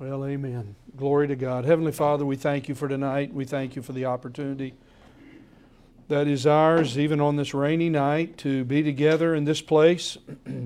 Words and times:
Well, 0.00 0.24
amen. 0.24 0.76
Glory 0.96 1.26
to 1.26 1.34
God. 1.34 1.64
Heavenly 1.64 1.90
Father, 1.90 2.24
we 2.24 2.36
thank 2.36 2.68
you 2.68 2.76
for 2.76 2.86
tonight. 2.86 3.34
We 3.34 3.44
thank 3.44 3.74
you 3.74 3.82
for 3.82 3.92
the 3.92 4.04
opportunity 4.04 4.74
that 6.06 6.28
is 6.28 6.46
ours, 6.46 6.96
even 6.96 7.20
on 7.20 7.34
this 7.34 7.52
rainy 7.52 7.90
night, 7.90 8.38
to 8.38 8.64
be 8.64 8.84
together 8.84 9.34
in 9.34 9.44
this 9.44 9.60
place, 9.60 10.16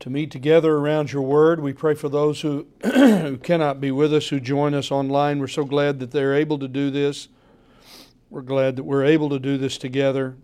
to 0.00 0.10
meet 0.10 0.32
together 0.32 0.78
around 0.78 1.12
your 1.12 1.22
word. 1.22 1.60
We 1.60 1.72
pray 1.72 1.94
for 1.94 2.08
those 2.08 2.40
who, 2.40 2.66
who 2.82 3.36
cannot 3.36 3.80
be 3.80 3.92
with 3.92 4.12
us, 4.12 4.30
who 4.30 4.40
join 4.40 4.74
us 4.74 4.90
online. 4.90 5.38
We're 5.38 5.46
so 5.46 5.64
glad 5.64 6.00
that 6.00 6.10
they're 6.10 6.34
able 6.34 6.58
to 6.58 6.66
do 6.66 6.90
this. 6.90 7.28
We're 8.30 8.42
glad 8.42 8.74
that 8.74 8.82
we're 8.82 9.04
able 9.04 9.28
to 9.28 9.38
do 9.38 9.56
this 9.56 9.78
together 9.78 10.34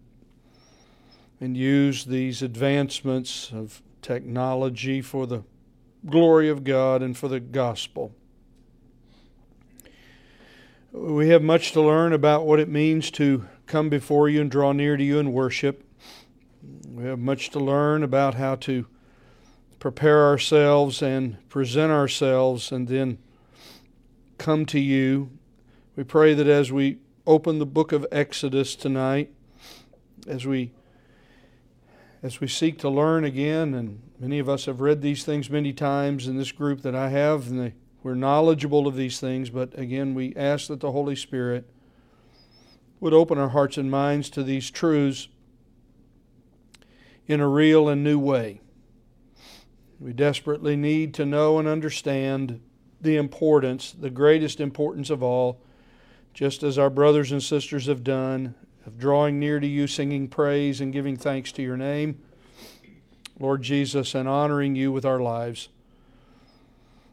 and 1.41 1.57
use 1.57 2.05
these 2.05 2.41
advancements 2.41 3.51
of 3.53 3.83
technology 4.01 5.03
for 5.03 5.27
the 5.27 5.43
glory 6.07 6.49
of 6.49 6.65
God 6.65 7.03
and 7.03 7.17
for 7.17 7.29
the 7.29 7.41
gospel. 7.41 8.13
We 10.93 11.29
have 11.31 11.43
much 11.43 11.73
to 11.73 11.81
learn 11.81 12.13
about 12.13 12.47
what 12.47 12.61
it 12.61 12.69
means 12.69 13.11
to 13.13 13.49
come 13.67 13.89
before 13.89 14.29
you 14.29 14.41
and 14.41 14.51
draw 14.51 14.73
near 14.73 14.97
to 14.97 15.03
you 15.03 15.19
and 15.19 15.33
worship. 15.33 15.85
We 16.89 17.05
have 17.05 17.19
much 17.19 17.51
to 17.51 17.59
learn 17.59 18.03
about 18.03 18.35
how 18.35 18.55
to 18.57 18.87
prepare 19.81 20.25
ourselves 20.27 21.03
and 21.03 21.37
present 21.49 21.91
ourselves 21.91 22.71
and 22.71 22.89
then 22.89 23.19
come 24.39 24.67
to 24.67 24.81
you. 24.81 25.31
We 25.97 26.05
pray 26.05 26.35
that 26.35 26.47
as 26.47 26.71
we 26.71 26.99
open 27.27 27.59
the 27.59 27.67
book 27.67 27.93
of 27.93 28.07
Exodus 28.13 28.77
tonight, 28.77 29.33
as 30.27 30.47
we 30.47 30.73
as 32.25 32.41
we 32.41 32.49
seek 32.49 32.79
to 32.79 32.89
learn 32.89 33.23
again, 33.23 33.75
and 33.75 34.01
many 34.19 34.39
of 34.39 34.49
us 34.49 34.65
have 34.65 34.81
read 34.81 35.03
these 35.03 35.25
things 35.25 35.51
many 35.51 35.75
times 35.75 36.27
in 36.27 36.39
this 36.39 36.53
group 36.53 36.81
that 36.81 36.95
I 36.95 37.11
have, 37.11 37.49
and 37.49 37.61
they, 37.61 37.75
we're 38.03 38.15
knowledgeable 38.15 38.87
of 38.87 38.97
these 38.97 39.21
things, 39.21 39.51
but 39.51 39.79
again, 39.79 40.15
we 40.15 40.35
ask 40.35 40.69
that 40.69 40.81
the 40.81 40.93
Holy 40.93 41.17
Spirit 41.17 41.69
would 42.99 43.13
open 43.13 43.37
our 43.37 43.51
hearts 43.51 43.77
and 43.77 43.91
minds 43.91 44.31
to 44.31 44.43
these 44.43 44.71
truths 44.71 45.29
in 47.27 47.41
a 47.41 47.49
real 47.49 47.91
and 47.91 48.03
new 48.03 48.19
way. 48.19 48.63
We 50.01 50.15
desperately 50.15 50.77
need 50.77 51.13
to 51.15 51.27
know 51.27 51.59
and 51.59 51.69
understand 51.69 52.59
the 53.03 53.19
importance, 53.19 53.93
the 53.93 54.09
greatest 54.09 54.61
importance 54.61 55.11
of 55.11 55.23
all, 55.23 55.61
just 56.33 56.63
as 56.63 56.79
our 56.79 56.89
brothers 56.89 57.33
and 57.33 57.43
sisters 57.43 57.85
have 57.85 58.03
done, 58.03 58.55
of 58.87 58.99
drawing 58.99 59.39
near 59.39 59.61
to 59.61 59.67
you, 59.67 59.87
singing 59.87 60.29
praise 60.29 60.81
and 60.81 60.93
giving 60.93 61.17
thanks 61.17 61.53
to 61.53 61.63
your 61.63 61.77
name, 61.77 62.21
Lord 63.39 63.63
Jesus, 63.63 64.15
and 64.15 64.29
honoring 64.29 64.77
you 64.77 64.93
with 64.93 65.05
our 65.05 65.21
lives. 65.21 65.69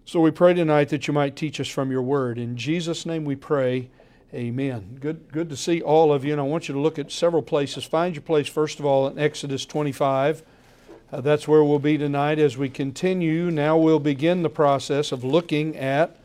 So 0.05 0.19
we 0.19 0.31
pray 0.31 0.53
tonight 0.53 0.89
that 0.89 1.07
you 1.07 1.13
might 1.13 1.35
teach 1.35 1.59
us 1.59 1.67
from 1.67 1.91
your 1.91 2.01
word. 2.01 2.37
In 2.37 2.57
Jesus' 2.57 3.05
name 3.05 3.23
we 3.23 3.35
pray. 3.35 3.89
Amen. 4.33 4.97
Good, 4.99 5.31
good 5.31 5.49
to 5.49 5.57
see 5.57 5.81
all 5.81 6.13
of 6.13 6.25
you, 6.25 6.31
and 6.31 6.41
I 6.41 6.45
want 6.45 6.67
you 6.67 6.73
to 6.73 6.79
look 6.79 6.97
at 6.99 7.11
several 7.11 7.41
places. 7.41 7.83
Find 7.83 8.15
your 8.15 8.21
place, 8.21 8.47
first 8.47 8.79
of 8.79 8.85
all, 8.85 9.07
in 9.07 9.19
Exodus 9.19 9.65
25. 9.65 10.43
Uh, 11.11 11.21
that's 11.21 11.47
where 11.47 11.63
we'll 11.63 11.79
be 11.79 11.97
tonight 11.97 12.39
as 12.39 12.57
we 12.57 12.69
continue. 12.69 13.51
Now 13.51 13.77
we'll 13.77 13.99
begin 13.99 14.43
the 14.43 14.49
process 14.49 15.11
of 15.11 15.23
looking 15.23 15.75
at 15.75 16.17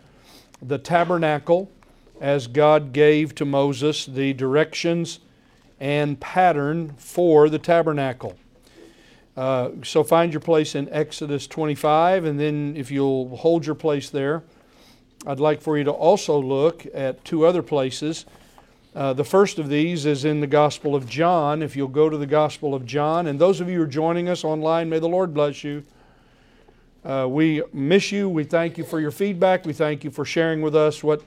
the 0.62 0.78
tabernacle 0.78 1.70
as 2.20 2.46
God 2.46 2.92
gave 2.92 3.34
to 3.34 3.44
Moses 3.44 4.06
the 4.06 4.32
directions 4.32 5.18
and 5.80 6.18
pattern 6.20 6.94
for 6.96 7.48
the 7.48 7.58
tabernacle. 7.58 8.36
Uh, 9.36 9.70
so 9.84 10.02
find 10.02 10.32
your 10.32 10.40
place 10.40 10.74
in 10.74 10.88
Exodus 10.90 11.46
25, 11.46 12.24
and 12.24 12.40
then 12.40 12.74
if 12.76 12.90
you'll 12.90 13.36
hold 13.36 13.66
your 13.66 13.74
place 13.74 14.08
there, 14.08 14.42
I'd 15.26 15.40
like 15.40 15.60
for 15.60 15.76
you 15.76 15.84
to 15.84 15.90
also 15.90 16.40
look 16.40 16.86
at 16.94 17.22
two 17.24 17.44
other 17.44 17.62
places. 17.62 18.24
Uh, 18.94 19.12
the 19.12 19.24
first 19.24 19.58
of 19.58 19.68
these 19.68 20.06
is 20.06 20.24
in 20.24 20.40
the 20.40 20.46
Gospel 20.46 20.94
of 20.94 21.06
John. 21.06 21.62
If 21.62 21.76
you'll 21.76 21.88
go 21.88 22.08
to 22.08 22.16
the 22.16 22.26
Gospel 22.26 22.74
of 22.74 22.86
John, 22.86 23.26
and 23.26 23.38
those 23.38 23.60
of 23.60 23.68
you 23.68 23.76
who 23.76 23.82
are 23.82 23.86
joining 23.86 24.28
us 24.28 24.42
online, 24.42 24.88
may 24.88 25.00
the 25.00 25.08
Lord 25.08 25.34
bless 25.34 25.62
you. 25.62 25.84
Uh, 27.04 27.26
we 27.28 27.62
miss 27.74 28.10
you. 28.10 28.28
We 28.28 28.44
thank 28.44 28.78
you 28.78 28.84
for 28.84 28.98
your 28.98 29.10
feedback. 29.10 29.66
We 29.66 29.74
thank 29.74 30.02
you 30.02 30.10
for 30.10 30.24
sharing 30.24 30.62
with 30.62 30.74
us 30.74 31.04
what 31.04 31.22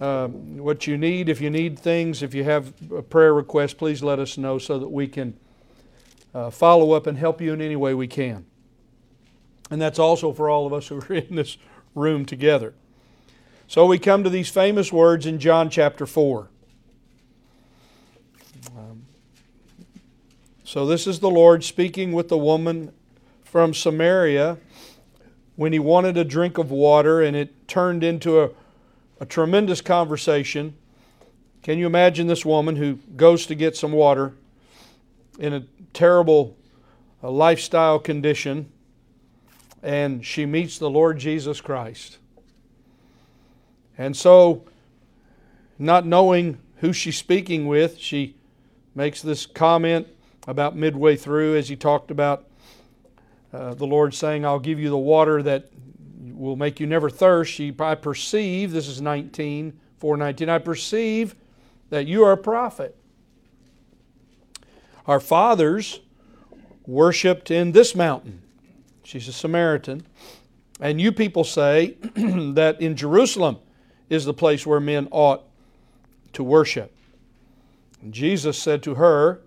uh, 0.00 0.28
what 0.28 0.86
you 0.86 0.96
need. 0.96 1.28
If 1.28 1.40
you 1.40 1.50
need 1.50 1.78
things, 1.78 2.22
if 2.22 2.34
you 2.34 2.44
have 2.44 2.72
a 2.90 3.02
prayer 3.02 3.34
request, 3.34 3.76
please 3.76 4.02
let 4.02 4.18
us 4.18 4.38
know 4.38 4.58
so 4.58 4.78
that 4.78 4.88
we 4.88 5.06
can 5.06 5.36
uh, 6.34 6.50
follow 6.50 6.92
up 6.92 7.06
and 7.06 7.18
help 7.18 7.40
you 7.40 7.52
in 7.52 7.60
any 7.60 7.76
way 7.76 7.92
we 7.92 8.08
can. 8.08 8.46
And 9.70 9.80
that's 9.80 9.98
also 9.98 10.32
for 10.32 10.48
all 10.48 10.66
of 10.66 10.72
us 10.72 10.88
who 10.88 11.00
are 11.00 11.12
in 11.14 11.36
this 11.36 11.58
room 11.94 12.24
together. 12.24 12.74
So 13.68 13.86
we 13.86 13.98
come 13.98 14.24
to 14.24 14.30
these 14.30 14.48
famous 14.48 14.92
words 14.92 15.26
in 15.26 15.38
John 15.38 15.70
chapter 15.70 16.06
4. 16.06 16.48
Um, 18.76 19.04
so 20.64 20.86
this 20.86 21.06
is 21.06 21.20
the 21.20 21.30
Lord 21.30 21.62
speaking 21.62 22.12
with 22.12 22.28
the 22.28 22.38
woman 22.38 22.92
from 23.44 23.74
Samaria 23.74 24.58
when 25.56 25.72
he 25.72 25.78
wanted 25.78 26.16
a 26.16 26.24
drink 26.24 26.58
of 26.58 26.70
water 26.70 27.20
and 27.20 27.36
it 27.36 27.68
turned 27.68 28.02
into 28.02 28.40
a 28.40 28.50
a 29.20 29.26
tremendous 29.26 29.82
conversation. 29.82 30.74
Can 31.62 31.78
you 31.78 31.86
imagine 31.86 32.26
this 32.26 32.44
woman 32.44 32.76
who 32.76 32.94
goes 33.16 33.46
to 33.46 33.54
get 33.54 33.76
some 33.76 33.92
water 33.92 34.32
in 35.38 35.52
a 35.52 35.64
terrible 35.92 36.56
uh, 37.22 37.30
lifestyle 37.30 37.98
condition 37.98 38.72
and 39.82 40.24
she 40.24 40.46
meets 40.46 40.78
the 40.78 40.90
Lord 40.90 41.18
Jesus 41.18 41.60
Christ? 41.60 42.16
And 43.98 44.16
so, 44.16 44.64
not 45.78 46.06
knowing 46.06 46.58
who 46.76 46.94
she's 46.94 47.18
speaking 47.18 47.66
with, 47.66 47.98
she 47.98 48.34
makes 48.94 49.20
this 49.20 49.44
comment 49.44 50.08
about 50.48 50.74
midway 50.74 51.16
through 51.16 51.56
as 51.56 51.68
he 51.68 51.76
talked 51.76 52.10
about 52.10 52.46
uh, 53.52 53.74
the 53.74 53.86
Lord 53.86 54.14
saying, 54.14 54.46
I'll 54.46 54.58
give 54.58 54.78
you 54.78 54.88
the 54.88 54.96
water 54.96 55.42
that 55.42 55.68
will 56.40 56.56
make 56.56 56.80
you 56.80 56.86
never 56.86 57.10
thirst. 57.10 57.52
She, 57.52 57.74
I 57.78 57.94
perceive, 57.94 58.72
this 58.72 58.88
is 58.88 59.00
19, 59.00 59.78
419, 59.98 60.48
I 60.48 60.58
perceive 60.58 61.34
that 61.90 62.06
you 62.06 62.24
are 62.24 62.32
a 62.32 62.36
prophet. 62.36 62.96
Our 65.06 65.20
fathers 65.20 66.00
worshiped 66.86 67.50
in 67.50 67.72
this 67.72 67.94
mountain. 67.94 68.42
She's 69.04 69.28
a 69.28 69.32
Samaritan. 69.32 70.06
And 70.80 71.00
you 71.00 71.12
people 71.12 71.44
say 71.44 71.96
that 72.14 72.80
in 72.80 72.96
Jerusalem 72.96 73.58
is 74.08 74.24
the 74.24 74.34
place 74.34 74.66
where 74.66 74.80
men 74.80 75.08
ought 75.10 75.44
to 76.32 76.42
worship. 76.42 76.94
And 78.00 78.14
Jesus 78.14 78.58
said 78.58 78.82
to 78.84 78.94
her, 78.94 79.42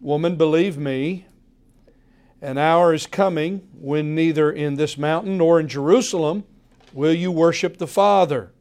Woman, 0.00 0.36
believe 0.36 0.76
me, 0.76 1.26
an 2.42 2.58
hour 2.58 2.92
is 2.92 3.06
coming 3.06 3.66
when 3.72 4.14
neither 4.14 4.50
in 4.50 4.74
this 4.74 4.98
mountain 4.98 5.38
nor 5.38 5.58
in 5.58 5.68
Jerusalem 5.68 6.44
will 6.92 7.14
you 7.14 7.30
worship 7.32 7.78
the 7.78 7.86
Father. 7.86 8.52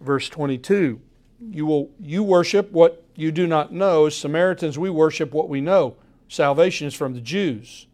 Verse 0.00 0.28
22 0.28 1.00
You, 1.40 1.66
will, 1.66 1.90
you 2.00 2.22
worship 2.22 2.70
what 2.72 3.04
you 3.14 3.30
do 3.30 3.46
not 3.46 3.72
know. 3.72 4.06
As 4.06 4.16
Samaritans, 4.16 4.78
we 4.78 4.90
worship 4.90 5.32
what 5.32 5.48
we 5.48 5.60
know. 5.60 5.96
Salvation 6.28 6.86
is 6.86 6.94
from 6.94 7.14
the 7.14 7.20
Jews. 7.20 7.86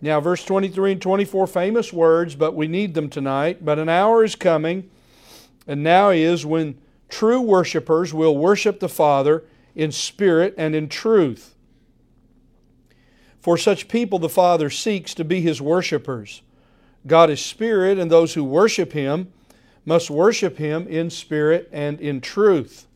Now, 0.00 0.20
verse 0.20 0.44
23 0.44 0.92
and 0.92 1.02
24, 1.02 1.46
famous 1.46 1.92
words, 1.92 2.36
but 2.36 2.54
we 2.54 2.68
need 2.68 2.94
them 2.94 3.08
tonight. 3.08 3.64
But 3.64 3.78
an 3.78 3.88
hour 3.88 4.22
is 4.22 4.36
coming, 4.36 4.90
and 5.66 5.82
now 5.82 6.10
is 6.10 6.46
when 6.46 6.78
true 7.08 7.40
worshipers 7.40 8.14
will 8.14 8.36
worship 8.36 8.78
the 8.78 8.88
Father 8.88 9.44
in 9.74 9.90
spirit 9.90 10.54
and 10.56 10.74
in 10.74 10.88
truth. 10.88 11.56
For 13.48 13.56
such 13.56 13.88
people 13.88 14.18
the 14.18 14.28
Father 14.28 14.68
seeks 14.68 15.14
to 15.14 15.24
be 15.24 15.40
his 15.40 15.58
worshippers. 15.58 16.42
God 17.06 17.30
is 17.30 17.42
spirit, 17.42 17.98
and 17.98 18.10
those 18.10 18.34
who 18.34 18.44
worship 18.44 18.92
him 18.92 19.32
must 19.86 20.10
worship 20.10 20.58
him 20.58 20.86
in 20.86 21.08
spirit 21.08 21.66
and 21.72 21.98
in 21.98 22.20
truth. 22.20 22.86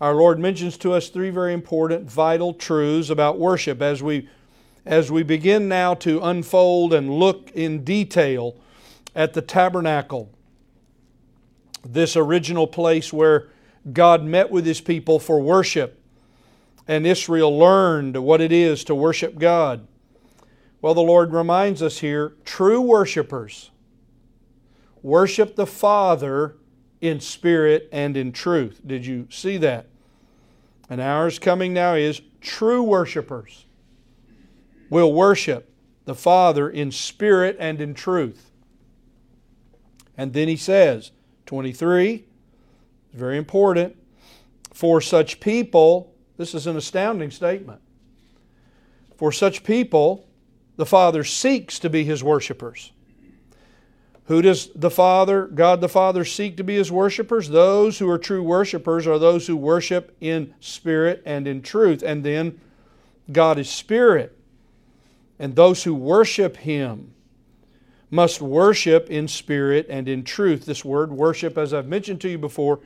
Our 0.00 0.14
Lord 0.14 0.38
mentions 0.38 0.76
to 0.76 0.92
us 0.92 1.08
three 1.08 1.30
very 1.30 1.52
important, 1.52 2.08
vital 2.08 2.54
truths 2.54 3.10
about 3.10 3.40
worship 3.40 3.82
as 3.82 4.00
we, 4.00 4.28
as 4.86 5.10
we 5.10 5.24
begin 5.24 5.66
now 5.66 5.94
to 5.94 6.20
unfold 6.20 6.94
and 6.94 7.18
look 7.18 7.50
in 7.50 7.82
detail 7.82 8.54
at 9.12 9.34
the 9.34 9.42
tabernacle, 9.42 10.30
this 11.84 12.16
original 12.16 12.68
place 12.68 13.12
where 13.12 13.48
God 13.92 14.22
met 14.22 14.52
with 14.52 14.64
his 14.64 14.80
people 14.80 15.18
for 15.18 15.40
worship 15.40 15.97
and 16.88 17.06
Israel 17.06 17.56
learned 17.56 18.16
what 18.16 18.40
it 18.40 18.50
is 18.50 18.82
to 18.84 18.94
worship 18.94 19.38
God. 19.38 19.86
Well, 20.80 20.94
the 20.94 21.02
Lord 21.02 21.32
reminds 21.32 21.82
us 21.82 21.98
here 21.98 22.34
true 22.44 22.80
worshipers 22.80 23.70
worship 25.02 25.54
the 25.54 25.66
Father 25.66 26.56
in 27.00 27.20
spirit 27.20 27.88
and 27.92 28.16
in 28.16 28.32
truth. 28.32 28.80
Did 28.84 29.06
you 29.06 29.28
see 29.30 29.58
that? 29.58 29.86
And 30.90 31.00
hour's 31.00 31.38
coming 31.38 31.72
now 31.72 31.94
is 31.94 32.22
true 32.40 32.82
worshipers 32.82 33.66
will 34.90 35.12
worship 35.12 35.70
the 36.06 36.14
Father 36.14 36.70
in 36.70 36.90
spirit 36.90 37.56
and 37.60 37.80
in 37.80 37.92
truth. 37.92 38.50
And 40.16 40.32
then 40.32 40.48
he 40.48 40.56
says, 40.56 41.12
23, 41.46 42.24
very 43.12 43.36
important, 43.36 43.96
for 44.72 45.00
such 45.00 45.40
people, 45.40 46.14
this 46.38 46.54
is 46.54 46.66
an 46.66 46.76
astounding 46.76 47.30
statement. 47.30 47.80
For 49.16 49.32
such 49.32 49.64
people, 49.64 50.26
the 50.76 50.86
Father 50.86 51.24
seeks 51.24 51.78
to 51.80 51.90
be 51.90 52.04
his 52.04 52.22
worshipers. 52.22 52.92
Who 54.26 54.40
does 54.42 54.70
the 54.74 54.90
Father, 54.90 55.46
God 55.46 55.80
the 55.80 55.88
Father, 55.88 56.24
seek 56.24 56.56
to 56.58 56.64
be 56.64 56.76
his 56.76 56.92
worshipers? 56.92 57.48
Those 57.48 57.98
who 57.98 58.08
are 58.08 58.18
true 58.18 58.42
worshipers 58.42 59.06
are 59.06 59.18
those 59.18 59.46
who 59.46 59.56
worship 59.56 60.16
in 60.20 60.54
spirit 60.60 61.22
and 61.26 61.48
in 61.48 61.62
truth. 61.62 62.02
And 62.02 62.22
then 62.22 62.60
God 63.32 63.58
is 63.58 63.68
spirit. 63.68 64.38
And 65.38 65.56
those 65.56 65.82
who 65.82 65.94
worship 65.94 66.58
him 66.58 67.14
must 68.10 68.40
worship 68.40 69.10
in 69.10 69.26
spirit 69.28 69.86
and 69.88 70.08
in 70.08 70.24
truth. 70.24 70.66
This 70.66 70.84
word, 70.84 71.10
worship, 71.10 71.58
as 71.58 71.74
I've 71.74 71.88
mentioned 71.88 72.20
to 72.20 72.28
you 72.28 72.38
before, 72.38 72.80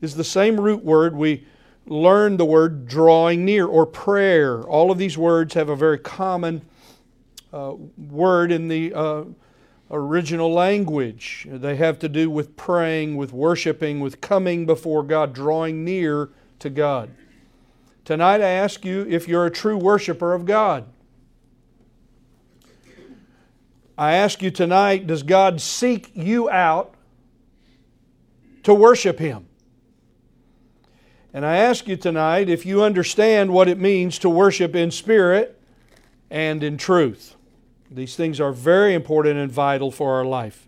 is 0.00 0.14
the 0.14 0.24
same 0.24 0.60
root 0.60 0.84
word 0.84 1.16
we 1.16 1.46
learned 1.86 2.38
the 2.38 2.44
word 2.44 2.86
drawing 2.86 3.44
near 3.44 3.66
or 3.66 3.86
prayer. 3.86 4.62
All 4.62 4.90
of 4.90 4.98
these 4.98 5.18
words 5.18 5.54
have 5.54 5.68
a 5.68 5.76
very 5.76 5.98
common 5.98 6.62
uh, 7.52 7.74
word 7.96 8.52
in 8.52 8.68
the 8.68 8.94
uh, 8.94 9.24
original 9.90 10.52
language. 10.52 11.46
They 11.50 11.76
have 11.76 11.98
to 12.00 12.08
do 12.08 12.30
with 12.30 12.56
praying, 12.56 13.16
with 13.16 13.32
worshiping, 13.32 14.00
with 14.00 14.20
coming 14.20 14.66
before 14.66 15.02
God, 15.02 15.32
drawing 15.32 15.84
near 15.84 16.30
to 16.60 16.70
God. 16.70 17.10
Tonight 18.04 18.40
I 18.40 18.48
ask 18.48 18.84
you 18.84 19.06
if 19.08 19.26
you're 19.28 19.46
a 19.46 19.50
true 19.50 19.76
worshiper 19.76 20.32
of 20.32 20.44
God. 20.44 20.86
I 23.98 24.14
ask 24.14 24.40
you 24.42 24.50
tonight, 24.50 25.06
does 25.06 25.22
God 25.22 25.60
seek 25.60 26.10
you 26.14 26.48
out 26.48 26.94
to 28.62 28.72
worship 28.72 29.18
Him? 29.18 29.49
And 31.32 31.46
I 31.46 31.56
ask 31.58 31.86
you 31.86 31.96
tonight 31.96 32.48
if 32.48 32.66
you 32.66 32.82
understand 32.82 33.52
what 33.52 33.68
it 33.68 33.78
means 33.78 34.18
to 34.18 34.28
worship 34.28 34.74
in 34.74 34.90
spirit 34.90 35.60
and 36.28 36.62
in 36.64 36.76
truth. 36.76 37.36
These 37.88 38.16
things 38.16 38.40
are 38.40 38.52
very 38.52 38.94
important 38.94 39.38
and 39.38 39.50
vital 39.50 39.92
for 39.92 40.14
our 40.14 40.24
life. 40.24 40.66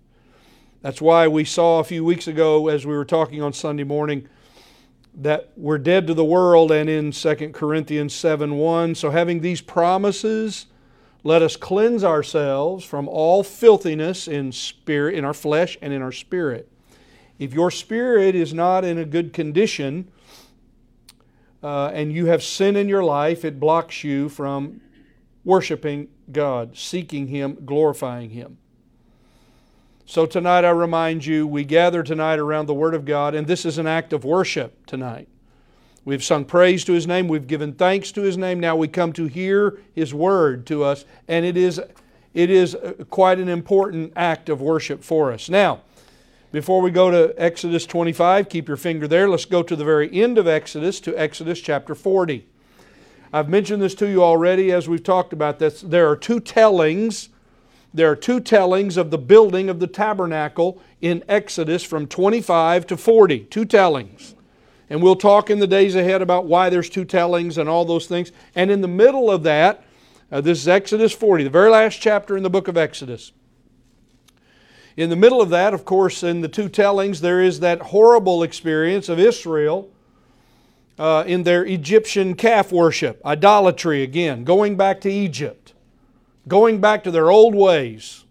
That's 0.81 1.01
why 1.01 1.29
we 1.29 1.45
saw 1.45 1.81
a 1.81 1.85
few 1.85 2.05
weeks 2.05 2.29
ago, 2.29 2.69
as 2.69 2.87
we 2.87 2.97
were 2.97 3.05
talking 3.05 3.43
on 3.43 3.53
Sunday 3.53 3.85
morning, 3.85 4.29
that 5.15 5.53
we're 5.57 5.79
dead 5.79 6.07
to 6.07 6.15
the 6.15 6.25
world 6.25 6.73
and 6.73 6.89
in 6.89 7.13
2 7.13 7.35
Corinthians 7.53 8.15
7 8.15 8.55
1. 8.55 8.95
So, 8.95 9.11
having 9.11 9.41
these 9.41 9.61
promises, 9.61 10.67
let 11.23 11.43
us 11.43 11.57
cleanse 11.57 12.03
ourselves 12.03 12.85
from 12.85 13.09
all 13.09 13.45
filthiness 13.45 14.27
in 14.27 14.51
spirit, 14.51 15.15
in 15.15 15.25
our 15.25 15.35
flesh, 15.35 15.77
and 15.81 15.93
in 15.93 16.03
our 16.03 16.11
spirit. 16.11 16.69
If 17.39 17.53
your 17.53 17.71
spirit 17.71 18.35
is 18.35 18.53
not 18.53 18.85
in 18.85 18.99
a 18.99 19.05
good 19.05 19.33
condition 19.33 20.09
uh, 21.63 21.91
and 21.95 22.13
you 22.13 22.27
have 22.27 22.43
sin 22.43 22.77
in 22.77 22.89
your 22.89 23.05
life, 23.05 23.45
it 23.45 23.61
blocks 23.61 24.03
you 24.03 24.29
from 24.29 24.81
worshiping 25.45 26.09
God, 26.31 26.77
seeking 26.77 27.29
Him, 27.29 27.59
glorifying 27.65 28.31
Him. 28.31 28.59
So 30.05 30.27
tonight 30.27 30.65
I 30.65 30.71
remind 30.71 31.25
you, 31.25 31.47
we 31.47 31.65
gather 31.65 32.03
tonight 32.03 32.39
around 32.39 32.67
the 32.67 32.75
Word 32.75 32.95
of 32.95 33.05
God, 33.05 33.35
and 33.35 33.47
this 33.47 33.65
is 33.65 33.79
an 33.79 33.87
act 33.87 34.13
of 34.13 34.25
worship 34.25 34.85
tonight. 34.87 35.29
We've 36.05 36.25
sung 36.25 36.45
praise 36.45 36.85
to 36.85 36.93
His 36.93 37.07
name. 37.07 37.29
We've 37.29 37.47
given 37.47 37.73
thanks 37.73 38.11
to 38.13 38.23
His 38.23 38.37
name. 38.37 38.59
Now 38.59 38.75
we 38.75 38.89
come 38.89 39.13
to 39.15 39.27
hear 39.27 39.79
His 39.95 40.13
Word 40.13 40.67
to 40.67 40.83
us, 40.83 41.05
and 41.29 41.47
it 41.47 41.57
is, 41.57 41.81
it 42.35 42.51
is 42.51 42.77
quite 43.09 43.39
an 43.39 43.49
important 43.49 44.13
act 44.17 44.49
of 44.49 44.61
worship 44.61 45.05
for 45.05 45.33
us. 45.33 45.49
Now, 45.49 45.83
before 46.53 46.83
we 46.83 46.91
go 46.91 47.11
to 47.11 47.35
Exodus 47.43 47.87
25, 47.87 48.51
keep 48.51 48.69
your 48.69 48.77
finger 48.77 49.09
there. 49.09 49.29
Let's 49.29 49.47
go 49.47 49.63
to 49.63 49.75
the 49.75 49.85
very 49.85 50.13
end 50.13 50.37
of 50.37 50.47
Exodus, 50.47 51.01
to 51.01 51.19
Exodus 51.19 51.61
chapter 51.61 51.95
40. 51.95 52.47
I've 53.33 53.49
mentioned 53.49 53.83
this 53.83 53.95
to 53.97 54.07
you 54.07 54.23
already 54.23 54.71
as 54.71 54.87
we've 54.87 55.03
talked 55.03 55.33
about 55.33 55.59
this. 55.59 55.81
There 55.81 56.09
are 56.11 56.17
two 56.17 56.39
tellings. 56.39 57.31
There 57.95 58.11
are 58.11 58.17
two 58.17 58.39
tellings 58.39 58.99
of 58.99 59.11
the 59.11 59.17
building 59.17 59.71
of 59.71 59.81
the 59.81 59.87
tabernacle 59.87 60.81
in 61.01 61.25
Exodus 61.27 61.83
from 61.83 62.07
25 62.07 62.87
to 62.89 62.97
40. 62.99 63.41
Two 63.45 63.65
tellings. 63.65 64.35
And 64.91 65.03
we'll 65.03 65.17
talk 65.17 65.49
in 65.49 65.59
the 65.59 65.67
days 65.67 65.95
ahead 65.95 66.21
about 66.21 66.45
why 66.45 66.69
there's 66.69 66.91
two 66.91 67.07
tellings 67.07 67.57
and 67.57 67.67
all 67.67 67.87
those 67.87 68.07
things. 68.07 68.31
And 68.55 68.71
in 68.71 68.83
the 68.83 68.89
middle 68.89 69.31
of 69.31 69.43
that, 69.45 69.85
uh, 70.31 70.43
this 70.43 70.59
is 70.59 70.69
Exodus 70.69 71.13
40, 71.13 71.45
the 71.45 71.51
very 71.51 71.71
last 71.71 71.99
chapter 71.99 72.37
in 72.37 72.43
the 72.43 72.51
book 72.51 72.69
of 72.69 72.77
Exodus. 72.77 73.33
In 74.97 75.11
the 75.11 75.17
middle 75.17 75.41
of 75.41 75.51
that, 75.51 75.73
of 75.73 75.85
course, 75.85 76.23
in 76.23 76.43
the 76.43 76.49
two 76.49 76.69
tellings, 76.69 77.21
there 77.21 77.41
is 77.41 77.61
that 77.61 77.81
horrible 77.81 78.43
experience 78.43 79.09
of 79.09 79.19
Israel 79.19 79.91
uh, 80.99 81.25
in 81.27 81.43
their 81.45 81.65
Egyptian 81.65 82.35
calf 82.35 82.71
worship, 82.71 83.21
idolatry 83.25 84.03
again, 84.03 84.45
going 84.45 84.77
back 84.77 85.01
to 85.01 85.11
Egypt, 85.11 85.73
going 86.47 86.81
back 86.81 87.03
to 87.05 87.11
their 87.11 87.31
old 87.31 87.55
ways, 87.55 88.25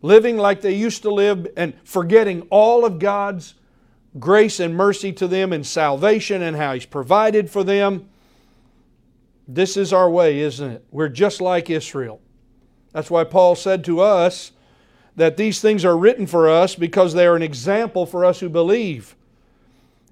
living 0.00 0.38
like 0.38 0.62
they 0.62 0.74
used 0.74 1.02
to 1.02 1.12
live, 1.12 1.46
and 1.56 1.74
forgetting 1.84 2.42
all 2.50 2.84
of 2.84 2.98
God's 2.98 3.54
grace 4.18 4.60
and 4.60 4.74
mercy 4.74 5.12
to 5.12 5.28
them 5.28 5.52
and 5.52 5.66
salvation 5.66 6.40
and 6.40 6.56
how 6.56 6.72
He's 6.72 6.86
provided 6.86 7.50
for 7.50 7.62
them. 7.62 8.08
This 9.46 9.76
is 9.76 9.92
our 9.92 10.08
way, 10.08 10.40
isn't 10.40 10.70
it? 10.70 10.84
We're 10.90 11.08
just 11.08 11.40
like 11.40 11.68
Israel. 11.68 12.20
That's 12.92 13.10
why 13.10 13.24
Paul 13.24 13.54
said 13.54 13.84
to 13.84 14.00
us 14.00 14.52
that 15.16 15.36
these 15.36 15.60
things 15.60 15.84
are 15.84 15.96
written 15.96 16.26
for 16.26 16.48
us 16.48 16.74
because 16.74 17.14
they 17.14 17.26
are 17.26 17.36
an 17.36 17.42
example 17.42 18.06
for 18.06 18.24
us 18.24 18.40
who 18.40 18.48
believe. 18.48 19.16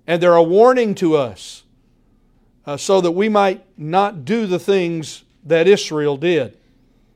And 0.07 0.23
they're 0.23 0.35
a 0.35 0.43
warning 0.43 0.95
to 0.97 1.17
us 1.17 1.63
uh, 2.67 2.77
so 2.77 3.01
that 3.01 3.13
we 3.13 3.29
might 3.29 3.65
not 3.79 4.25
do 4.25 4.47
the 4.47 4.59
things 4.59 5.25
that 5.45 5.69
Israel 5.69 6.17
did 6.17 6.59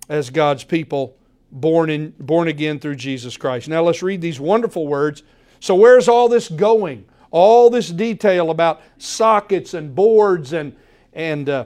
as 0.09 0.31
God's 0.31 0.65
people 0.65 1.17
born, 1.51 1.91
in, 1.91 2.15
born 2.21 2.49
again 2.49 2.79
through 2.79 2.97
Jesus 2.97 3.37
Christ. 3.37 3.69
Now 3.69 3.83
let's 3.83 4.03
read 4.03 4.21
these 4.21 4.39
wonderful 4.39 4.87
words 4.87 5.23
so, 5.61 5.75
where's 5.75 6.09
all 6.09 6.29
this 6.29 6.49
going? 6.49 7.05
All 7.31 7.69
this 7.69 7.91
detail 7.91 8.51
about 8.51 8.81
sockets 8.99 9.75
and 9.75 9.95
boards 9.95 10.53
and, 10.53 10.75
and 11.13 11.49
uh, 11.49 11.65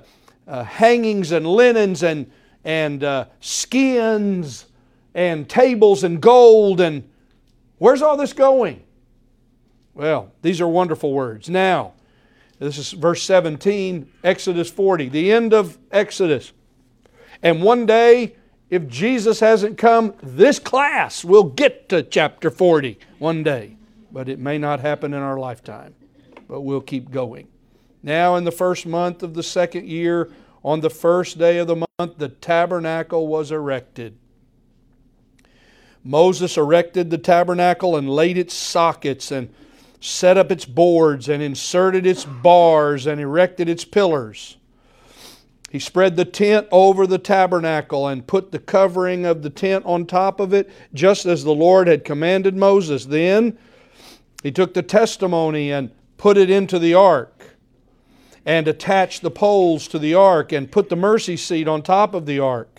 uh, 0.49 0.65
hangings 0.65 1.33
and 1.33 1.47
linens 1.47 2.03
and, 2.03 2.31
and 2.65 3.05
uh, 3.05 3.27
skins 3.41 4.67
and 5.15 5.49
tables 5.49 6.05
and 6.05 6.21
gold 6.21 6.81
and 6.81 7.09
where's 7.79 8.03
all 8.03 8.17
this 8.17 8.33
going? 8.33 8.83
Well, 9.95 10.33
these 10.43 10.61
are 10.61 10.69
wonderful 10.69 11.13
words. 11.13 11.51
Now, 11.51 11.93
this 12.59 12.79
is 12.79 12.93
verse 12.93 13.23
17, 13.23 14.11
Exodus 14.25 14.71
40, 14.71 15.09
the 15.09 15.33
end 15.33 15.53
of 15.53 15.79
Exodus. 15.91 16.53
And 17.43 17.63
one 17.63 17.87
day, 17.87 18.37
if 18.71 18.87
Jesus 18.89 19.41
hasn't 19.41 19.77
come, 19.77 20.15
this 20.23 20.59
class 20.59 21.25
will 21.25 21.45
get 21.45 21.89
to 21.91 22.03
chapter 22.03 22.51
40 22.51 22.99
one 23.19 23.43
day 23.43 23.77
but 24.13 24.29
it 24.29 24.39
may 24.39 24.59
not 24.59 24.81
happen 24.81 25.15
in 25.15 25.21
our 25.21 25.39
lifetime. 25.39 25.95
But 26.47 26.61
we'll 26.61 26.83
keep 26.83 27.11
going. 27.11 27.49
Now, 28.03 28.37
in 28.37 28.45
the 28.45 28.53
first 28.53 28.85
month 28.85 29.23
of 29.23 29.35
the 29.35 29.43
second 29.43 29.89
year, 29.89 30.31
on 30.63 30.81
the 30.81 30.91
first 30.91 31.39
day 31.39 31.59
of 31.59 31.67
the 31.67 31.87
month, 31.99 32.19
the 32.19 32.29
tabernacle 32.29 33.27
was 33.27 33.51
erected. 33.51 34.19
Moses 36.05 36.57
erected 36.57 37.11
the 37.11 37.19
tabernacle 37.19 37.97
and 37.97 38.11
laid 38.11 38.37
its 38.37 38.55
sockets 38.55 39.31
and 39.31 39.53
set 40.01 40.37
up 40.37 40.51
its 40.51 40.65
boards 40.65 41.29
and 41.29 41.43
inserted 41.43 42.07
its 42.07 42.25
bars 42.25 43.07
and 43.07 43.21
erected 43.21 43.69
its 43.69 43.85
pillars. 43.85 44.57
He 45.71 45.79
spread 45.79 46.17
the 46.17 46.25
tent 46.25 46.67
over 46.71 47.07
the 47.07 47.19
tabernacle 47.19 48.09
and 48.09 48.27
put 48.27 48.53
the 48.53 48.59
covering 48.59 49.25
of 49.25 49.43
the 49.43 49.49
tent 49.49 49.87
on 49.87 50.05
top 50.05 50.39
of 50.41 50.53
it, 50.53 50.69
just 50.93 51.25
as 51.25 51.45
the 51.45 51.55
Lord 51.55 51.89
had 51.89 52.05
commanded 52.05 52.57
Moses. 52.57 53.07
Then 53.07 53.57
he 54.43 54.51
took 54.51 54.75
the 54.75 54.83
testimony 54.83 55.71
and 55.71 55.91
put 56.19 56.37
it 56.37 56.51
into 56.51 56.79
the 56.79 56.95
ark 56.95 57.57
and 58.45 58.67
attached 58.67 59.23
the 59.23 59.31
poles 59.31 59.87
to 59.89 59.99
the 59.99 60.15
ark 60.15 60.53
and 60.53 60.71
put 60.71 60.89
the 60.89 60.97
mercy 60.97 61.37
seat 61.37 61.69
on 61.69 61.81
top 61.81 62.13
of 62.13 62.27
the 62.27 62.41
ark. 62.41 62.72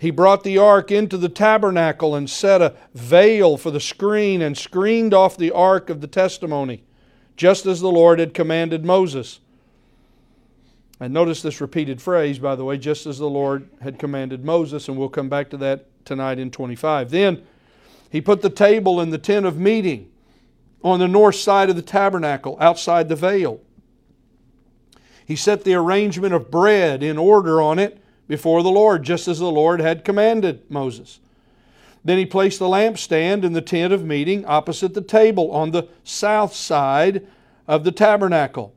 He 0.00 0.10
brought 0.10 0.44
the 0.44 0.56
ark 0.56 0.90
into 0.90 1.18
the 1.18 1.28
tabernacle 1.28 2.14
and 2.14 2.28
set 2.28 2.62
a 2.62 2.74
veil 2.94 3.58
for 3.58 3.70
the 3.70 3.80
screen 3.80 4.40
and 4.40 4.56
screened 4.56 5.12
off 5.12 5.36
the 5.36 5.50
ark 5.50 5.90
of 5.90 6.00
the 6.00 6.06
testimony, 6.06 6.84
just 7.36 7.66
as 7.66 7.80
the 7.80 7.90
Lord 7.90 8.18
had 8.18 8.32
commanded 8.32 8.82
Moses. 8.82 9.40
And 11.00 11.12
notice 11.12 11.42
this 11.42 11.60
repeated 11.60 12.00
phrase, 12.00 12.38
by 12.38 12.54
the 12.56 12.64
way, 12.64 12.78
just 12.78 13.04
as 13.04 13.18
the 13.18 13.28
Lord 13.28 13.68
had 13.82 13.98
commanded 13.98 14.42
Moses, 14.42 14.88
and 14.88 14.96
we'll 14.96 15.10
come 15.10 15.28
back 15.28 15.50
to 15.50 15.58
that 15.58 15.84
tonight 16.06 16.38
in 16.38 16.50
25. 16.50 17.10
Then 17.10 17.42
he 18.08 18.22
put 18.22 18.40
the 18.40 18.48
table 18.48 19.02
in 19.02 19.10
the 19.10 19.18
tent 19.18 19.44
of 19.44 19.58
meeting 19.58 20.10
on 20.82 20.98
the 20.98 21.08
north 21.08 21.36
side 21.36 21.68
of 21.68 21.76
the 21.76 21.82
tabernacle, 21.82 22.56
outside 22.58 23.10
the 23.10 23.16
veil. 23.16 23.60
He 25.26 25.36
set 25.36 25.64
the 25.64 25.74
arrangement 25.74 26.32
of 26.32 26.50
bread 26.50 27.02
in 27.02 27.18
order 27.18 27.60
on 27.60 27.78
it 27.78 28.00
before 28.30 28.62
the 28.62 28.70
Lord, 28.70 29.02
just 29.02 29.26
as 29.26 29.40
the 29.40 29.50
Lord 29.50 29.80
had 29.80 30.04
commanded 30.04 30.62
Moses. 30.70 31.18
Then 32.04 32.16
he 32.16 32.24
placed 32.24 32.60
the 32.60 32.68
lampstand 32.68 33.42
in 33.42 33.54
the 33.54 33.60
tent 33.60 33.92
of 33.92 34.04
meeting 34.04 34.44
opposite 34.46 34.94
the 34.94 35.00
table 35.00 35.50
on 35.50 35.72
the 35.72 35.88
south 36.04 36.54
side 36.54 37.26
of 37.66 37.82
the 37.82 37.90
tabernacle. 37.90 38.72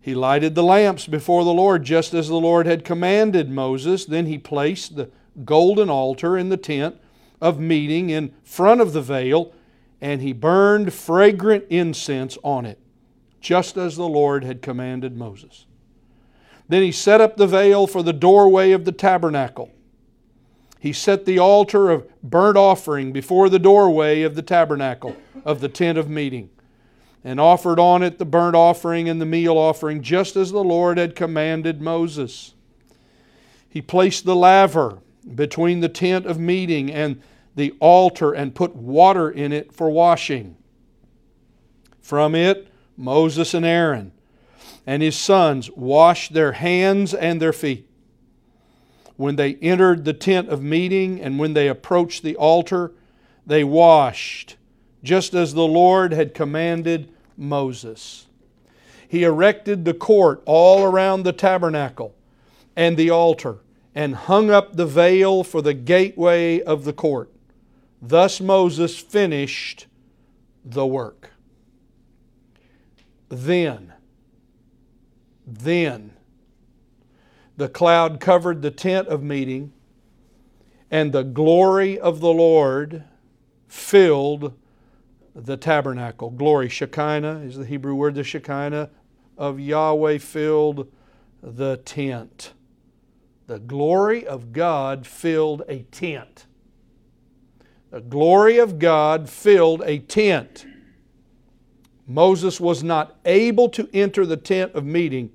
He 0.00 0.14
lighted 0.14 0.54
the 0.54 0.62
lamps 0.62 1.08
before 1.08 1.42
the 1.42 1.52
Lord 1.52 1.82
just 1.82 2.14
as 2.14 2.28
the 2.28 2.36
Lord 2.36 2.66
had 2.66 2.84
commanded 2.84 3.50
Moses. 3.50 4.04
Then 4.04 4.26
he 4.26 4.38
placed 4.38 4.94
the 4.94 5.10
golden 5.44 5.90
altar 5.90 6.38
in 6.38 6.48
the 6.48 6.56
tent 6.56 6.94
of 7.40 7.58
meeting 7.58 8.10
in 8.10 8.32
front 8.44 8.80
of 8.80 8.92
the 8.92 9.02
veil, 9.02 9.52
and 10.00 10.22
he 10.22 10.32
burned 10.32 10.92
fragrant 10.92 11.64
incense 11.70 12.38
on 12.44 12.64
it, 12.64 12.78
just 13.40 13.76
as 13.76 13.96
the 13.96 14.08
Lord 14.08 14.44
had 14.44 14.62
commanded 14.62 15.16
Moses. 15.16 15.66
Then 16.68 16.82
he 16.82 16.92
set 16.92 17.20
up 17.20 17.36
the 17.36 17.46
veil 17.46 17.86
for 17.86 18.02
the 18.02 18.12
doorway 18.12 18.72
of 18.72 18.84
the 18.84 18.92
tabernacle. 18.92 19.70
He 20.80 20.92
set 20.92 21.24
the 21.24 21.38
altar 21.38 21.90
of 21.90 22.06
burnt 22.22 22.56
offering 22.56 23.12
before 23.12 23.48
the 23.48 23.58
doorway 23.58 24.22
of 24.22 24.34
the 24.34 24.42
tabernacle 24.42 25.16
of 25.44 25.60
the 25.60 25.68
tent 25.68 25.98
of 25.98 26.08
meeting 26.08 26.50
and 27.24 27.40
offered 27.40 27.80
on 27.80 28.02
it 28.02 28.18
the 28.18 28.24
burnt 28.24 28.54
offering 28.54 29.08
and 29.08 29.20
the 29.20 29.26
meal 29.26 29.58
offering, 29.58 30.00
just 30.00 30.36
as 30.36 30.52
the 30.52 30.62
Lord 30.62 30.96
had 30.96 31.16
commanded 31.16 31.80
Moses. 31.80 32.54
He 33.68 33.82
placed 33.82 34.24
the 34.24 34.36
laver 34.36 35.00
between 35.34 35.80
the 35.80 35.88
tent 35.88 36.24
of 36.24 36.38
meeting 36.38 36.92
and 36.92 37.20
the 37.56 37.74
altar 37.80 38.32
and 38.32 38.54
put 38.54 38.76
water 38.76 39.28
in 39.28 39.52
it 39.52 39.72
for 39.72 39.90
washing. 39.90 40.56
From 42.00 42.36
it, 42.36 42.68
Moses 42.96 43.54
and 43.54 43.66
Aaron 43.66 44.12
and 44.86 45.02
his 45.02 45.16
sons 45.16 45.70
washed 45.72 46.32
their 46.32 46.52
hands 46.52 47.12
and 47.12 47.42
their 47.42 47.52
feet. 47.52 47.90
When 49.16 49.36
they 49.36 49.54
entered 49.56 50.04
the 50.04 50.12
tent 50.12 50.48
of 50.48 50.62
meeting 50.62 51.20
and 51.20 51.38
when 51.38 51.54
they 51.54 51.68
approached 51.68 52.22
the 52.22 52.36
altar, 52.36 52.92
they 53.44 53.64
washed, 53.64 54.56
just 55.02 55.34
as 55.34 55.54
the 55.54 55.66
Lord 55.66 56.12
had 56.12 56.34
commanded 56.34 57.12
Moses. 57.36 58.26
He 59.08 59.24
erected 59.24 59.84
the 59.84 59.94
court 59.94 60.42
all 60.46 60.84
around 60.84 61.22
the 61.22 61.32
tabernacle 61.32 62.14
and 62.76 62.96
the 62.96 63.10
altar 63.10 63.58
and 63.94 64.14
hung 64.14 64.50
up 64.50 64.76
the 64.76 64.86
veil 64.86 65.42
for 65.42 65.62
the 65.62 65.74
gateway 65.74 66.60
of 66.60 66.84
the 66.84 66.92
court. 66.92 67.32
Thus 68.02 68.40
Moses 68.40 68.98
finished 68.98 69.86
the 70.64 70.86
work. 70.86 71.30
Then, 73.28 73.94
then, 75.46 76.12
the 77.56 77.68
cloud 77.68 78.20
covered 78.20 78.62
the 78.62 78.70
tent 78.70 79.08
of 79.08 79.22
meeting, 79.22 79.72
and 80.90 81.12
the 81.12 81.22
glory 81.22 81.98
of 81.98 82.20
the 82.20 82.32
Lord 82.32 83.04
filled 83.68 84.54
the 85.34 85.56
tabernacle. 85.56 86.30
Glory, 86.30 86.68
Shekinah 86.68 87.40
is 87.40 87.56
the 87.56 87.64
Hebrew 87.64 87.94
word. 87.94 88.14
The 88.14 88.24
Shekinah 88.24 88.90
of 89.36 89.60
Yahweh 89.60 90.18
filled 90.18 90.90
the 91.42 91.76
tent. 91.78 92.52
The 93.46 93.58
glory 93.58 94.26
of 94.26 94.52
God 94.52 95.06
filled 95.06 95.62
a 95.68 95.82
tent. 95.84 96.46
The 97.90 98.00
glory 98.00 98.58
of 98.58 98.78
God 98.78 99.30
filled 99.30 99.82
a 99.82 99.98
tent. 99.98 100.66
Moses 102.06 102.60
was 102.60 102.82
not 102.82 103.16
able 103.24 103.68
to 103.70 103.88
enter 103.92 104.24
the 104.24 104.36
tent 104.36 104.72
of 104.74 104.84
meeting 104.84 105.30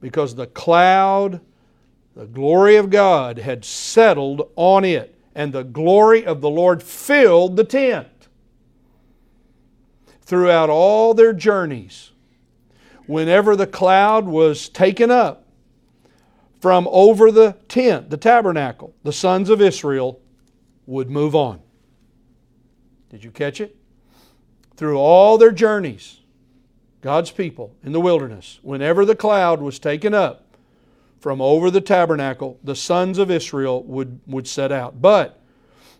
because 0.00 0.34
the 0.34 0.46
cloud, 0.46 1.40
the 2.16 2.26
glory 2.26 2.76
of 2.76 2.90
God, 2.90 3.38
had 3.38 3.64
settled 3.64 4.50
on 4.56 4.84
it, 4.84 5.14
and 5.34 5.52
the 5.52 5.64
glory 5.64 6.24
of 6.24 6.40
the 6.40 6.50
Lord 6.50 6.82
filled 6.82 7.56
the 7.56 7.64
tent 7.64 8.08
throughout 10.22 10.68
all 10.68 11.14
their 11.14 11.32
journeys, 11.32 12.10
whenever 13.06 13.56
the 13.56 13.66
cloud 13.66 14.26
was 14.26 14.68
taken 14.68 15.10
up 15.10 15.46
from 16.60 16.86
over 16.90 17.32
the 17.32 17.56
tent, 17.68 18.10
the 18.10 18.16
tabernacle, 18.18 18.94
the 19.04 19.12
sons 19.12 19.48
of 19.48 19.62
Israel 19.62 20.20
would 20.86 21.08
move 21.08 21.34
on. 21.34 21.60
Did 23.08 23.24
you 23.24 23.30
catch 23.30 23.60
it? 23.60 23.77
Through 24.78 24.98
all 24.98 25.38
their 25.38 25.50
journeys, 25.50 26.20
God's 27.00 27.32
people 27.32 27.74
in 27.82 27.90
the 27.90 28.00
wilderness, 28.00 28.60
whenever 28.62 29.04
the 29.04 29.16
cloud 29.16 29.60
was 29.60 29.80
taken 29.80 30.14
up 30.14 30.44
from 31.18 31.40
over 31.40 31.68
the 31.68 31.80
tabernacle, 31.80 32.60
the 32.62 32.76
sons 32.76 33.18
of 33.18 33.28
Israel 33.28 33.82
would, 33.82 34.20
would 34.28 34.46
set 34.46 34.70
out. 34.70 35.02
But 35.02 35.40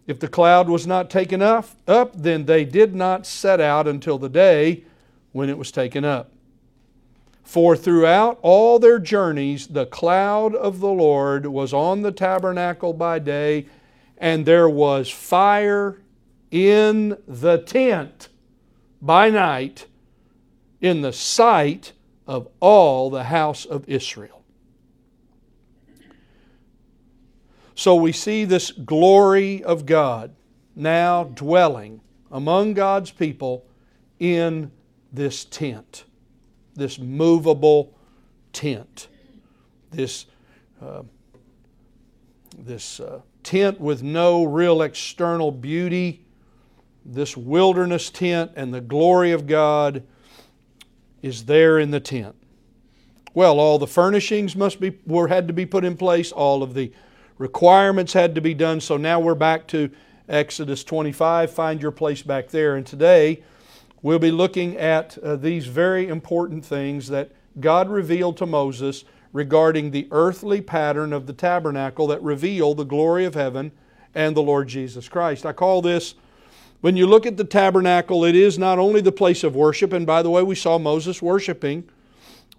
if 0.07 0.21
the 0.21 0.29
cloud 0.29 0.69
was 0.69 0.87
not 0.87 1.11
taken 1.11 1.43
up, 1.43 1.69
up, 1.89 2.13
then 2.15 2.45
they 2.47 2.65
did 2.65 2.95
not 2.95 3.27
set 3.27 3.61
out 3.61 3.89
until 3.89 4.17
the 4.17 4.29
day 4.29 4.85
when 5.33 5.51
it 5.51 5.59
was 5.59 5.73
taken 5.73 6.05
up. 6.05 6.31
For 7.43 7.75
throughout 7.75 8.39
all 8.43 8.79
their 8.79 9.01
journeys, 9.01 9.67
the 9.67 9.87
cloud 9.87 10.55
of 10.55 10.79
the 10.79 10.87
Lord 10.87 11.47
was 11.47 11.73
on 11.73 12.03
the 12.03 12.13
tabernacle 12.13 12.93
by 12.93 13.19
day, 13.19 13.67
and 14.19 14.47
there 14.47 14.69
was 14.69 15.11
fire 15.11 16.01
in 16.53 17.19
the 17.27 17.59
tent 17.59 18.29
by 19.00 19.31
night 19.31 19.87
in 20.81 21.02
the 21.02 21.12
sight 21.12 21.93
of 22.26 22.49
all 22.61 23.11
the 23.11 23.25
house 23.25 23.64
of 23.64 23.88
Israel. 23.88 24.45
So 27.75 27.95
we 27.95 28.12
see 28.12 28.45
this 28.45 28.73
glory 28.73 29.62
of 29.62 29.87
God 29.87 30.35
now 30.75 31.25
dwelling 31.25 32.00
among 32.31 32.75
God's 32.75 33.11
people 33.11 33.64
in 34.19 34.73
this 35.12 35.45
tent, 35.45 36.05
this 36.75 36.99
movable 36.99 37.97
tent, 38.52 39.09
this, 39.93 40.26
uh, 40.83 41.02
this 42.59 43.00
uh, 43.00 43.21
tent 43.43 43.81
with 43.81 44.02
no 44.02 44.45
real 44.45 44.83
external 44.83 45.52
beauty, 45.52 46.26
this 47.09 47.37
wilderness 47.37 48.11
tent, 48.11 48.53
and 48.55 48.73
the 48.73 48.81
glory 48.81 49.33
of 49.33 49.47
God 49.47 50.03
is 51.23 51.47
there 51.47 51.79
in 51.79 51.91
the 51.91 52.00
tent. 52.00 52.37
Well, 53.35 53.59
all 53.59 53.79
the 53.79 53.87
furnishings 53.87 54.55
must 54.57 54.81
be 54.81 54.99
were 55.07 55.29
had 55.29 55.47
to 55.49 55.55
be 55.55 55.67
put 55.67 55.85
in 55.85 55.97
place, 55.97 56.33
all 56.33 56.62
of 56.62 56.75
the 56.75 56.93
requirements 57.38 58.12
had 58.12 58.35
to 58.35 58.41
be 58.41 58.55
done. 58.55 58.81
So 58.81 58.97
now 58.97 59.21
we're 59.21 59.35
back 59.35 59.67
to 59.69 59.91
Exodus 60.29 60.85
25. 60.85 61.50
Find 61.50 61.81
your 61.81 61.91
place 61.91 62.23
back 62.23 62.49
there. 62.49 62.77
And 62.77 62.87
today 62.87 63.43
we'll 64.03 64.19
be 64.19 64.31
looking 64.31 64.77
at 64.77 65.17
uh, 65.19 65.37
these 65.37 65.67
very 65.67 66.09
important 66.09 66.65
things 66.65 67.09
that 67.09 67.31
God 67.61 67.88
revealed 67.88 68.37
to 68.38 68.47
Moses 68.47 69.05
regarding 69.33 69.91
the 69.91 70.09
earthly 70.11 70.61
pattern 70.61 71.12
of 71.12 71.27
the 71.27 71.33
tabernacle 71.33 72.07
that 72.09 72.23
reveal 72.23 72.75
the 72.75 72.85
glory 72.85 73.25
of 73.25 73.35
heaven 73.35 73.73
and 74.15 74.37
the 74.37 74.43
Lord 74.43 74.69
Jesus 74.69 75.09
Christ. 75.09 75.47
I 75.47 75.53
call 75.53 75.83
this, 75.83 76.15
when 76.81 76.97
you 76.97 77.07
look 77.07 77.27
at 77.27 77.37
the 77.37 77.45
tabernacle, 77.45 78.25
it 78.25 78.37
is 78.37 78.59
not 78.59 78.79
only 78.79 79.01
the 79.01 79.13
place 79.13 79.43
of 79.43 79.57
worship, 79.57 79.93
and 79.93 80.07
by 80.07 80.23
the 80.23 80.31
way, 80.31 80.43
we 80.43 80.55
saw 80.55 80.79
Moses 80.79 81.21
worshiping 81.21 81.89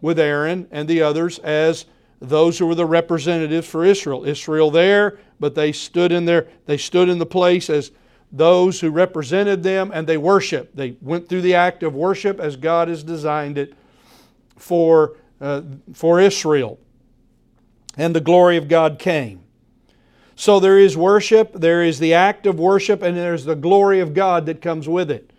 with 0.02 0.20
Aaron 0.20 0.68
and 0.72 0.88
the 0.88 1.02
others 1.02 1.40
as 1.40 1.86
those 2.20 2.60
who 2.60 2.68
were 2.68 2.76
the 2.76 2.86
representatives 2.86 3.68
for 3.68 3.86
Israel. 3.86 4.26
Israel 4.26 4.72
there, 4.72 5.20
but 5.40 5.56
they 5.56 5.72
stood 5.72 6.12
in 6.12 6.26
there, 6.26 6.48
they 6.66 6.78
stood 6.78 7.08
in 7.08 7.18
the 7.18 7.26
place 7.26 7.70
as 7.70 7.92
those 8.32 8.80
who 8.80 8.92
represented 8.92 9.64
them 9.64 9.92
and 9.94 10.06
they 10.06 10.18
worshiped. 10.18 10.76
They 10.76 10.98
went 11.02 11.30
through 11.30 11.42
the 11.42 11.56
act 11.56 11.82
of 11.82 11.96
worship 11.96 12.40
as 12.40 12.56
God 12.56 12.88
has 12.88 13.04
designed 13.04 13.58
it 13.58 13.74
for, 14.58 15.18
uh, 15.42 15.62
for 15.94 16.20
Israel. 16.20 16.78
And 17.98 18.16
the 18.16 18.22
glory 18.22 18.58
of 18.58 18.68
God 18.68 19.00
came. 19.00 19.42
So 20.40 20.62
there 20.62 20.80
is 20.80 20.96
worship, 20.96 21.52
there 21.52 21.84
is 21.84 22.00
the 22.00 22.14
act 22.14 22.46
of 22.46 22.58
worship, 22.58 23.02
and 23.02 23.18
there's 23.18 23.44
the 23.44 23.58
glory 23.58 24.00
of 24.00 24.14
God 24.14 24.46
that 24.46 24.62
comes 24.62 24.88
with 24.88 25.12
it. 25.12 25.34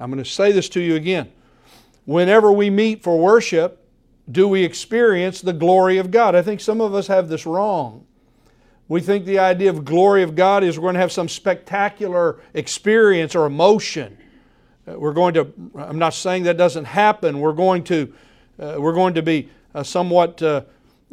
I'm 0.00 0.10
going 0.10 0.24
to 0.24 0.28
say 0.28 0.50
this 0.50 0.70
to 0.70 0.80
you 0.80 0.94
again. 0.94 1.30
Whenever 2.06 2.50
we 2.50 2.70
meet 2.70 3.02
for 3.02 3.18
worship, 3.18 3.86
do 4.32 4.48
we 4.48 4.64
experience 4.64 5.42
the 5.42 5.52
glory 5.52 5.98
of 5.98 6.10
God? 6.10 6.34
I 6.34 6.40
think 6.40 6.62
some 6.62 6.80
of 6.80 6.94
us 6.94 7.06
have 7.08 7.28
this 7.28 7.44
wrong. 7.44 8.06
We 8.88 9.02
think 9.02 9.26
the 9.26 9.40
idea 9.40 9.68
of 9.68 9.84
glory 9.84 10.22
of 10.22 10.34
God 10.34 10.64
is 10.64 10.78
we're 10.78 10.84
going 10.84 10.94
to 10.94 11.00
have 11.00 11.12
some 11.12 11.28
spectacular 11.28 12.40
experience 12.54 13.34
or 13.34 13.44
emotion. 13.44 14.16
Uh, 14.88 14.98
we're 14.98 15.12
going 15.12 15.34
to, 15.34 15.52
I'm 15.76 15.98
not 15.98 16.14
saying 16.14 16.44
that 16.44 16.56
doesn't 16.56 16.86
happen. 16.86 17.40
We're 17.40 17.52
going 17.52 17.84
to, 17.84 18.10
uh, 18.58 18.76
we're 18.78 18.94
going 18.94 19.12
to 19.16 19.22
be 19.22 19.50
uh, 19.74 19.82
somewhat 19.82 20.42
uh, 20.42 20.62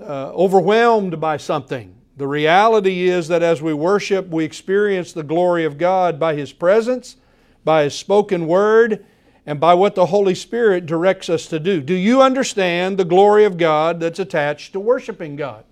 uh, 0.01 0.31
overwhelmed 0.31 1.19
by 1.19 1.35
something. 1.35 1.93
The 2.15 2.27
reality 2.27 3.07
is 3.07 3.27
that 3.29 3.41
as 3.41 3.61
we 3.61 3.73
worship, 3.73 4.29
we 4.29 4.43
experience 4.43 5.13
the 5.13 5.23
glory 5.23 5.65
of 5.65 5.77
God 5.77 6.19
by 6.19 6.35
His 6.35 6.53
presence, 6.53 7.17
by 7.63 7.83
His 7.83 7.95
spoken 7.95 8.47
word, 8.47 9.05
and 9.45 9.59
by 9.59 9.73
what 9.73 9.95
the 9.95 10.05
Holy 10.05 10.35
Spirit 10.35 10.85
directs 10.85 11.29
us 11.29 11.47
to 11.47 11.59
do. 11.59 11.81
Do 11.81 11.93
you 11.93 12.21
understand 12.21 12.97
the 12.97 13.05
glory 13.05 13.45
of 13.45 13.57
God 13.57 13.99
that's 13.99 14.19
attached 14.19 14.73
to 14.73 14.79
worshiping 14.79 15.35
God? 15.35 15.65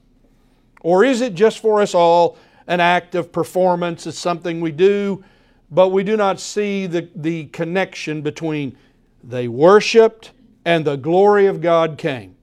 Or 0.81 1.05
is 1.05 1.21
it 1.21 1.35
just 1.35 1.59
for 1.59 1.81
us 1.81 1.93
all 1.93 2.37
an 2.67 2.79
act 2.79 3.15
of 3.15 3.31
performance? 3.31 4.07
It's 4.07 4.17
something 4.17 4.61
we 4.61 4.71
do, 4.71 5.23
but 5.69 5.89
we 5.89 6.03
do 6.03 6.17
not 6.17 6.39
see 6.39 6.87
the, 6.87 7.07
the 7.15 7.45
connection 7.45 8.21
between 8.21 8.75
they 9.23 9.47
worshiped 9.47 10.31
and 10.65 10.83
the 10.83 10.97
glory 10.97 11.45
of 11.45 11.61
God 11.61 11.97
came. 11.97 12.35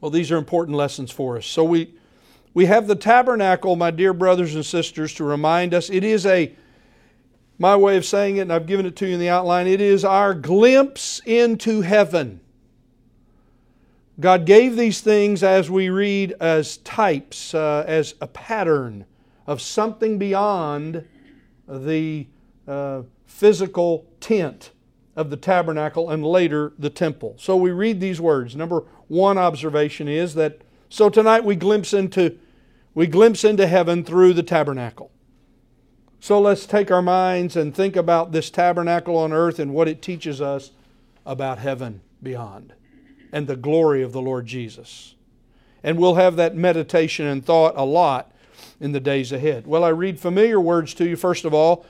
Well, 0.00 0.10
these 0.10 0.32
are 0.32 0.36
important 0.36 0.76
lessons 0.76 1.10
for 1.10 1.36
us. 1.36 1.46
So 1.46 1.64
we, 1.64 1.94
we 2.54 2.66
have 2.66 2.86
the 2.86 2.94
tabernacle, 2.96 3.76
my 3.76 3.90
dear 3.90 4.12
brothers 4.12 4.54
and 4.54 4.64
sisters, 4.64 5.12
to 5.14 5.24
remind 5.24 5.74
us 5.74 5.90
it 5.90 6.04
is 6.04 6.24
a, 6.24 6.54
my 7.58 7.76
way 7.76 7.96
of 7.96 8.06
saying 8.06 8.38
it, 8.38 8.42
and 8.42 8.52
I've 8.52 8.66
given 8.66 8.86
it 8.86 8.96
to 8.96 9.06
you 9.06 9.14
in 9.14 9.20
the 9.20 9.28
outline, 9.28 9.66
it 9.66 9.80
is 9.80 10.04
our 10.04 10.32
glimpse 10.32 11.20
into 11.26 11.82
heaven. 11.82 12.40
God 14.18 14.44
gave 14.46 14.76
these 14.76 15.00
things, 15.00 15.42
as 15.42 15.70
we 15.70 15.88
read, 15.88 16.32
as 16.40 16.78
types, 16.78 17.54
uh, 17.54 17.84
as 17.86 18.14
a 18.20 18.26
pattern 18.26 19.04
of 19.46 19.60
something 19.60 20.18
beyond 20.18 21.06
the 21.66 22.26
uh, 22.66 23.02
physical 23.26 24.06
tent 24.20 24.70
of 25.16 25.30
the 25.30 25.36
tabernacle 25.36 26.10
and 26.10 26.24
later 26.24 26.72
the 26.78 26.90
temple. 26.90 27.34
So 27.38 27.56
we 27.56 27.70
read 27.70 28.00
these 28.00 28.20
words. 28.20 28.54
Number 28.54 28.84
one 29.08 29.38
observation 29.38 30.08
is 30.08 30.34
that 30.34 30.62
so 30.88 31.08
tonight 31.08 31.44
we 31.44 31.56
glimpse 31.56 31.92
into 31.92 32.38
we 32.94 33.06
glimpse 33.06 33.44
into 33.44 33.66
heaven 33.66 34.04
through 34.04 34.34
the 34.34 34.42
tabernacle. 34.42 35.10
So 36.18 36.40
let's 36.40 36.66
take 36.66 36.90
our 36.90 37.02
minds 37.02 37.56
and 37.56 37.74
think 37.74 37.96
about 37.96 38.32
this 38.32 38.50
tabernacle 38.50 39.16
on 39.16 39.32
earth 39.32 39.58
and 39.58 39.72
what 39.72 39.88
it 39.88 40.02
teaches 40.02 40.40
us 40.40 40.72
about 41.24 41.58
heaven 41.58 42.00
beyond 42.22 42.74
and 43.32 43.46
the 43.46 43.56
glory 43.56 44.02
of 44.02 44.12
the 44.12 44.20
Lord 44.20 44.46
Jesus. 44.46 45.14
And 45.82 45.98
we'll 45.98 46.16
have 46.16 46.36
that 46.36 46.56
meditation 46.56 47.26
and 47.26 47.44
thought 47.44 47.74
a 47.76 47.84
lot 47.84 48.32
in 48.80 48.92
the 48.92 49.00
days 49.00 49.32
ahead. 49.32 49.66
Well, 49.66 49.84
I 49.84 49.90
read 49.90 50.20
familiar 50.20 50.60
words 50.60 50.92
to 50.94 51.08
you, 51.08 51.16
first 51.16 51.44
of 51.44 51.54
all 51.54 51.86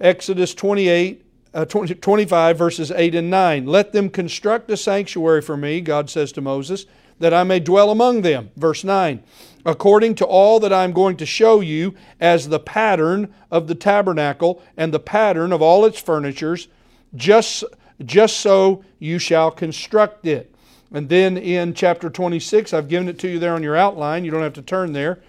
Exodus 0.00 0.54
28. 0.54 1.25
Uh, 1.56 1.64
20, 1.64 1.94
25 1.94 2.58
verses 2.58 2.90
8 2.90 3.14
and 3.14 3.30
9. 3.30 3.64
Let 3.64 3.92
them 3.92 4.10
construct 4.10 4.70
a 4.70 4.76
sanctuary 4.76 5.40
for 5.40 5.56
me, 5.56 5.80
God 5.80 6.10
says 6.10 6.30
to 6.32 6.42
Moses, 6.42 6.84
that 7.18 7.32
I 7.32 7.44
may 7.44 7.60
dwell 7.60 7.90
among 7.90 8.20
them. 8.20 8.50
Verse 8.56 8.84
9. 8.84 9.22
According 9.64 10.16
to 10.16 10.26
all 10.26 10.60
that 10.60 10.70
I 10.70 10.84
am 10.84 10.92
going 10.92 11.16
to 11.16 11.24
show 11.24 11.62
you 11.62 11.94
as 12.20 12.50
the 12.50 12.58
pattern 12.58 13.32
of 13.50 13.68
the 13.68 13.74
tabernacle 13.74 14.62
and 14.76 14.92
the 14.92 15.00
pattern 15.00 15.50
of 15.50 15.62
all 15.62 15.86
its 15.86 15.98
furnitures, 15.98 16.68
just, 17.14 17.64
just 18.04 18.36
so 18.36 18.84
you 18.98 19.18
shall 19.18 19.50
construct 19.50 20.26
it. 20.26 20.54
And 20.92 21.08
then 21.08 21.38
in 21.38 21.72
chapter 21.72 22.10
26, 22.10 22.74
I've 22.74 22.88
given 22.88 23.08
it 23.08 23.18
to 23.20 23.28
you 23.28 23.38
there 23.38 23.54
on 23.54 23.62
your 23.62 23.76
outline. 23.76 24.26
You 24.26 24.30
don't 24.30 24.42
have 24.42 24.52
to 24.52 24.62
turn 24.62 24.92
there. 24.92 25.20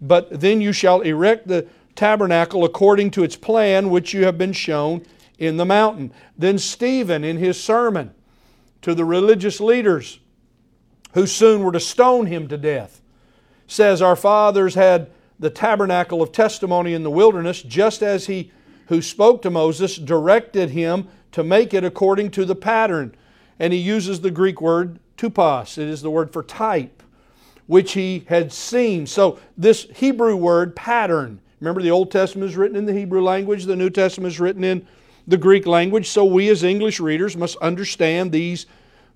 But 0.00 0.40
then 0.40 0.60
you 0.60 0.72
shall 0.72 1.02
erect 1.02 1.46
the 1.46 1.68
tabernacle 1.94 2.64
according 2.64 3.12
to 3.12 3.22
its 3.22 3.36
plan, 3.36 3.90
which 3.90 4.12
you 4.12 4.24
have 4.24 4.36
been 4.36 4.52
shown 4.52 5.06
in 5.38 5.56
the 5.56 5.64
mountain. 5.64 6.12
Then 6.36 6.58
Stephen, 6.58 7.24
in 7.24 7.38
his 7.38 7.62
sermon 7.62 8.14
to 8.82 8.94
the 8.94 9.04
religious 9.04 9.60
leaders 9.60 10.18
who 11.14 11.26
soon 11.26 11.62
were 11.62 11.72
to 11.72 11.80
stone 11.80 12.26
him 12.26 12.48
to 12.48 12.58
death, 12.58 13.00
says, 13.66 14.02
Our 14.02 14.16
fathers 14.16 14.74
had 14.74 15.10
the 15.38 15.50
tabernacle 15.50 16.20
of 16.20 16.32
testimony 16.32 16.94
in 16.94 17.02
the 17.02 17.10
wilderness, 17.10 17.62
just 17.62 18.02
as 18.02 18.26
he 18.26 18.50
who 18.88 19.00
spoke 19.00 19.42
to 19.42 19.50
Moses 19.50 19.96
directed 19.96 20.70
him 20.70 21.08
to 21.32 21.44
make 21.44 21.74
it 21.74 21.84
according 21.84 22.30
to 22.32 22.44
the 22.44 22.54
pattern 22.54 23.14
and 23.58 23.72
he 23.72 23.78
uses 23.78 24.20
the 24.20 24.30
Greek 24.30 24.60
word 24.60 24.98
tupos. 25.16 25.78
It 25.78 25.88
is 25.88 26.02
the 26.02 26.10
word 26.10 26.32
for 26.32 26.42
type, 26.42 27.02
which 27.66 27.92
he 27.92 28.24
had 28.28 28.52
seen. 28.52 29.06
So, 29.06 29.38
this 29.56 29.86
Hebrew 29.94 30.36
word 30.36 30.76
pattern, 30.76 31.40
remember 31.60 31.82
the 31.82 31.90
Old 31.90 32.10
Testament 32.10 32.50
is 32.50 32.56
written 32.56 32.76
in 32.76 32.86
the 32.86 32.92
Hebrew 32.92 33.22
language, 33.22 33.64
the 33.64 33.76
New 33.76 33.90
Testament 33.90 34.32
is 34.32 34.40
written 34.40 34.64
in 34.64 34.86
the 35.28 35.36
Greek 35.36 35.64
language. 35.66 36.08
So, 36.08 36.24
we 36.24 36.48
as 36.48 36.64
English 36.64 36.98
readers 36.98 37.36
must 37.36 37.56
understand 37.58 38.32
these 38.32 38.66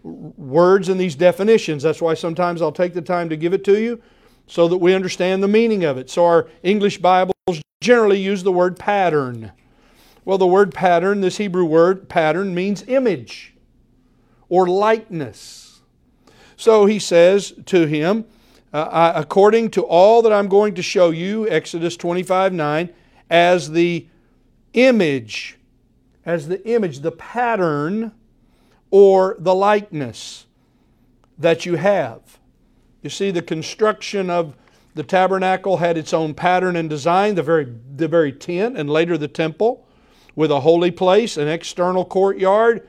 words 0.05 0.89
and 0.89 1.01
these 1.01 1.17
definitions. 1.17 1.83
That's 1.83 2.01
why 2.01 2.15
sometimes 2.15 2.63
I'll 2.63 2.71
take 2.71 2.95
the 2.95 3.03
time 3.03 3.29
to 3.31 3.37
give 3.37 3.53
it 3.53 3.65
to 3.65 3.81
you 3.81 4.01
so 4.47 4.69
that 4.69 4.79
we 4.79 4.95
understand 4.95 5.43
the 5.43 5.49
meaning 5.49 5.85
of 5.85 5.99
it. 5.99 6.09
So, 6.09 6.25
our 6.25 6.49
English 6.63 6.99
Bibles 6.99 7.33
generally 7.81 8.21
use 8.21 8.45
the 8.45 8.53
word 8.53 8.79
pattern. 8.79 9.51
Well, 10.25 10.39
the 10.39 10.47
word 10.47 10.73
pattern, 10.73 11.21
this 11.21 11.39
Hebrew 11.39 11.65
word 11.65 12.09
pattern, 12.09 12.55
means 12.55 12.85
image 12.87 13.55
or 14.49 14.67
likeness. 14.67 15.81
So 16.57 16.87
he 16.87 16.99
says 16.99 17.55
to 17.67 17.87
him, 17.87 18.25
uh, 18.73 19.13
according 19.17 19.71
to 19.73 19.83
all 19.83 20.23
that 20.23 20.33
I'm 20.33 20.47
going 20.47 20.75
to 20.75 20.83
show 20.83 21.11
you, 21.11 21.49
Exodus 21.49 21.97
25 21.97 22.53
9, 22.53 22.91
as 23.31 23.71
the 23.71 24.07
image, 24.75 25.59
as 26.25 26.49
the 26.49 26.67
image, 26.67 27.01
the 27.01 27.13
pattern 27.13 28.13
or 28.91 29.37
the 29.39 29.55
likeness 29.55 30.47
that 31.39 31.67
you 31.67 31.77
have. 31.77 32.39
You 33.03 33.11
see, 33.11 33.31
the 33.31 33.43
construction 33.43 34.31
of 34.31 34.57
the 34.95 35.03
tabernacle 35.03 35.79
had 35.79 35.97
its 35.97 36.13
own 36.13 36.35
pattern 36.35 36.77
and 36.77 36.89
design, 36.89 37.35
the 37.35 37.43
very, 37.43 37.75
the 37.97 38.07
very 38.07 38.33
tent 38.33 38.77
and 38.77 38.89
later 38.89 39.17
the 39.17 39.29
temple, 39.29 39.87
with 40.37 40.51
a 40.51 40.61
holy 40.61 40.91
place, 40.91 41.37
an 41.37 41.49
external 41.49 42.05
courtyard, 42.05 42.87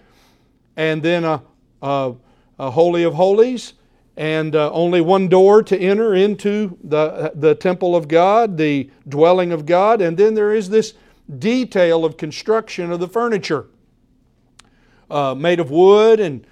and 0.76 1.02
then 1.02 1.24
a 1.24 1.41
uh, 1.84 2.13
a 2.60 2.72
Holy 2.72 3.04
of 3.04 3.13
Holies, 3.13 3.74
and 4.15 4.56
uh, 4.56 4.72
only 4.72 5.02
one 5.02 5.28
door 5.28 5.62
to 5.63 5.78
enter 5.78 6.13
into 6.13 6.78
the, 6.84 7.32
the 7.36 7.56
temple 7.56 7.96
of 7.96 8.08
God, 8.08 8.58
the 8.58 8.89
dwelling 9.08 9.52
of 9.52 9.65
God, 9.65 10.02
and 10.02 10.15
then 10.15 10.34
there 10.34 10.54
is 10.54 10.69
this 10.69 10.93
detail 11.39 12.05
of 12.05 12.17
construction 12.17 12.91
of 12.91 12.99
the 12.99 13.07
furniture 13.07 13.67
uh, 15.09 15.36
made 15.36 15.59
of 15.59 15.71
wood 15.71 16.19
and, 16.19 16.45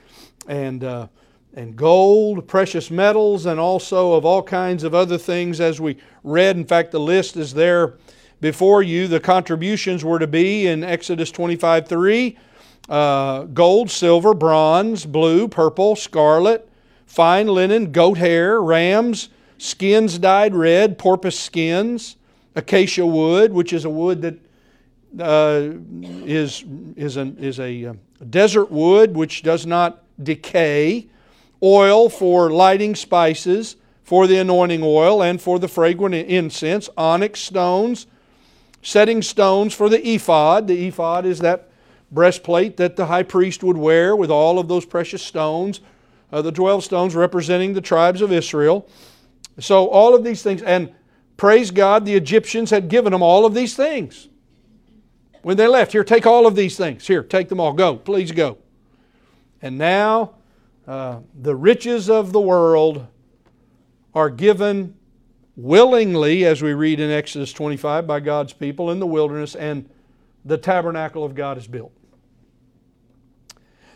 and, 0.47 0.83
uh, 0.83 1.07
and 1.53 1.75
gold, 1.75 2.47
precious 2.47 2.91
metals, 2.91 3.45
and 3.45 3.59
also 3.59 4.13
of 4.13 4.25
all 4.25 4.43
kinds 4.43 4.83
of 4.83 4.93
other 4.93 5.17
things 5.17 5.59
as 5.59 5.81
we 5.81 5.97
read. 6.23 6.55
In 6.55 6.65
fact, 6.65 6.91
the 6.91 6.99
list 6.99 7.37
is 7.37 7.53
there 7.53 7.95
before 8.39 8.83
you. 8.83 9.07
The 9.07 9.19
contributions 9.19 10.05
were 10.05 10.19
to 10.19 10.27
be 10.27 10.67
in 10.67 10.83
Exodus 10.83 11.31
25 11.31 11.87
3 11.87 12.37
uh, 12.89 13.43
gold, 13.43 13.89
silver, 13.89 14.33
bronze, 14.33 15.05
blue, 15.05 15.47
purple, 15.47 15.95
scarlet, 15.95 16.67
fine 17.05 17.47
linen, 17.47 17.91
goat 17.91 18.17
hair, 18.17 18.61
rams, 18.61 19.29
skins 19.57 20.17
dyed 20.17 20.55
red, 20.55 20.97
porpoise 20.97 21.39
skins, 21.39 22.17
acacia 22.55 23.05
wood, 23.05 23.53
which 23.53 23.71
is 23.71 23.85
a 23.85 23.89
wood 23.89 24.21
that 24.23 24.37
uh, 25.19 25.69
is 26.25 26.63
is, 26.95 27.17
an, 27.17 27.37
is 27.37 27.59
a 27.59 27.85
uh, 27.85 27.93
desert 28.29 28.71
wood 28.71 29.15
which 29.15 29.43
does 29.43 29.65
not 29.65 30.03
decay, 30.21 31.07
oil 31.61 32.09
for 32.09 32.51
lighting 32.51 32.95
spices, 32.95 33.75
for 34.03 34.27
the 34.27 34.37
anointing 34.37 34.81
oil, 34.83 35.21
and 35.21 35.41
for 35.41 35.59
the 35.59 35.67
fragrant 35.67 36.15
incense, 36.15 36.89
onyx 36.97 37.39
stones, 37.39 38.07
setting 38.81 39.21
stones 39.21 39.73
for 39.73 39.89
the 39.89 40.07
ephod. 40.07 40.67
The 40.67 40.87
ephod 40.87 41.25
is 41.25 41.39
that 41.39 41.69
breastplate 42.11 42.77
that 42.77 42.95
the 42.95 43.05
high 43.05 43.23
priest 43.23 43.63
would 43.63 43.77
wear 43.77 44.15
with 44.15 44.29
all 44.29 44.59
of 44.59 44.67
those 44.67 44.85
precious 44.85 45.21
stones, 45.21 45.79
uh, 46.31 46.41
the 46.41 46.51
12 46.51 46.83
stones 46.83 47.15
representing 47.15 47.73
the 47.73 47.81
tribes 47.81 48.21
of 48.21 48.31
Israel. 48.31 48.87
So, 49.59 49.87
all 49.89 50.15
of 50.15 50.23
these 50.23 50.43
things, 50.43 50.61
and 50.61 50.93
praise 51.37 51.71
God, 51.71 52.05
the 52.05 52.15
Egyptians 52.15 52.69
had 52.69 52.87
given 52.87 53.11
them 53.11 53.21
all 53.21 53.45
of 53.45 53.53
these 53.53 53.75
things. 53.75 54.29
When 55.41 55.57
they 55.57 55.67
left, 55.67 55.91
here, 55.91 56.03
take 56.03 56.25
all 56.25 56.45
of 56.45 56.55
these 56.55 56.77
things. 56.77 57.07
Here, 57.07 57.23
take 57.23 57.49
them 57.49 57.59
all. 57.59 57.73
Go, 57.73 57.95
please 57.95 58.31
go. 58.31 58.57
And 59.61 59.77
now, 59.77 60.35
uh, 60.87 61.19
the 61.39 61.55
riches 61.55 62.09
of 62.09 62.31
the 62.31 62.41
world 62.41 63.07
are 64.13 64.29
given 64.29 64.95
willingly, 65.55 66.45
as 66.45 66.61
we 66.61 66.73
read 66.73 66.99
in 66.99 67.09
Exodus 67.09 67.53
25, 67.53 68.07
by 68.07 68.19
God's 68.19 68.53
people 68.53 68.91
in 68.91 68.99
the 68.99 69.07
wilderness, 69.07 69.55
and 69.55 69.89
the 70.45 70.57
tabernacle 70.57 71.23
of 71.23 71.35
God 71.35 71.57
is 71.57 71.67
built. 71.67 71.91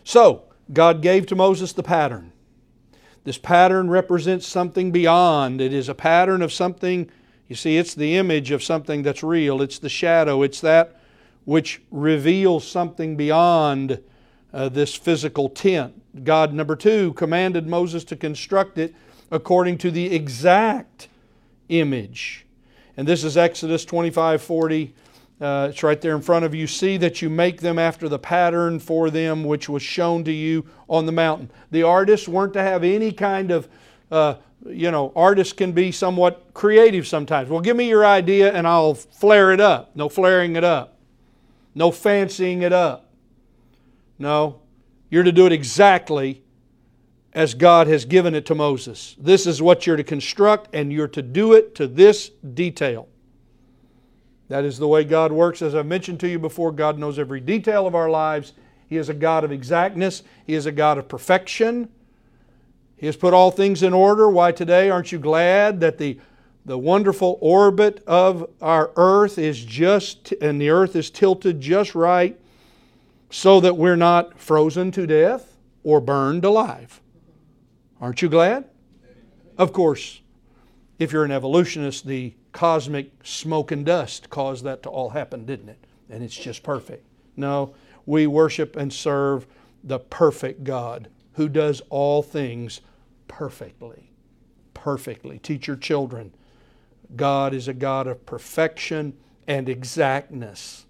So, 0.03 0.43
God 0.71 1.01
gave 1.01 1.25
to 1.27 1.35
Moses 1.35 1.73
the 1.73 1.83
pattern. 1.83 2.31
This 3.23 3.37
pattern 3.37 3.89
represents 3.89 4.45
something 4.45 4.91
beyond. 4.91 5.59
It 5.59 5.73
is 5.73 5.89
a 5.89 5.95
pattern 5.95 6.41
of 6.41 6.53
something, 6.53 7.09
you 7.47 7.55
see, 7.55 7.77
it's 7.77 7.93
the 7.93 8.15
image 8.15 8.51
of 8.51 8.63
something 8.63 9.03
that's 9.03 9.23
real. 9.23 9.61
It's 9.61 9.79
the 9.79 9.89
shadow. 9.89 10.43
It's 10.43 10.61
that 10.61 10.99
which 11.45 11.81
reveals 11.91 12.67
something 12.67 13.15
beyond 13.15 14.01
uh, 14.53 14.69
this 14.69 14.95
physical 14.95 15.49
tent. 15.49 16.01
God, 16.23 16.53
number 16.53 16.75
two, 16.75 17.13
commanded 17.13 17.67
Moses 17.67 18.03
to 18.05 18.15
construct 18.15 18.77
it 18.77 18.93
according 19.31 19.77
to 19.79 19.91
the 19.91 20.13
exact 20.13 21.07
image. 21.69 22.45
And 22.97 23.07
this 23.07 23.23
is 23.23 23.37
Exodus 23.37 23.85
25 23.85 24.41
40 24.41 24.93
uh, 25.41 25.67
it's 25.69 25.83
right 25.83 25.99
there 25.99 26.15
in 26.15 26.21
front 26.21 26.45
of 26.45 26.55
you. 26.55 26.65
See 26.65 26.95
that 26.97 27.21
you 27.21 27.29
make 27.29 27.59
them 27.59 27.77
after 27.77 28.07
the 28.07 28.19
pattern 28.19 28.79
for 28.79 29.09
them 29.09 29.43
which 29.43 29.67
was 29.67 29.83
shown 29.83 30.23
to 30.23 30.31
you 30.31 30.65
on 30.87 31.05
the 31.05 31.11
mountain. 31.11 31.51
The 31.71 31.83
artists 31.83 32.27
weren't 32.27 32.53
to 32.53 32.61
have 32.61 32.83
any 32.83 33.11
kind 33.11 33.51
of 33.51 33.67
uh, 34.09 34.35
you 34.65 34.89
know, 34.91 35.11
artists 35.15 35.53
can 35.53 35.73
be 35.73 35.91
somewhat 35.91 36.53
creative 36.53 37.05
sometimes. 37.05 37.49
Well, 37.49 37.59
give 37.59 37.75
me 37.75 37.89
your 37.89 38.05
idea 38.05 38.53
and 38.53 38.65
I'll 38.65 38.93
flare 38.95 39.51
it 39.51 39.59
up. 39.59 39.95
No 39.95 40.09
flaring 40.09 40.55
it 40.55 40.63
up. 40.63 40.94
No 41.75 41.91
fancying 41.91 42.61
it 42.61 42.73
up. 42.73 43.11
No, 44.17 44.61
you're 45.09 45.23
to 45.23 45.31
do 45.31 45.45
it 45.45 45.51
exactly 45.51 46.41
as 47.33 47.53
God 47.53 47.87
has 47.87 48.05
given 48.05 48.33
it 48.33 48.45
to 48.45 48.55
Moses. 48.55 49.15
This 49.19 49.45
is 49.45 49.61
what 49.61 49.85
you're 49.85 49.97
to 49.97 50.03
construct, 50.03 50.73
and 50.73 50.91
you're 50.91 51.09
to 51.09 51.21
do 51.21 51.51
it 51.51 51.75
to 51.75 51.85
this 51.85 52.29
detail. 52.29 53.09
That 54.47 54.63
is 54.63 54.77
the 54.77 54.87
way 54.87 55.03
God 55.03 55.33
works. 55.33 55.61
As 55.61 55.75
I've 55.75 55.85
mentioned 55.85 56.21
to 56.21 56.29
you 56.29 56.39
before, 56.39 56.71
God 56.71 56.97
knows 56.97 57.19
every 57.19 57.41
detail 57.41 57.85
of 57.85 57.93
our 57.93 58.09
lives. 58.09 58.53
He 58.87 58.95
is 58.95 59.09
a 59.09 59.13
God 59.13 59.43
of 59.43 59.51
exactness, 59.51 60.23
He 60.47 60.53
is 60.53 60.65
a 60.65 60.71
God 60.71 60.97
of 60.97 61.09
perfection. 61.09 61.89
He 62.97 63.07
has 63.07 63.17
put 63.17 63.33
all 63.33 63.51
things 63.51 63.83
in 63.83 63.93
order. 63.93 64.29
Why 64.29 64.53
today 64.53 64.89
aren't 64.89 65.11
you 65.11 65.19
glad 65.19 65.81
that 65.81 65.97
the, 65.97 66.17
the 66.65 66.77
wonderful 66.77 67.37
orbit 67.41 68.03
of 68.07 68.49
our 68.61 68.91
earth 68.95 69.37
is 69.37 69.63
just, 69.63 70.31
and 70.41 70.59
the 70.59 70.69
earth 70.69 70.95
is 70.95 71.09
tilted 71.11 71.61
just 71.61 71.93
right 71.93 72.39
so 73.29 73.59
that 73.59 73.77
we're 73.77 73.95
not 73.95 74.39
frozen 74.39 74.91
to 74.91 75.05
death 75.05 75.57
or 75.83 76.01
burned 76.01 76.43
alive? 76.43 77.01
Aren't 78.01 78.21
you 78.21 78.29
glad? 78.29 78.65
Of 79.57 79.71
course, 79.71 80.21
if 80.99 81.11
you're 81.11 81.23
an 81.23 81.31
evolutionist, 81.31 82.07
the 82.07 82.33
cosmic 82.51 83.11
smoke 83.23 83.71
and 83.71 83.85
dust 83.85 84.29
caused 84.29 84.63
that 84.63 84.81
to 84.83 84.89
all 84.89 85.09
happen, 85.09 85.45
didn't 85.45 85.69
it? 85.69 85.85
And 86.09 86.23
it's 86.23 86.35
just 86.35 86.63
perfect. 86.63 87.05
No, 87.35 87.75
we 88.05 88.27
worship 88.27 88.75
and 88.75 88.91
serve 88.91 89.45
the 89.83 89.99
perfect 89.99 90.63
God 90.63 91.09
who 91.33 91.49
does 91.49 91.81
all 91.89 92.23
things 92.23 92.81
perfectly. 93.27 94.11
Perfectly. 94.73 95.39
Teach 95.39 95.67
your 95.67 95.75
children. 95.75 96.33
God 97.17 97.53
is 97.53 97.67
a 97.67 97.73
God 97.73 98.07
of 98.07 98.25
perfection 98.25 99.15
and 99.47 99.69
exactness. 99.69 100.85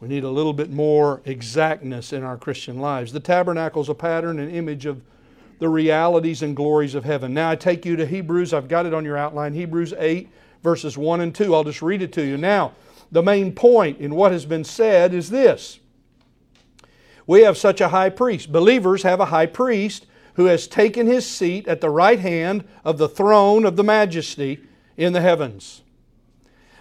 We 0.00 0.08
need 0.08 0.24
a 0.24 0.30
little 0.30 0.52
bit 0.52 0.70
more 0.70 1.22
exactness 1.24 2.12
in 2.12 2.22
our 2.22 2.36
Christian 2.36 2.80
lives. 2.80 3.12
The 3.12 3.20
tabernacle 3.20 3.82
is 3.82 3.88
a 3.88 3.94
pattern 3.94 4.38
and 4.40 4.50
image 4.50 4.84
of 4.86 5.00
the 5.58 5.68
realities 5.68 6.42
and 6.42 6.56
glories 6.56 6.96
of 6.96 7.04
heaven. 7.04 7.32
Now 7.32 7.50
I 7.50 7.56
take 7.56 7.86
you 7.86 7.94
to 7.94 8.04
Hebrews. 8.04 8.52
I've 8.52 8.66
got 8.66 8.84
it 8.84 8.94
on 8.94 9.04
your 9.04 9.16
outline. 9.16 9.54
Hebrews 9.54 9.94
8, 9.96 10.28
verses 10.62 10.98
1 10.98 11.20
and 11.20 11.32
2. 11.32 11.54
I'll 11.54 11.62
just 11.62 11.82
read 11.82 12.02
it 12.02 12.12
to 12.14 12.26
you. 12.26 12.36
Now, 12.36 12.72
the 13.12 13.22
main 13.22 13.54
point 13.54 14.00
in 14.00 14.16
what 14.16 14.32
has 14.32 14.44
been 14.44 14.64
said 14.64 15.14
is 15.14 15.30
this 15.30 15.78
We 17.26 17.42
have 17.42 17.56
such 17.56 17.80
a 17.80 17.88
high 17.88 18.10
priest. 18.10 18.50
Believers 18.50 19.04
have 19.04 19.20
a 19.20 19.26
high 19.26 19.46
priest 19.46 20.06
who 20.34 20.46
has 20.46 20.66
taken 20.66 21.06
his 21.06 21.28
seat 21.28 21.68
at 21.68 21.80
the 21.80 21.90
right 21.90 22.18
hand 22.18 22.64
of 22.84 22.98
the 22.98 23.08
throne 23.08 23.64
of 23.64 23.76
the 23.76 23.84
majesty 23.84 24.62
in 24.96 25.12
the 25.12 25.20
heavens. 25.20 25.82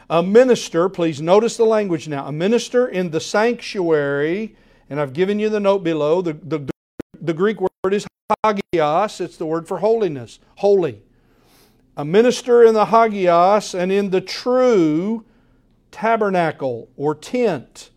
A 0.10 0.22
minister, 0.22 0.90
please 0.90 1.22
notice 1.22 1.56
the 1.56 1.66
language 1.66 2.08
now, 2.08 2.26
a 2.28 2.32
minister 2.32 2.88
in 2.88 3.12
the 3.12 3.22
sanctuary, 3.22 4.56
and 4.90 5.00
I've 5.00 5.14
given 5.14 5.40
you 5.40 5.50
the 5.50 5.60
note 5.60 5.84
below. 5.84 6.22
The, 6.22 6.34
the, 6.34 6.70
the 7.22 7.34
Greek 7.34 7.60
word 7.62 7.94
is 7.94 8.06
hagios, 8.44 9.22
it's 9.22 9.38
the 9.38 9.46
word 9.46 9.68
for 9.68 9.80
holiness, 9.80 10.40
holy. 10.56 11.02
A 11.96 12.04
minister 12.04 12.64
in 12.64 12.74
the 12.74 12.88
hagios 12.88 13.74
and 13.74 13.92
in 13.92 14.10
the 14.10 14.22
true 14.22 15.26
tabernacle 15.92 16.90
or 16.98 17.14
tent 17.16 17.92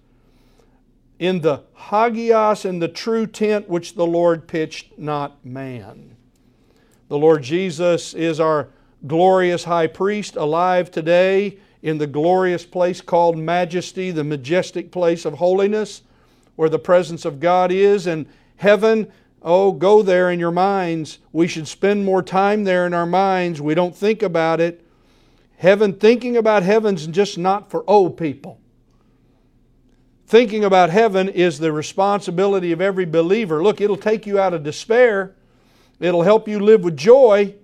in 1.18 1.40
the 1.40 1.62
hagios 1.74 2.64
and 2.64 2.82
the 2.82 2.88
true 2.88 3.26
tent 3.26 3.68
which 3.68 3.94
the 3.94 4.06
Lord 4.06 4.46
pitched, 4.46 4.98
not 4.98 5.44
man. 5.44 6.16
The 7.08 7.18
Lord 7.18 7.42
Jesus 7.42 8.14
is 8.14 8.40
our 8.40 8.68
glorious 9.06 9.64
high 9.64 9.86
priest, 9.86 10.36
alive 10.36 10.90
today 10.90 11.58
in 11.82 11.98
the 11.98 12.06
glorious 12.06 12.64
place 12.64 13.00
called 13.00 13.36
majesty, 13.36 14.10
the 14.10 14.24
majestic 14.24 14.90
place 14.90 15.24
of 15.24 15.34
holiness, 15.34 16.02
where 16.56 16.68
the 16.68 16.78
presence 16.78 17.24
of 17.24 17.40
God 17.40 17.70
is, 17.70 18.06
and 18.06 18.26
heaven. 18.56 19.10
Oh, 19.42 19.72
go 19.72 20.02
there 20.02 20.30
in 20.30 20.40
your 20.40 20.50
minds. 20.50 21.18
We 21.32 21.46
should 21.46 21.68
spend 21.68 22.04
more 22.04 22.22
time 22.22 22.64
there 22.64 22.86
in 22.86 22.94
our 22.94 23.06
minds. 23.06 23.60
We 23.60 23.74
don't 23.74 23.94
think 23.94 24.22
about 24.22 24.60
it. 24.60 24.86
Heaven, 25.58 25.92
thinking 25.92 26.36
about 26.36 26.62
heaven's 26.62 27.06
just 27.06 27.36
not 27.36 27.70
for 27.70 27.84
old 27.88 28.16
people. 28.16 28.58
Thinking 30.26 30.64
about 30.64 30.88
heaven 30.88 31.28
is 31.28 31.58
the 31.58 31.72
responsibility 31.72 32.72
of 32.72 32.80
every 32.80 33.04
believer. 33.04 33.62
Look, 33.62 33.82
it'll 33.82 33.96
take 33.96 34.26
you 34.26 34.38
out 34.38 34.54
of 34.54 34.62
despair. 34.62 35.36
It'll 36.00 36.22
help 36.22 36.48
you 36.48 36.58
live 36.60 36.82
with 36.82 36.96
joy 36.96 37.54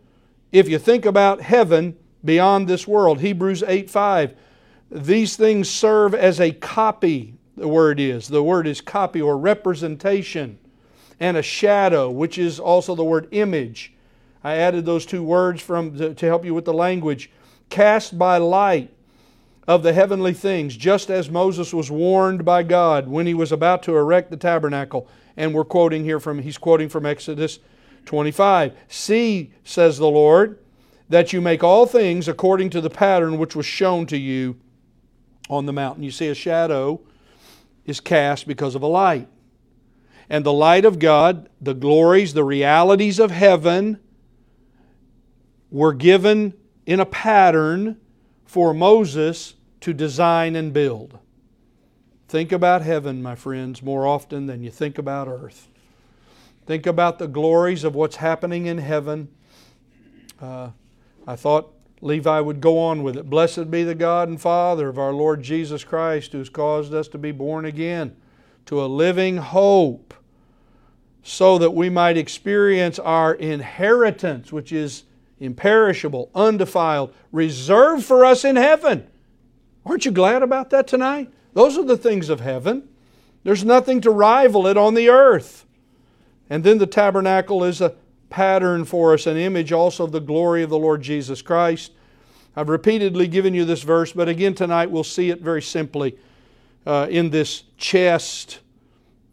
if 0.53 0.69
you 0.69 0.79
think 0.79 1.07
about 1.07 1.41
heaven 1.41 1.97
beyond 2.25 2.69
this 2.69 2.87
world. 2.87 3.21
Hebrews 3.21 3.63
8 3.67 3.91
5. 3.91 4.35
These 4.91 5.37
things 5.37 5.71
serve 5.71 6.15
as 6.15 6.41
a 6.41 6.51
copy, 6.51 7.35
the 7.57 7.69
word 7.69 8.01
is. 8.01 8.29
The 8.29 8.43
word 8.43 8.67
is 8.67 8.81
copy 8.81 9.23
or 9.23 9.39
representation, 9.39 10.59
and 11.21 11.37
a 11.37 11.43
shadow, 11.43 12.11
which 12.11 12.39
is 12.39 12.59
also 12.59 12.95
the 12.95 13.05
word 13.05 13.29
image. 13.31 13.93
I 14.43 14.57
added 14.57 14.87
those 14.87 15.07
two 15.07 15.23
words 15.23 15.63
from 15.63 15.97
to, 15.99 16.15
to 16.15 16.27
help 16.27 16.45
you 16.45 16.55
with 16.55 16.65
the 16.65 16.73
language. 16.73 17.31
Cast 17.69 18.19
by 18.19 18.39
light 18.39 18.91
of 19.69 19.85
the 19.85 19.93
heavenly 19.93 20.33
things, 20.33 20.77
just 20.77 21.11
as 21.11 21.31
Moses 21.31 21.73
was 21.73 21.91
warned 21.91 22.45
by 22.45 22.65
God 22.65 23.07
when 23.07 23.27
he 23.27 23.35
was 23.35 23.53
about 23.53 23.85
to 23.85 23.97
erect 23.97 24.31
the 24.31 24.37
tabernacle. 24.37 25.07
And 25.37 25.55
we're 25.55 25.65
quoting 25.65 26.03
here 26.03 26.19
from, 26.19 26.41
he's 26.41 26.59
quoting 26.59 26.89
from 26.89 27.07
Exodus 27.07 27.61
25. 28.07 28.77
See, 28.89 29.53
says 29.65 29.99
the 29.99 30.09
Lord, 30.09 30.59
that 31.09 31.33
you 31.33 31.41
make 31.41 31.65
all 31.65 31.87
things 31.87 32.29
according 32.29 32.71
to 32.71 32.81
the 32.81 32.91
pattern 32.91 33.39
which 33.39 33.57
was 33.57 33.67
shown 33.67 34.07
to 34.07 34.17
you 34.17 34.59
on 35.49 35.67
the 35.67 35.73
mountain. 35.73 36.05
You 36.05 36.11
see, 36.11 36.29
a 36.29 36.35
shadow 36.35 37.01
is 37.85 38.01
cast 38.01 38.47
because 38.47 38.75
of 38.75 38.83
a 38.83 38.87
light. 38.87 39.29
And 40.29 40.47
the 40.47 40.53
light 40.53 40.85
of 40.85 41.01
God, 41.01 41.49
the 41.61 41.75
glories, 41.75 42.35
the 42.35 42.45
realities 42.45 43.19
of 43.19 43.33
heaven, 43.33 43.99
were 45.71 45.93
given 45.93 46.55
in 46.87 47.01
a 47.01 47.07
pattern 47.07 48.01
for 48.45 48.73
Moses 48.73 49.55
to 49.81 49.93
design 49.93 50.55
and 50.55 50.73
build. 50.73 51.19
Think 52.29 52.53
about 52.53 52.83
heaven, 52.83 53.23
my 53.23 53.35
friends, 53.35 53.83
more 53.83 54.07
often 54.07 54.47
than 54.47 54.63
you 54.63 54.71
think 54.71 54.99
about 54.99 55.27
earth. 55.27 55.70
Think 56.67 56.87
about 56.87 57.19
the 57.19 57.29
glories 57.29 57.85
of 57.85 57.95
what's 57.95 58.17
happening 58.17 58.67
in 58.67 58.79
heaven. 58.79 59.29
Uh, 60.41 60.71
I 61.27 61.37
thought 61.37 61.73
Levi 62.01 62.41
would 62.41 62.61
go 62.61 62.79
on 62.79 63.03
with 63.03 63.17
it. 63.17 63.29
Blessed 63.29 63.71
be 63.71 63.83
the 63.83 63.95
God 63.95 64.29
and 64.29 64.41
Father 64.41 64.89
of 64.89 64.99
our 64.99 65.13
Lord 65.13 65.43
Jesus 65.43 65.85
Christ, 65.85 66.33
who's 66.33 66.49
caused 66.49 66.95
us 66.95 67.09
to 67.09 67.19
be 67.19 67.33
born 67.33 67.65
again 67.65 68.17
to 68.67 68.83
a 68.83 68.87
living 68.87 69.39
hope, 69.39 70.15
so 71.23 71.59
that 71.59 71.73
we 71.73 71.91
might 71.91 72.17
experience 72.17 72.99
our 72.99 73.35
inheritance, 73.35 74.53
which 74.53 74.73
is 74.73 75.05
imperishable, 75.39 76.31
undefiled, 76.35 77.13
reserved 77.33 78.05
for 78.05 78.25
us 78.25 78.45
in 78.45 78.57
heaven. 78.57 79.07
Aren't 79.85 80.05
you 80.05 80.13
glad 80.13 80.43
about 80.43 80.71
that 80.71 80.87
tonight? 80.87 81.33
Those 81.53 81.77
are 81.77 81.85
the 81.85 81.97
things 81.97 82.29
of 82.29 82.41
heaven. 82.41 82.89
There's 83.43 83.65
nothing 83.65 84.01
to 84.03 84.11
rival 84.11 84.67
it 84.67 84.77
on 84.77 84.95
the 84.95 85.09
earth. 85.09 85.67
And 86.51 86.63
then 86.63 86.79
the 86.79 86.87
tabernacle 86.87 87.65
is 87.65 87.81
a 87.81 87.95
pattern 88.29 88.85
for 88.85 89.15
us, 89.15 89.27
an 89.27 89.37
image 89.37 89.73
also 89.73 90.05
of 90.05 90.13
the 90.13 90.21
glory 90.21 90.63
of 90.63 90.71
the 90.71 90.79
Lord 90.79 91.01
Jesus 91.01 91.41
Christ. 91.41 91.93
I've 92.55 92.69
repeatedly 92.69 93.29
given 93.29 93.55
you 93.55 93.65
this 93.65 93.83
verse, 93.83 94.13
but 94.13 94.29
again 94.29 94.55
tonight 94.55 94.91
we'll 94.91 95.05
see 95.05 95.31
it 95.31 95.41
very 95.41 95.63
simply 95.63 96.19
uh, 96.85 97.07
in 97.09 97.31
this 97.31 97.63
chest 97.77 98.59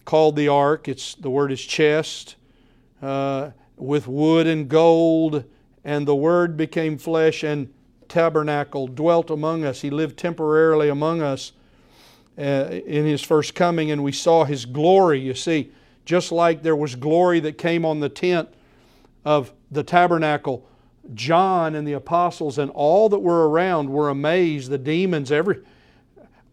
called 0.05 0.35
the 0.35 0.47
ark. 0.47 0.87
It's 0.87 1.15
the 1.15 1.29
word 1.29 1.51
is 1.51 1.61
chest 1.61 2.37
uh, 3.01 3.51
with 3.75 4.07
wood 4.07 4.47
and 4.47 4.67
gold, 4.67 5.43
and 5.83 6.07
the 6.07 6.15
Word 6.15 6.57
became 6.57 6.97
flesh 6.97 7.43
and 7.43 7.71
tabernacle, 8.09 8.87
dwelt 8.87 9.29
among 9.29 9.63
us. 9.63 9.81
He 9.81 9.89
lived 9.89 10.17
temporarily 10.17 10.89
among 10.89 11.21
us 11.21 11.53
uh, 12.37 12.41
in 12.41 13.05
his 13.05 13.21
first 13.21 13.55
coming, 13.55 13.91
and 13.91 14.03
we 14.03 14.11
saw 14.11 14.43
his 14.43 14.65
glory. 14.65 15.19
You 15.19 15.33
see, 15.33 15.71
just 16.07 16.31
like 16.31 16.63
there 16.63 16.75
was 16.75 16.95
glory 16.95 17.41
that 17.41 17.57
came 17.57 17.83
on 17.83 17.99
the 17.99 18.07
tent 18.07 18.47
of 19.25 19.51
the 19.69 19.83
tabernacle, 19.83 20.65
John 21.13 21.75
and 21.75 21.85
the 21.85 21.93
apostles 21.93 22.57
and 22.57 22.71
all 22.71 23.09
that 23.09 23.19
were 23.19 23.49
around 23.49 23.89
were 23.89 24.07
amazed. 24.07 24.69
The 24.69 24.77
demons, 24.77 25.33
every 25.33 25.59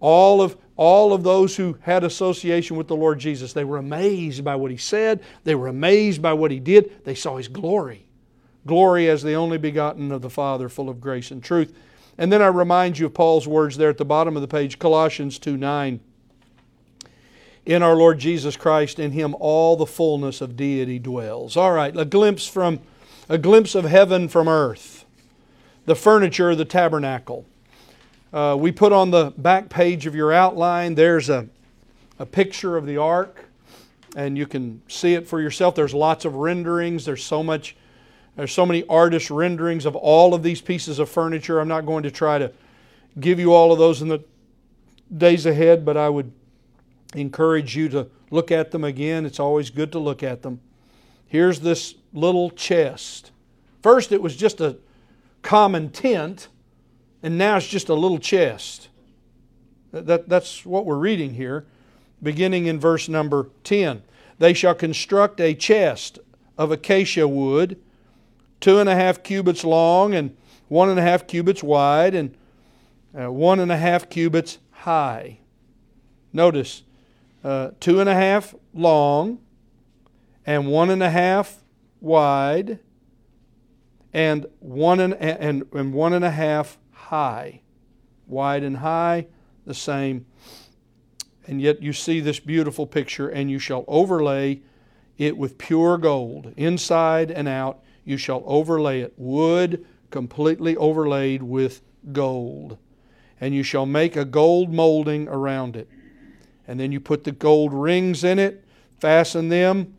all 0.00 0.42
of 0.42 0.56
all 0.76 1.12
of 1.12 1.22
those 1.22 1.54
who 1.54 1.78
had 1.82 2.02
association 2.02 2.76
with 2.76 2.88
the 2.88 2.96
Lord 2.96 3.20
Jesus, 3.20 3.52
they 3.52 3.62
were 3.62 3.78
amazed 3.78 4.42
by 4.42 4.56
what 4.56 4.72
he 4.72 4.76
said. 4.76 5.22
They 5.44 5.54
were 5.54 5.68
amazed 5.68 6.20
by 6.20 6.32
what 6.32 6.50
he 6.50 6.58
did. 6.58 7.04
They 7.04 7.14
saw 7.14 7.36
his 7.36 7.46
glory. 7.46 8.08
Glory 8.66 9.08
as 9.08 9.22
the 9.22 9.34
only 9.34 9.56
begotten 9.56 10.10
of 10.10 10.20
the 10.20 10.30
Father, 10.30 10.68
full 10.68 10.88
of 10.88 11.00
grace 11.00 11.30
and 11.30 11.40
truth. 11.40 11.72
And 12.18 12.32
then 12.32 12.42
I 12.42 12.48
remind 12.48 12.98
you 12.98 13.06
of 13.06 13.14
Paul's 13.14 13.46
words 13.46 13.76
there 13.76 13.90
at 13.90 13.98
the 13.98 14.04
bottom 14.04 14.34
of 14.34 14.42
the 14.42 14.48
page, 14.48 14.80
Colossians 14.80 15.38
2 15.38 15.56
9. 15.56 16.00
In 17.66 17.82
our 17.82 17.96
Lord 17.96 18.18
Jesus 18.18 18.56
Christ, 18.56 18.98
in 18.98 19.12
Him 19.12 19.34
all 19.40 19.76
the 19.76 19.86
fullness 19.86 20.40
of 20.40 20.56
deity 20.56 20.98
dwells. 20.98 21.56
All 21.56 21.72
right, 21.72 21.96
a 21.96 22.04
glimpse 22.04 22.46
from 22.46 22.80
a 23.28 23.38
glimpse 23.38 23.74
of 23.74 23.84
heaven 23.84 24.28
from 24.28 24.48
earth, 24.48 25.06
the 25.86 25.94
furniture 25.94 26.50
of 26.50 26.58
the 26.58 26.66
tabernacle. 26.66 27.46
Uh, 28.34 28.56
we 28.58 28.70
put 28.70 28.92
on 28.92 29.10
the 29.10 29.32
back 29.38 29.70
page 29.70 30.04
of 30.06 30.14
your 30.14 30.32
outline, 30.32 30.94
there's 30.94 31.30
a, 31.30 31.48
a 32.18 32.26
picture 32.26 32.76
of 32.76 32.84
the 32.84 32.98
ark, 32.98 33.46
and 34.14 34.36
you 34.36 34.46
can 34.46 34.82
see 34.88 35.14
it 35.14 35.26
for 35.26 35.40
yourself. 35.40 35.74
There's 35.74 35.94
lots 35.94 36.24
of 36.24 36.34
renderings, 36.34 37.04
there's 37.04 37.24
so 37.24 37.42
much. 37.42 37.76
There's 38.36 38.52
so 38.52 38.66
many 38.66 38.84
artist 38.88 39.30
renderings 39.30 39.86
of 39.86 39.94
all 39.94 40.34
of 40.34 40.42
these 40.42 40.60
pieces 40.60 40.98
of 40.98 41.08
furniture. 41.08 41.60
I'm 41.60 41.68
not 41.68 41.86
going 41.86 42.02
to 42.02 42.10
try 42.10 42.36
to 42.38 42.50
give 43.20 43.38
you 43.38 43.52
all 43.52 43.72
of 43.72 43.78
those 43.78 44.02
in 44.02 44.08
the 44.08 44.24
days 45.16 45.46
ahead, 45.46 45.84
but 45.84 45.96
I 45.96 46.08
would 46.08 46.32
encourage 47.14 47.76
you 47.76 47.88
to 47.90 48.08
look 48.30 48.50
at 48.50 48.70
them 48.70 48.84
again. 48.84 49.24
It's 49.24 49.40
always 49.40 49.70
good 49.70 49.92
to 49.92 49.98
look 49.98 50.22
at 50.22 50.42
them. 50.42 50.60
Here's 51.26 51.60
this 51.60 51.94
little 52.12 52.50
chest. 52.50 53.30
First, 53.82 54.12
it 54.12 54.22
was 54.22 54.36
just 54.36 54.60
a 54.60 54.76
common 55.42 55.90
tent, 55.90 56.48
and 57.22 57.36
now 57.38 57.56
it's 57.56 57.68
just 57.68 57.88
a 57.88 57.94
little 57.94 58.18
chest. 58.18 58.88
That, 59.92 60.28
that's 60.28 60.66
what 60.66 60.86
we're 60.86 60.96
reading 60.96 61.34
here, 61.34 61.66
beginning 62.22 62.66
in 62.66 62.80
verse 62.80 63.08
number 63.08 63.50
10. 63.62 64.02
They 64.38 64.52
shall 64.52 64.74
construct 64.74 65.40
a 65.40 65.54
chest 65.54 66.18
of 66.58 66.72
acacia 66.72 67.28
wood, 67.28 67.80
two 68.60 68.78
and 68.78 68.88
a 68.88 68.94
half 68.94 69.22
cubits 69.22 69.64
long, 69.64 70.14
and 70.14 70.36
one 70.68 70.88
and 70.88 70.98
a 70.98 71.02
half 71.02 71.26
cubits 71.26 71.62
wide, 71.62 72.14
and 72.14 72.34
uh, 73.16 73.30
one 73.30 73.60
and 73.60 73.70
a 73.70 73.76
half 73.76 74.08
cubits 74.08 74.58
high. 74.70 75.38
Notice, 76.32 76.82
uh, 77.44 77.70
two 77.78 78.00
and 78.00 78.08
a 78.08 78.14
half 78.14 78.54
long, 78.72 79.38
and 80.46 80.66
one 80.66 80.90
and 80.90 81.02
a 81.02 81.10
half 81.10 81.62
wide, 82.00 82.78
and 84.12 84.46
one 84.60 84.98
and, 84.98 85.14
and, 85.14 85.64
and 85.72 85.92
one 85.92 86.12
and 86.12 86.24
a 86.24 86.30
half 86.30 86.78
high. 86.90 87.60
Wide 88.26 88.62
and 88.62 88.78
high, 88.78 89.26
the 89.66 89.74
same. 89.74 90.24
And 91.46 91.60
yet 91.60 91.82
you 91.82 91.92
see 91.92 92.20
this 92.20 92.40
beautiful 92.40 92.86
picture, 92.86 93.28
and 93.28 93.50
you 93.50 93.58
shall 93.58 93.84
overlay 93.86 94.62
it 95.18 95.36
with 95.36 95.58
pure 95.58 95.98
gold, 95.98 96.52
inside 96.56 97.30
and 97.30 97.46
out. 97.46 97.82
You 98.04 98.16
shall 98.16 98.42
overlay 98.46 99.00
it, 99.00 99.12
wood 99.16 99.84
completely 100.10 100.76
overlaid 100.76 101.42
with 101.42 101.82
gold. 102.12 102.78
And 103.40 103.54
you 103.54 103.62
shall 103.62 103.84
make 103.84 104.16
a 104.16 104.24
gold 104.24 104.72
molding 104.72 105.28
around 105.28 105.76
it. 105.76 105.88
And 106.66 106.80
then 106.80 106.92
you 106.92 107.00
put 107.00 107.24
the 107.24 107.32
gold 107.32 107.72
rings 107.72 108.24
in 108.24 108.38
it, 108.38 108.64
fasten 108.98 109.48
them 109.48 109.96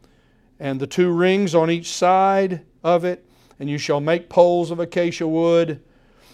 and 0.60 0.80
the 0.80 0.88
two 0.88 1.12
rings 1.12 1.54
on 1.54 1.70
each 1.70 1.92
side 1.92 2.66
of 2.84 3.04
it, 3.04 3.26
and 3.60 3.70
you 3.70 3.78
shall 3.78 4.00
make 4.00 4.30
poles 4.30 4.72
of 4.72 4.80
acacia 4.80 5.28
wood 5.28 5.82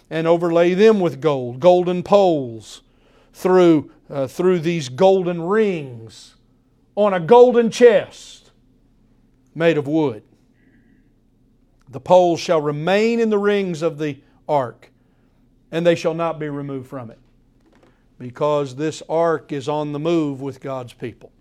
and 0.10 0.28
overlay 0.28 0.74
them 0.74 1.00
with 1.00 1.22
gold, 1.22 1.60
golden 1.60 2.04
poles 2.04 2.82
through, 3.34 3.92
uh, 4.10 4.28
through 4.28 4.60
these 4.60 4.90
golden 4.90 5.42
rings 5.42 6.36
on 6.96 7.14
a 7.14 7.20
golden 7.20 7.72
chest 7.72 8.52
made 9.56 9.78
of 9.78 9.88
wood. 9.88 10.24
The 11.90 12.00
poles 12.00 12.40
shall 12.40 12.62
remain 12.62 13.20
in 13.20 13.30
the 13.30 13.38
rings 13.38 13.82
of 13.82 13.98
the 13.98 14.20
ark, 14.48 14.92
and 15.72 15.86
they 15.86 15.96
shall 15.96 16.14
not 16.14 16.40
be 16.40 16.50
removed 16.50 16.88
from 16.88 17.10
it, 17.12 17.20
because 18.22 18.76
this 18.76 19.02
ark 19.10 19.52
is 19.52 19.68
on 19.68 19.94
the 19.94 20.00
move 20.00 20.42
with 20.42 20.62
God's 20.62 20.94
people. 20.94 21.32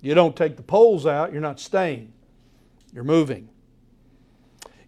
You 0.00 0.12
don't 0.12 0.34
take 0.34 0.56
the 0.56 0.62
poles 0.62 1.06
out, 1.06 1.32
you're 1.32 1.40
not 1.40 1.60
staying, 1.60 2.12
you're 2.92 3.04
moving. 3.04 3.48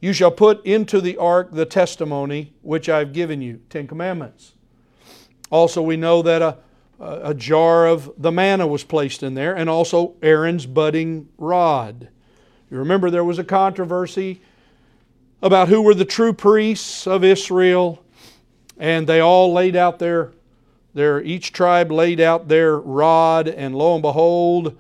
You 0.01 0.13
shall 0.13 0.33
put 0.33 0.67
into 0.67 1.01
the 1.01 1.17
ark 1.17 1.53
the 1.53 1.65
testimony 1.65 2.55
which 2.63 2.89
I've 2.89 3.13
given 3.13 3.41
you. 3.41 3.61
Ten 3.71 3.87
Commandments. 3.87 4.55
Also, 5.49 5.81
we 5.81 5.97
know 5.97 6.23
that 6.23 6.43
a, 6.43 6.57
a 6.99 7.35
jar 7.35 7.87
of 7.87 8.11
the 8.19 8.33
manna 8.33 8.67
was 8.67 8.83
placed 8.83 9.23
in 9.23 9.35
there, 9.35 9.55
and 9.55 9.71
also 9.71 10.15
Aaron's 10.23 10.67
budding 10.67 11.29
rod. 11.39 12.09
You 12.69 12.79
remember 12.79 13.11
there 13.11 13.25
was 13.25 13.39
a 13.39 13.45
controversy 13.45 14.41
about 15.41 15.69
who 15.69 15.83
were 15.83 15.95
the 15.95 16.05
true 16.05 16.33
priests 16.33 17.07
of 17.07 17.23
Israel, 17.23 18.03
and 18.77 19.07
they 19.07 19.21
all 19.21 19.53
laid 19.53 19.77
out 19.77 20.01
their, 20.01 20.33
their 20.95 21.23
each 21.23 21.53
tribe 21.53 21.93
laid 21.93 22.21
out 22.21 22.49
their 22.49 22.79
rod, 22.79 23.49
and 23.49 23.75
lo 23.75 23.95
and 23.95 24.03
behold, 24.03 24.77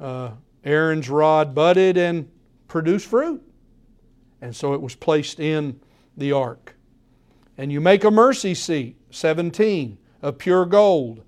uh, 0.00 0.30
Aaron's 0.64 1.08
rod 1.08 1.54
budded 1.54 1.96
and 1.96 2.28
produced 2.66 3.06
fruit. 3.06 3.42
And 4.40 4.54
so 4.54 4.74
it 4.74 4.80
was 4.80 4.94
placed 4.94 5.40
in 5.40 5.80
the 6.16 6.32
ark. 6.32 6.76
And 7.56 7.72
you 7.72 7.80
make 7.80 8.04
a 8.04 8.10
mercy 8.10 8.54
seat, 8.54 8.96
17, 9.10 9.98
of 10.22 10.38
pure 10.38 10.66
gold, 10.66 11.22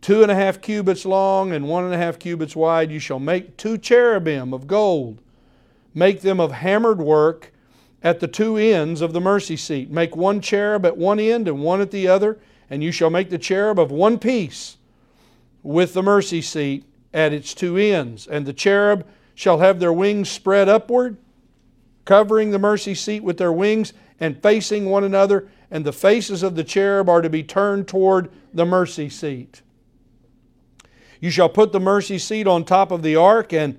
two 0.00 0.22
and 0.22 0.30
a 0.30 0.34
half 0.34 0.60
cubits 0.60 1.06
long 1.06 1.52
and 1.52 1.68
one 1.68 1.84
and 1.84 1.94
a 1.94 1.98
half 1.98 2.18
cubits 2.18 2.56
wide. 2.56 2.90
You 2.90 2.98
shall 2.98 3.20
make 3.20 3.56
two 3.56 3.78
cherubim 3.78 4.52
of 4.52 4.66
gold. 4.66 5.22
Make 5.94 6.20
them 6.20 6.40
of 6.40 6.52
hammered 6.52 6.98
work 6.98 7.52
at 8.02 8.20
the 8.20 8.28
two 8.28 8.56
ends 8.56 9.00
of 9.00 9.12
the 9.12 9.20
mercy 9.20 9.56
seat. 9.56 9.90
Make 9.90 10.16
one 10.16 10.40
cherub 10.40 10.84
at 10.84 10.96
one 10.96 11.20
end 11.20 11.48
and 11.48 11.62
one 11.62 11.80
at 11.80 11.90
the 11.90 12.08
other, 12.08 12.38
and 12.72 12.82
you 12.82 12.90
shall 12.90 13.10
make 13.10 13.28
the 13.28 13.36
cherub 13.36 13.78
of 13.78 13.90
one 13.90 14.18
piece 14.18 14.78
with 15.62 15.92
the 15.92 16.02
mercy 16.02 16.40
seat 16.40 16.84
at 17.12 17.30
its 17.30 17.52
two 17.52 17.76
ends. 17.76 18.26
And 18.26 18.46
the 18.46 18.54
cherub 18.54 19.06
shall 19.34 19.58
have 19.58 19.78
their 19.78 19.92
wings 19.92 20.30
spread 20.30 20.70
upward, 20.70 21.18
covering 22.06 22.50
the 22.50 22.58
mercy 22.58 22.94
seat 22.94 23.22
with 23.22 23.36
their 23.36 23.52
wings 23.52 23.92
and 24.18 24.42
facing 24.42 24.86
one 24.86 25.04
another. 25.04 25.50
And 25.70 25.84
the 25.84 25.92
faces 25.92 26.42
of 26.42 26.56
the 26.56 26.64
cherub 26.64 27.10
are 27.10 27.20
to 27.20 27.28
be 27.28 27.42
turned 27.42 27.88
toward 27.88 28.30
the 28.54 28.64
mercy 28.64 29.10
seat. 29.10 29.60
You 31.20 31.28
shall 31.28 31.50
put 31.50 31.72
the 31.72 31.80
mercy 31.80 32.18
seat 32.18 32.46
on 32.46 32.64
top 32.64 32.90
of 32.90 33.02
the 33.02 33.16
ark, 33.16 33.52
and 33.52 33.78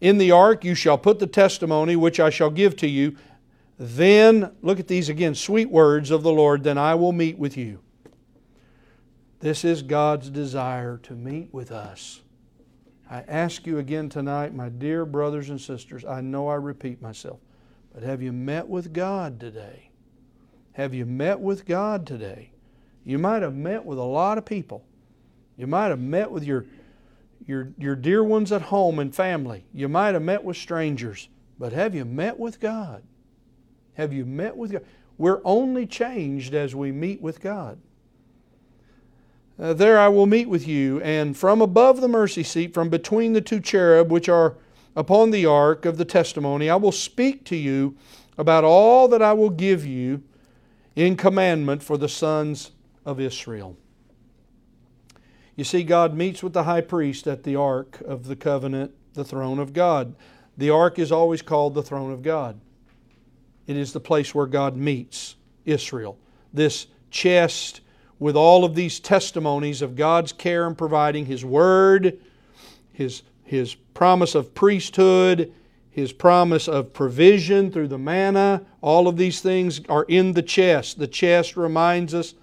in 0.00 0.18
the 0.18 0.32
ark 0.32 0.64
you 0.64 0.74
shall 0.74 0.98
put 0.98 1.20
the 1.20 1.28
testimony 1.28 1.94
which 1.94 2.18
I 2.18 2.30
shall 2.30 2.50
give 2.50 2.74
to 2.78 2.88
you. 2.88 3.16
Then, 3.78 4.50
look 4.62 4.80
at 4.80 4.88
these 4.88 5.08
again, 5.08 5.36
sweet 5.36 5.70
words 5.70 6.10
of 6.10 6.24
the 6.24 6.32
Lord, 6.32 6.64
then 6.64 6.76
I 6.76 6.96
will 6.96 7.12
meet 7.12 7.38
with 7.38 7.56
you. 7.56 7.78
This 9.42 9.64
is 9.64 9.82
God's 9.82 10.30
desire 10.30 10.98
to 10.98 11.14
meet 11.14 11.52
with 11.52 11.72
us. 11.72 12.22
I 13.10 13.22
ask 13.22 13.66
you 13.66 13.78
again 13.78 14.08
tonight, 14.08 14.54
my 14.54 14.68
dear 14.68 15.04
brothers 15.04 15.50
and 15.50 15.60
sisters, 15.60 16.04
I 16.04 16.20
know 16.20 16.46
I 16.46 16.54
repeat 16.54 17.02
myself, 17.02 17.40
but 17.92 18.04
have 18.04 18.22
you 18.22 18.30
met 18.30 18.68
with 18.68 18.92
God 18.92 19.40
today? 19.40 19.90
Have 20.74 20.94
you 20.94 21.04
met 21.04 21.40
with 21.40 21.66
God 21.66 22.06
today? 22.06 22.52
You 23.04 23.18
might 23.18 23.42
have 23.42 23.56
met 23.56 23.84
with 23.84 23.98
a 23.98 24.02
lot 24.02 24.38
of 24.38 24.44
people. 24.44 24.84
You 25.56 25.66
might 25.66 25.88
have 25.88 25.98
met 25.98 26.30
with 26.30 26.44
your, 26.44 26.64
your, 27.44 27.72
your 27.76 27.96
dear 27.96 28.22
ones 28.22 28.52
at 28.52 28.62
home 28.62 29.00
and 29.00 29.12
family. 29.12 29.66
You 29.74 29.88
might 29.88 30.14
have 30.14 30.22
met 30.22 30.44
with 30.44 30.56
strangers. 30.56 31.28
But 31.58 31.72
have 31.72 31.96
you 31.96 32.04
met 32.04 32.38
with 32.38 32.60
God? 32.60 33.02
Have 33.94 34.12
you 34.12 34.24
met 34.24 34.56
with 34.56 34.70
God? 34.70 34.84
We're 35.18 35.40
only 35.44 35.84
changed 35.84 36.54
as 36.54 36.76
we 36.76 36.92
meet 36.92 37.20
with 37.20 37.40
God. 37.40 37.80
Uh, 39.62 39.72
there 39.72 39.96
I 39.96 40.08
will 40.08 40.26
meet 40.26 40.48
with 40.48 40.66
you, 40.66 41.00
and 41.02 41.36
from 41.36 41.62
above 41.62 42.00
the 42.00 42.08
mercy 42.08 42.42
seat, 42.42 42.74
from 42.74 42.88
between 42.88 43.32
the 43.32 43.40
two 43.40 43.60
cherub 43.60 44.10
which 44.10 44.28
are 44.28 44.56
upon 44.96 45.30
the 45.30 45.46
ark 45.46 45.84
of 45.84 45.98
the 45.98 46.04
testimony, 46.04 46.68
I 46.68 46.74
will 46.74 46.90
speak 46.90 47.44
to 47.44 47.54
you 47.54 47.96
about 48.36 48.64
all 48.64 49.06
that 49.06 49.22
I 49.22 49.34
will 49.34 49.50
give 49.50 49.86
you 49.86 50.24
in 50.96 51.14
commandment 51.14 51.80
for 51.80 51.96
the 51.96 52.08
sons 52.08 52.72
of 53.06 53.20
Israel. 53.20 53.76
You 55.54 55.62
see, 55.62 55.84
God 55.84 56.12
meets 56.12 56.42
with 56.42 56.54
the 56.54 56.64
high 56.64 56.80
priest 56.80 57.28
at 57.28 57.44
the 57.44 57.54
ark 57.54 58.02
of 58.04 58.26
the 58.26 58.34
covenant, 58.34 58.90
the 59.14 59.24
throne 59.24 59.60
of 59.60 59.72
God. 59.72 60.16
The 60.58 60.70
ark 60.70 60.98
is 60.98 61.12
always 61.12 61.40
called 61.40 61.74
the 61.74 61.84
throne 61.84 62.10
of 62.10 62.22
God. 62.22 62.60
It 63.68 63.76
is 63.76 63.92
the 63.92 64.00
place 64.00 64.34
where 64.34 64.46
God 64.46 64.76
meets 64.76 65.36
Israel. 65.64 66.18
This 66.52 66.88
chest 67.12 67.80
with 68.22 68.36
all 68.36 68.64
of 68.64 68.76
these 68.76 69.00
testimonies 69.00 69.82
of 69.82 69.96
God's 69.96 70.32
care 70.32 70.68
in 70.68 70.76
providing 70.76 71.26
His 71.26 71.44
Word, 71.44 72.20
His, 72.92 73.22
His 73.42 73.74
promise 73.74 74.36
of 74.36 74.54
priesthood, 74.54 75.52
His 75.90 76.12
promise 76.12 76.68
of 76.68 76.92
provision 76.92 77.72
through 77.72 77.88
the 77.88 77.98
manna. 77.98 78.64
All 78.80 79.08
of 79.08 79.16
these 79.16 79.40
things 79.40 79.80
are 79.88 80.04
in 80.04 80.34
the 80.34 80.42
chest. 80.42 81.00
The 81.00 81.08
chest 81.08 81.56
reminds 81.56 82.14
us 82.14 82.34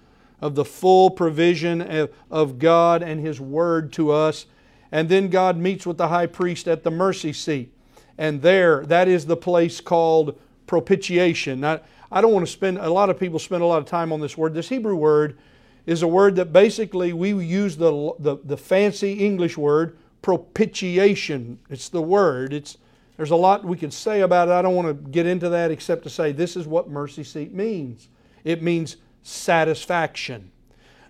of 0.42 0.54
the 0.54 0.66
full 0.66 1.08
provision 1.08 1.80
of, 1.80 2.12
of 2.30 2.58
God 2.58 3.02
and 3.02 3.18
His 3.18 3.40
Word 3.40 3.90
to 3.94 4.12
us. 4.12 4.44
And 4.92 5.08
then 5.08 5.28
God 5.28 5.56
meets 5.56 5.86
with 5.86 5.96
the 5.96 6.08
high 6.08 6.26
priest 6.26 6.68
at 6.68 6.82
the 6.82 6.90
mercy 6.90 7.32
seat. 7.32 7.72
And 8.18 8.42
there, 8.42 8.84
that 8.84 9.08
is 9.08 9.24
the 9.24 9.36
place 9.36 9.80
called 9.80 10.38
propitiation. 10.66 11.60
Now, 11.60 11.80
I 12.12 12.20
don't 12.20 12.34
want 12.34 12.44
to 12.44 12.52
spend, 12.52 12.76
a 12.76 12.90
lot 12.90 13.08
of 13.08 13.18
people 13.18 13.38
spend 13.38 13.62
a 13.62 13.66
lot 13.66 13.78
of 13.78 13.86
time 13.86 14.12
on 14.12 14.20
this 14.20 14.36
word. 14.36 14.52
This 14.52 14.68
Hebrew 14.68 14.94
word 14.94 15.38
is 15.86 16.02
a 16.02 16.08
word 16.08 16.36
that 16.36 16.52
basically 16.52 17.12
we 17.12 17.32
use 17.44 17.76
the, 17.76 18.12
the, 18.18 18.36
the 18.44 18.56
fancy 18.56 19.24
English 19.24 19.56
word 19.56 19.96
propitiation. 20.22 21.58
It's 21.68 21.88
the 21.88 22.02
word. 22.02 22.52
It's 22.52 22.78
There's 23.16 23.30
a 23.30 23.36
lot 23.36 23.64
we 23.64 23.76
could 23.76 23.92
say 23.92 24.20
about 24.20 24.48
it. 24.48 24.52
I 24.52 24.62
don't 24.62 24.74
want 24.74 24.88
to 24.88 25.10
get 25.10 25.26
into 25.26 25.48
that 25.48 25.70
except 25.70 26.02
to 26.04 26.10
say 26.10 26.32
this 26.32 26.56
is 26.56 26.66
what 26.66 26.88
mercy 26.88 27.24
seat 27.24 27.52
means 27.52 28.08
it 28.44 28.62
means 28.62 28.96
satisfaction. 29.22 30.50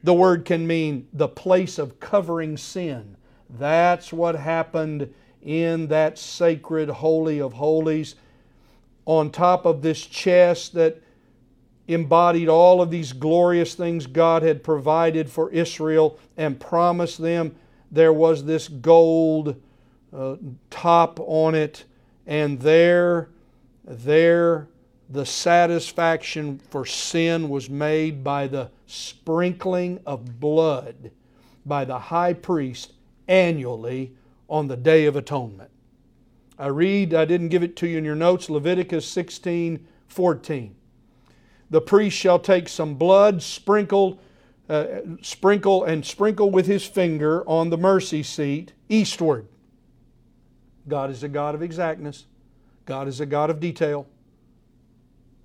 The 0.02 0.14
word 0.14 0.44
can 0.44 0.66
mean 0.66 1.06
the 1.12 1.28
place 1.28 1.78
of 1.78 2.00
covering 2.00 2.56
sin. 2.56 3.16
That's 3.48 4.12
what 4.12 4.34
happened 4.34 5.12
in 5.42 5.88
that 5.88 6.18
sacred 6.18 6.88
Holy 6.88 7.40
of 7.40 7.52
Holies. 7.52 8.14
On 9.06 9.30
top 9.30 9.64
of 9.66 9.82
this 9.82 10.04
chest 10.04 10.74
that 10.74 11.02
embodied 11.88 12.48
all 12.48 12.80
of 12.80 12.90
these 12.90 13.12
glorious 13.12 13.74
things 13.74 14.06
God 14.06 14.42
had 14.42 14.62
provided 14.62 15.30
for 15.30 15.50
Israel 15.50 16.18
and 16.36 16.60
promised 16.60 17.18
them, 17.18 17.56
there 17.90 18.12
was 18.12 18.44
this 18.44 18.68
gold 18.68 19.60
uh, 20.12 20.36
top 20.70 21.18
on 21.20 21.54
it 21.54 21.84
and 22.26 22.60
there, 22.60 23.30
there, 23.84 24.68
the 25.08 25.26
satisfaction 25.26 26.60
for 26.70 26.86
sin 26.86 27.48
was 27.48 27.68
made 27.68 28.22
by 28.22 28.46
the 28.46 28.70
sprinkling 28.86 30.00
of 30.06 30.38
blood 30.38 31.10
by 31.66 31.84
the 31.84 31.98
high 31.98 32.32
priest 32.32 32.92
annually 33.26 34.12
on 34.48 34.68
the 34.68 34.76
Day 34.76 35.06
of 35.06 35.16
Atonement. 35.16 35.70
I 36.58 36.66
read, 36.68 37.14
I 37.14 37.24
didn't 37.24 37.48
give 37.48 37.62
it 37.62 37.74
to 37.76 37.88
you 37.88 37.98
in 37.98 38.04
your 38.04 38.14
notes, 38.14 38.48
Leviticus 38.48 39.06
16 39.06 39.86
14. 40.08 40.74
The 41.70 41.80
priest 41.80 42.16
shall 42.16 42.38
take 42.38 42.68
some 42.68 42.96
blood, 42.96 43.42
sprinkled, 43.42 44.18
uh, 44.68 45.00
sprinkle 45.22 45.84
and 45.84 46.04
sprinkle 46.04 46.50
with 46.50 46.66
his 46.66 46.84
finger 46.84 47.48
on 47.48 47.70
the 47.70 47.78
mercy 47.78 48.22
seat 48.22 48.72
eastward 48.88 49.46
God 50.90 51.10
is 51.10 51.22
a 51.22 51.28
God 51.28 51.54
of 51.54 51.62
exactness. 51.62 52.26
God 52.84 53.08
is 53.08 53.20
a 53.20 53.26
God 53.26 53.48
of 53.48 53.60
detail. 53.60 54.06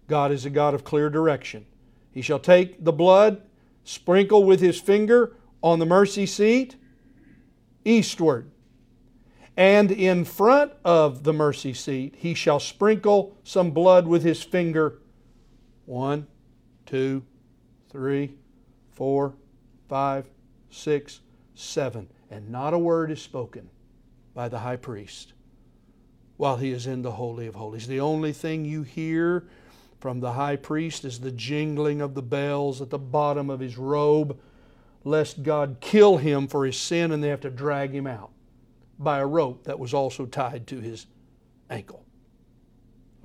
God 0.07 0.31
is 0.31 0.45
a 0.45 0.49
God 0.49 0.73
of 0.73 0.83
clear 0.83 1.09
direction. 1.09 1.65
He 2.11 2.21
shall 2.21 2.39
take 2.39 2.83
the 2.83 2.91
blood, 2.91 3.41
sprinkle 3.83 4.43
with 4.43 4.59
his 4.59 4.79
finger 4.79 5.35
on 5.61 5.79
the 5.79 5.85
mercy 5.85 6.25
seat 6.25 6.75
eastward. 7.83 8.49
And 9.57 9.91
in 9.91 10.25
front 10.25 10.73
of 10.83 11.23
the 11.23 11.33
mercy 11.33 11.73
seat, 11.73 12.15
he 12.17 12.33
shall 12.33 12.59
sprinkle 12.59 13.37
some 13.43 13.71
blood 13.71 14.05
with 14.07 14.23
his 14.23 14.43
finger. 14.43 14.99
One, 15.85 16.27
two, 16.85 17.23
three, 17.89 18.35
four, 18.91 19.35
five, 19.87 20.29
six, 20.69 21.21
seven. 21.53 22.09
And 22.29 22.49
not 22.49 22.73
a 22.73 22.79
word 22.79 23.11
is 23.11 23.21
spoken 23.21 23.69
by 24.33 24.49
the 24.49 24.59
high 24.59 24.77
priest 24.77 25.33
while 26.37 26.57
he 26.57 26.71
is 26.71 26.87
in 26.87 27.01
the 27.01 27.11
Holy 27.11 27.47
of 27.47 27.55
Holies. 27.55 27.87
The 27.87 27.99
only 27.99 28.33
thing 28.33 28.65
you 28.65 28.83
hear 28.83 29.47
from 29.99 30.19
the 30.19 30.33
high 30.33 30.57
priest 30.57 31.05
is 31.05 31.19
the 31.19 31.31
jingling 31.31 32.01
of 32.01 32.13
the 32.13 32.21
bells 32.21 32.81
at 32.81 32.89
the 32.89 32.99
bottom 32.99 33.49
of 33.49 33.59
his 33.59 33.77
robe, 33.77 34.37
lest 35.03 35.43
God 35.43 35.77
kill 35.79 36.17
him 36.17 36.47
for 36.47 36.65
his 36.65 36.77
sin 36.77 37.11
and 37.11 37.23
they 37.23 37.29
have 37.29 37.41
to 37.41 37.49
drag 37.49 37.91
him 37.91 38.05
out 38.05 38.31
by 38.99 39.19
a 39.19 39.25
rope 39.25 39.63
that 39.63 39.79
was 39.79 39.93
also 39.93 40.25
tied 40.25 40.67
to 40.67 40.79
his 40.79 41.05
ankle. 41.69 42.04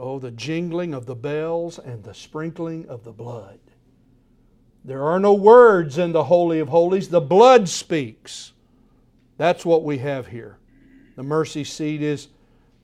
Oh, 0.01 0.19
the 0.19 0.31
jingling 0.31 0.95
of 0.95 1.05
the 1.05 1.15
bells 1.15 1.79
and 1.79 2.03
the 2.03 2.15
sprinkling 2.15 2.89
of 2.89 3.05
the 3.05 3.13
blood. 3.13 3.59
There 4.83 5.05
are 5.05 5.21
no 5.21 5.35
words 5.35 5.99
in 5.99 6.13
the 6.13 6.25
Holy 6.25 6.59
of 6.59 6.71
Holies, 6.71 7.11
the 7.11 7.21
blood 7.21 7.69
speaks. 7.69 8.53
That's 9.37 9.67
what 9.67 9.85
we 9.85 9.99
have 9.99 10.29
here. 10.29 10.57
The 11.17 11.23
mercy 11.23 11.65
seat 11.65 12.01
is 12.01 12.29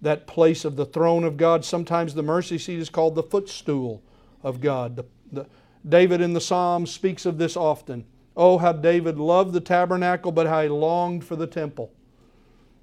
that 0.03 0.27
place 0.27 0.67
of 0.67 0.77
the 0.77 0.85
throne 0.85 1.25
of 1.25 1.39
God. 1.39 1.65
Sometimes 1.65 2.13
the 2.13 2.23
mercy 2.23 2.59
seat 2.59 2.79
is 2.79 2.91
called 2.91 3.15
the 3.15 3.23
footstool 3.23 4.03
of 4.43 4.61
God. 4.61 4.97
The, 4.97 5.05
the, 5.33 5.47
David 5.89 6.21
in 6.21 6.35
the 6.35 6.41
Psalms 6.41 6.91
speaks 6.91 7.25
of 7.25 7.39
this 7.39 7.57
often. 7.57 8.05
Oh, 8.37 8.59
how 8.59 8.73
David 8.73 9.17
loved 9.17 9.55
the 9.55 9.61
tabernacle, 9.61 10.33
but 10.33 10.47
how 10.47 10.61
he 10.61 10.69
longed 10.69 11.25
for 11.25 11.37
the 11.37 11.47
temple, 11.47 11.95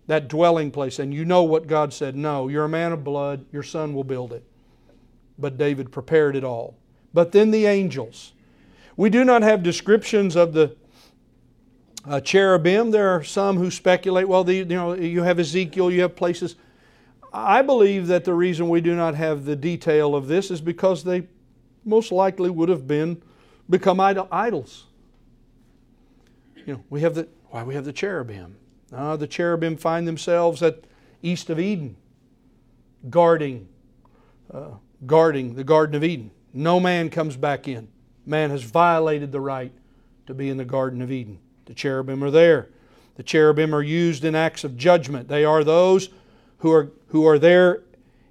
that 0.08 0.28
dwelling 0.28 0.72
place. 0.72 1.00
And 1.00 1.14
you 1.14 1.26
know 1.26 1.44
what 1.44 1.68
God 1.68 1.94
said 1.94 2.16
No, 2.16 2.48
you're 2.48 2.66
a 2.66 2.70
man 2.70 2.92
of 2.92 3.04
blood, 3.04 3.46
your 3.52 3.64
son 3.64 3.94
will 3.94 4.04
build 4.04 4.34
it. 4.34 4.44
But 5.38 5.58
David 5.58 5.92
prepared 5.92 6.36
it 6.36 6.44
all. 6.44 6.78
But 7.14 7.32
then 7.32 7.52
the 7.52 7.66
angels. 7.66 8.34
We 8.96 9.10
do 9.10 9.24
not 9.24 9.42
have 9.42 9.64
descriptions 9.64 10.36
of 10.36 10.54
the 10.54 10.76
uh, 12.06 12.20
cherubim. 12.20 12.92
There 12.92 13.10
are 13.10 13.24
some 13.24 13.58
who 13.58 13.72
speculate, 13.72 14.28
well, 14.28 14.44
the, 14.44 14.56
you 14.56 14.66
know, 14.66 14.94
you 14.94 15.24
have 15.24 15.40
Ezekiel, 15.40 15.90
you 15.90 16.02
have 16.02 16.16
places. 16.16 16.56
I 17.32 17.64
believe 17.64 18.08
that 18.08 18.26
the 18.26 18.34
reason 18.34 18.70
we 18.70 18.82
do 18.82 18.96
not 18.96 19.16
have 19.16 19.46
the 19.46 19.56
detail 19.56 20.16
of 20.16 20.28
this 20.28 20.52
is 20.52 20.62
because 20.62 21.04
they 21.04 21.28
most 21.84 22.12
likely 22.12 22.50
would 22.50 22.70
have 22.70 22.88
been 22.88 23.22
become 23.70 24.00
idols. 24.00 24.86
You 26.66 26.74
know, 26.74 26.84
we 26.90 27.02
have 27.02 27.16
the 27.16 27.28
why 27.50 27.64
we 27.64 27.76
have 27.76 27.86
the 27.86 27.94
cherubim. 27.94 28.56
Uh, 28.94 29.16
the 29.16 29.28
cherubim 29.28 29.76
find 29.76 30.08
themselves 30.08 30.62
at 30.62 30.84
east 31.22 31.50
of 31.50 31.60
Eden, 31.60 31.96
guarding, 33.10 33.68
uh, 34.54 34.72
guarding 35.06 35.56
the 35.56 35.64
Garden 35.64 35.96
of 35.96 36.04
Eden. 36.04 36.32
No 36.54 36.80
man 36.80 37.10
comes 37.10 37.36
back 37.36 37.68
in. 37.68 37.88
Man 38.26 38.52
has 38.52 38.64
violated 38.64 39.32
the 39.32 39.42
right 39.42 39.72
to 40.28 40.34
be 40.34 40.50
in 40.50 40.58
the 40.58 40.66
Garden 40.66 41.02
of 41.02 41.12
Eden. 41.12 41.40
The 41.66 41.74
cherubim 41.74 42.24
are 42.24 42.32
there. 42.32 42.70
The 43.16 43.24
cherubim 43.24 43.74
are 43.74 43.82
used 43.82 44.24
in 44.24 44.36
acts 44.36 44.64
of 44.64 44.78
judgment. 44.78 45.28
They 45.28 45.46
are 45.46 45.64
those 45.64 46.10
who 46.60 46.72
are, 46.72 46.92
who 47.08 47.26
are 47.28 47.40
there 47.40 47.84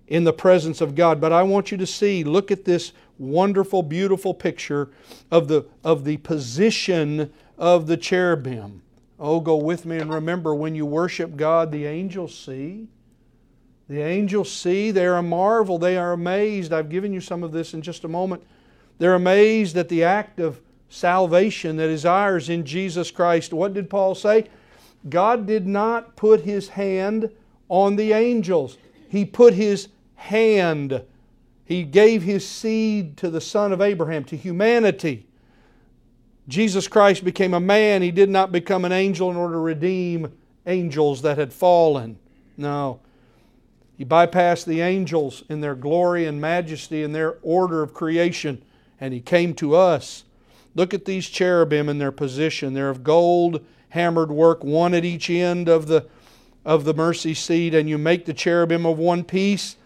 in 0.07 0.25
the 0.25 0.33
presence 0.33 0.81
of 0.81 0.95
God. 0.95 1.21
But 1.21 1.33
I 1.33 1.43
want 1.43 1.71
you 1.71 1.77
to 1.79 1.87
see, 1.87 2.25
look 2.25 2.51
at 2.51 2.65
this 2.65 2.93
wonderful, 3.19 3.83
beautiful 3.83 4.35
picture 4.35 4.91
of 5.31 5.49
the, 5.49 5.67
of 5.85 6.05
the 6.05 6.19
position 6.19 7.33
of 7.59 7.87
the 7.87 7.97
cherubim. 7.97 8.83
Oh, 9.25 9.39
go 9.39 9.55
with 9.55 9.87
me 9.87 9.99
and 9.99 10.13
remember 10.13 10.53
when 10.53 10.75
you 10.75 10.85
worship 10.85 11.37
God, 11.37 11.71
the 11.71 11.87
angels 11.87 12.37
see. 12.37 12.89
The 13.89 14.03
angels 14.03 14.51
see, 14.51 14.91
they 14.91 15.07
are 15.07 15.19
a 15.19 15.23
marvel, 15.23 15.79
they 15.79 15.97
are 15.97 16.13
amazed. 16.13 16.73
I've 16.73 16.89
given 16.89 17.13
you 17.13 17.21
some 17.21 17.45
of 17.45 17.53
this 17.53 17.73
in 17.73 17.83
just 17.83 18.03
a 18.03 18.09
moment. 18.09 18.43
They're 18.99 19.15
amazed 19.15 19.77
at 19.77 19.89
the 19.89 20.03
act 20.03 20.41
of 20.41 20.61
salvation 20.89 21.77
that 21.77 21.89
is 21.89 22.05
ours 22.05 22.49
in 22.49 22.65
Jesus 22.65 23.13
Christ. 23.13 23.53
What 23.53 23.75
did 23.75 23.89
Paul 23.89 24.17
say? 24.17 24.49
God 25.09 25.47
did 25.47 25.69
not 25.69 26.17
put 26.17 26.41
his 26.41 26.71
hand 26.71 27.31
on 27.69 27.95
the 27.95 28.13
angels. 28.13 28.77
He 29.09 29.25
put 29.25 29.55
his 29.55 29.87
hand, 30.17 31.01
he 31.65 31.85
gave 31.85 32.25
his 32.25 32.47
seed 32.47 33.17
to 33.19 33.31
the 33.31 33.41
son 33.41 33.73
of 33.73 33.81
Abraham, 33.81 34.25
to 34.25 34.37
humanity. 34.37 35.29
Jesus 36.49 36.89
Christ 36.89 37.25
became 37.25 37.55
a 37.55 37.61
man. 37.61 38.03
He 38.03 38.11
did 38.11 38.29
not 38.29 38.53
become 38.53 38.85
an 38.85 38.93
angel 38.93 39.31
in 39.31 39.37
order 39.37 39.55
to 39.55 39.61
redeem 39.61 40.33
angels 40.67 41.23
that 41.23 41.39
had 41.39 41.53
fallen. 41.53 42.19
No. 42.57 43.01
He 43.97 44.05
bypassed 44.05 44.65
the 44.65 44.81
angels 44.81 45.45
in 45.49 45.61
their 45.61 45.75
glory 45.75 46.27
and 46.27 46.41
majesty 46.41 47.03
and 47.03 47.15
their 47.15 47.37
order 47.43 47.83
of 47.83 47.95
creation, 47.95 48.63
and 49.01 49.15
he 49.15 49.21
came 49.21 49.55
to 49.55 49.77
us. 49.77 50.25
Look 50.75 50.95
at 50.95 51.05
these 51.05 51.29
cherubim 51.29 51.89
in 51.89 51.99
their 51.99 52.13
position. 52.13 52.75
They're 52.75 52.91
of 52.91 53.05
gold, 53.05 53.65
hammered 53.91 54.31
work, 54.31 54.65
one 54.65 54.95
at 54.95 55.05
each 55.05 55.31
end 55.31 55.69
of 55.69 55.87
the 55.87 56.07
of 56.65 56.85
the 56.85 56.95
mercy 56.95 57.35
seat, 57.35 57.75
and 57.75 57.89
you 57.89 57.99
make 57.99 58.25
the 58.25 58.33
cherubim 58.33 58.87
of 58.87 58.99
one 58.99 59.25
piece, 59.25 59.77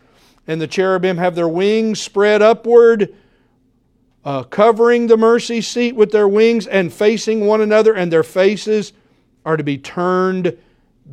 and 0.47 0.61
the 0.61 0.67
cherubim 0.67 1.17
have 1.17 1.35
their 1.35 1.49
wings 1.49 2.01
spread 2.01 2.43
upward, 2.43 3.15
uh, 4.27 4.43
covering 4.43 5.07
the 5.07 5.17
mercy 5.17 5.61
seat 5.61 5.95
with 5.95 6.11
their 6.11 6.27
wings 6.27 6.67
and 6.67 6.93
facing 6.93 7.47
one 7.47 7.61
another, 7.61 7.95
and 7.95 8.13
their 8.13 8.25
faces 8.25 8.93
are 9.45 9.57
to 9.57 9.63
be 9.63 9.79
turned 9.79 10.59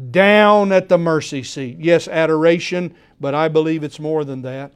down 0.09 0.71
at 0.71 0.89
the 0.89 0.97
mercy 0.97 1.43
seat. 1.43 1.77
Yes, 1.79 2.07
adoration, 2.07 2.95
but 3.19 3.35
I 3.35 3.49
believe 3.49 3.83
it's 3.83 3.99
more 3.99 4.25
than 4.25 4.41
that. 4.41 4.73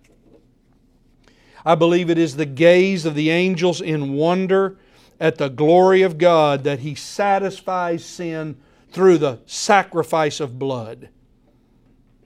I 1.65 1.73
believe 1.73 2.11
it 2.11 2.19
is 2.19 2.35
the 2.35 2.45
gaze 2.45 3.05
of 3.05 3.15
the 3.15 3.31
angels 3.31 3.81
in 3.81 4.13
wonder 4.13 4.77
at 5.19 5.39
the 5.39 5.49
glory 5.49 6.03
of 6.03 6.19
God 6.19 6.63
that 6.63 6.79
He 6.79 6.93
satisfies 6.93 8.05
sin 8.05 8.55
through 8.91 9.17
the 9.17 9.39
sacrifice 9.47 10.39
of 10.39 10.59
blood. 10.59 11.09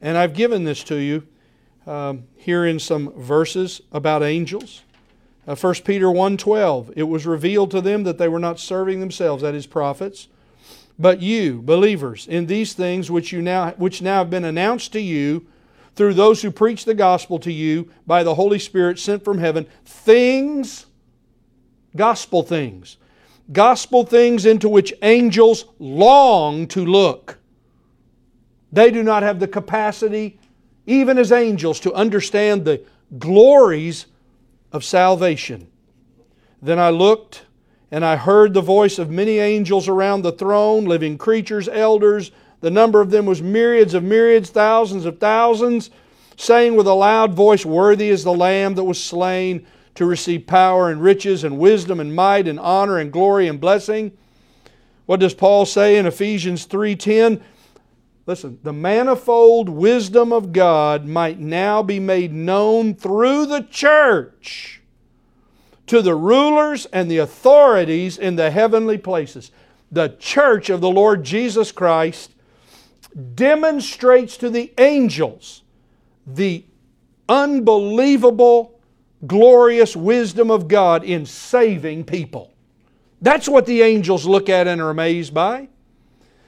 And 0.01 0.17
I've 0.17 0.33
given 0.33 0.65
this 0.65 0.83
to 0.83 0.95
you 0.97 1.25
um, 1.87 2.25
here 2.35 2.65
in 2.65 2.79
some 2.79 3.13
verses 3.13 3.81
about 3.93 4.23
angels. 4.23 4.83
Uh, 5.51 5.55
1 5.55 5.73
Peter 5.83 6.05
1:12 6.05 6.93
It 6.95 7.03
was 7.03 7.25
revealed 7.25 7.71
to 7.71 7.81
them 7.81 8.03
that 8.03 8.17
they 8.17 8.29
were 8.29 8.39
not 8.39 8.57
serving 8.57 9.01
themselves 9.01 9.43
that 9.43 9.53
is 9.53 9.67
prophets 9.67 10.29
but 10.97 11.21
you 11.21 11.61
believers 11.61 12.25
in 12.25 12.45
these 12.45 12.71
things 12.73 13.11
which 13.11 13.33
you 13.33 13.41
now 13.41 13.71
which 13.71 14.01
now 14.01 14.19
have 14.19 14.29
been 14.29 14.45
announced 14.45 14.93
to 14.93 15.01
you 15.01 15.45
through 15.93 16.13
those 16.13 16.41
who 16.41 16.51
preach 16.51 16.85
the 16.85 16.93
gospel 16.93 17.37
to 17.37 17.51
you 17.51 17.91
by 18.07 18.23
the 18.23 18.35
Holy 18.35 18.59
Spirit 18.59 18.97
sent 18.97 19.25
from 19.25 19.39
heaven 19.39 19.67
things 19.83 20.85
gospel 21.97 22.43
things 22.43 22.95
gospel 23.51 24.05
things 24.05 24.45
into 24.45 24.69
which 24.69 24.93
angels 25.01 25.65
long 25.79 26.65
to 26.65 26.85
look. 26.85 27.39
They 28.71 28.89
do 28.89 29.03
not 29.03 29.21
have 29.21 29.41
the 29.41 29.49
capacity 29.49 30.39
even 30.85 31.17
as 31.17 31.31
angels, 31.31 31.79
to 31.81 31.93
understand 31.93 32.65
the 32.65 32.83
glories 33.19 34.07
of 34.71 34.83
salvation. 34.83 35.67
Then 36.61 36.79
I 36.79 36.89
looked, 36.89 37.45
and 37.91 38.05
I 38.05 38.15
heard 38.15 38.53
the 38.53 38.61
voice 38.61 38.99
of 38.99 39.09
many 39.09 39.39
angels 39.39 39.87
around 39.87 40.21
the 40.21 40.31
throne, 40.31 40.85
living 40.85 41.17
creatures, 41.17 41.67
elders. 41.67 42.31
The 42.61 42.71
number 42.71 43.01
of 43.01 43.11
them 43.11 43.25
was 43.25 43.41
myriads 43.41 43.93
of 43.93 44.03
myriads, 44.03 44.49
thousands 44.49 45.05
of 45.05 45.19
thousands, 45.19 45.89
saying 46.37 46.75
with 46.75 46.87
a 46.87 46.93
loud 46.93 47.33
voice, 47.33 47.65
Worthy 47.65 48.09
is 48.09 48.23
the 48.23 48.33
Lamb 48.33 48.75
that 48.75 48.83
was 48.83 49.03
slain 49.03 49.65
to 49.95 50.05
receive 50.05 50.47
power 50.47 50.89
and 50.89 51.01
riches 51.01 51.43
and 51.43 51.59
wisdom 51.59 51.99
and 51.99 52.15
might 52.15 52.47
and 52.47 52.59
honor 52.59 52.97
and 52.97 53.11
glory 53.11 53.47
and 53.47 53.59
blessing. 53.59 54.11
What 55.05 55.19
does 55.19 55.33
Paul 55.33 55.65
say 55.65 55.97
in 55.97 56.05
Ephesians 56.05 56.65
3:10? 56.65 57.41
Listen, 58.31 58.59
the 58.63 58.71
manifold 58.71 59.67
wisdom 59.67 60.31
of 60.31 60.53
God 60.53 61.05
might 61.05 61.37
now 61.37 61.83
be 61.83 61.99
made 61.99 62.31
known 62.31 62.95
through 62.95 63.45
the 63.45 63.59
church 63.69 64.81
to 65.85 66.01
the 66.01 66.15
rulers 66.15 66.85
and 66.93 67.11
the 67.11 67.17
authorities 67.17 68.17
in 68.17 68.37
the 68.37 68.49
heavenly 68.49 68.97
places. 68.97 69.51
The 69.91 70.15
church 70.17 70.69
of 70.69 70.79
the 70.79 70.89
Lord 70.89 71.25
Jesus 71.25 71.73
Christ 71.73 72.31
demonstrates 73.35 74.37
to 74.37 74.49
the 74.49 74.71
angels 74.77 75.63
the 76.25 76.63
unbelievable, 77.27 78.79
glorious 79.27 79.93
wisdom 79.93 80.49
of 80.49 80.69
God 80.69 81.03
in 81.03 81.25
saving 81.25 82.05
people. 82.05 82.53
That's 83.21 83.49
what 83.49 83.65
the 83.65 83.81
angels 83.81 84.25
look 84.25 84.47
at 84.47 84.67
and 84.67 84.79
are 84.79 84.89
amazed 84.89 85.33
by. 85.33 85.67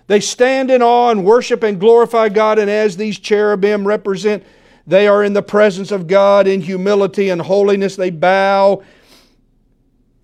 They 0.07 0.19
stand 0.19 0.69
in 0.69 0.81
awe 0.81 1.11
and 1.11 1.23
worship 1.23 1.63
and 1.63 1.79
glorify 1.79 2.29
God, 2.29 2.59
and 2.59 2.69
as 2.69 2.97
these 2.97 3.19
cherubim 3.19 3.87
represent, 3.87 4.43
they 4.85 5.07
are 5.07 5.23
in 5.23 5.33
the 5.33 5.41
presence 5.41 5.91
of 5.91 6.07
God 6.07 6.45
in 6.47 6.61
humility 6.61 7.29
and 7.29 7.41
holiness. 7.41 7.95
They 7.95 8.09
bow, 8.09 8.83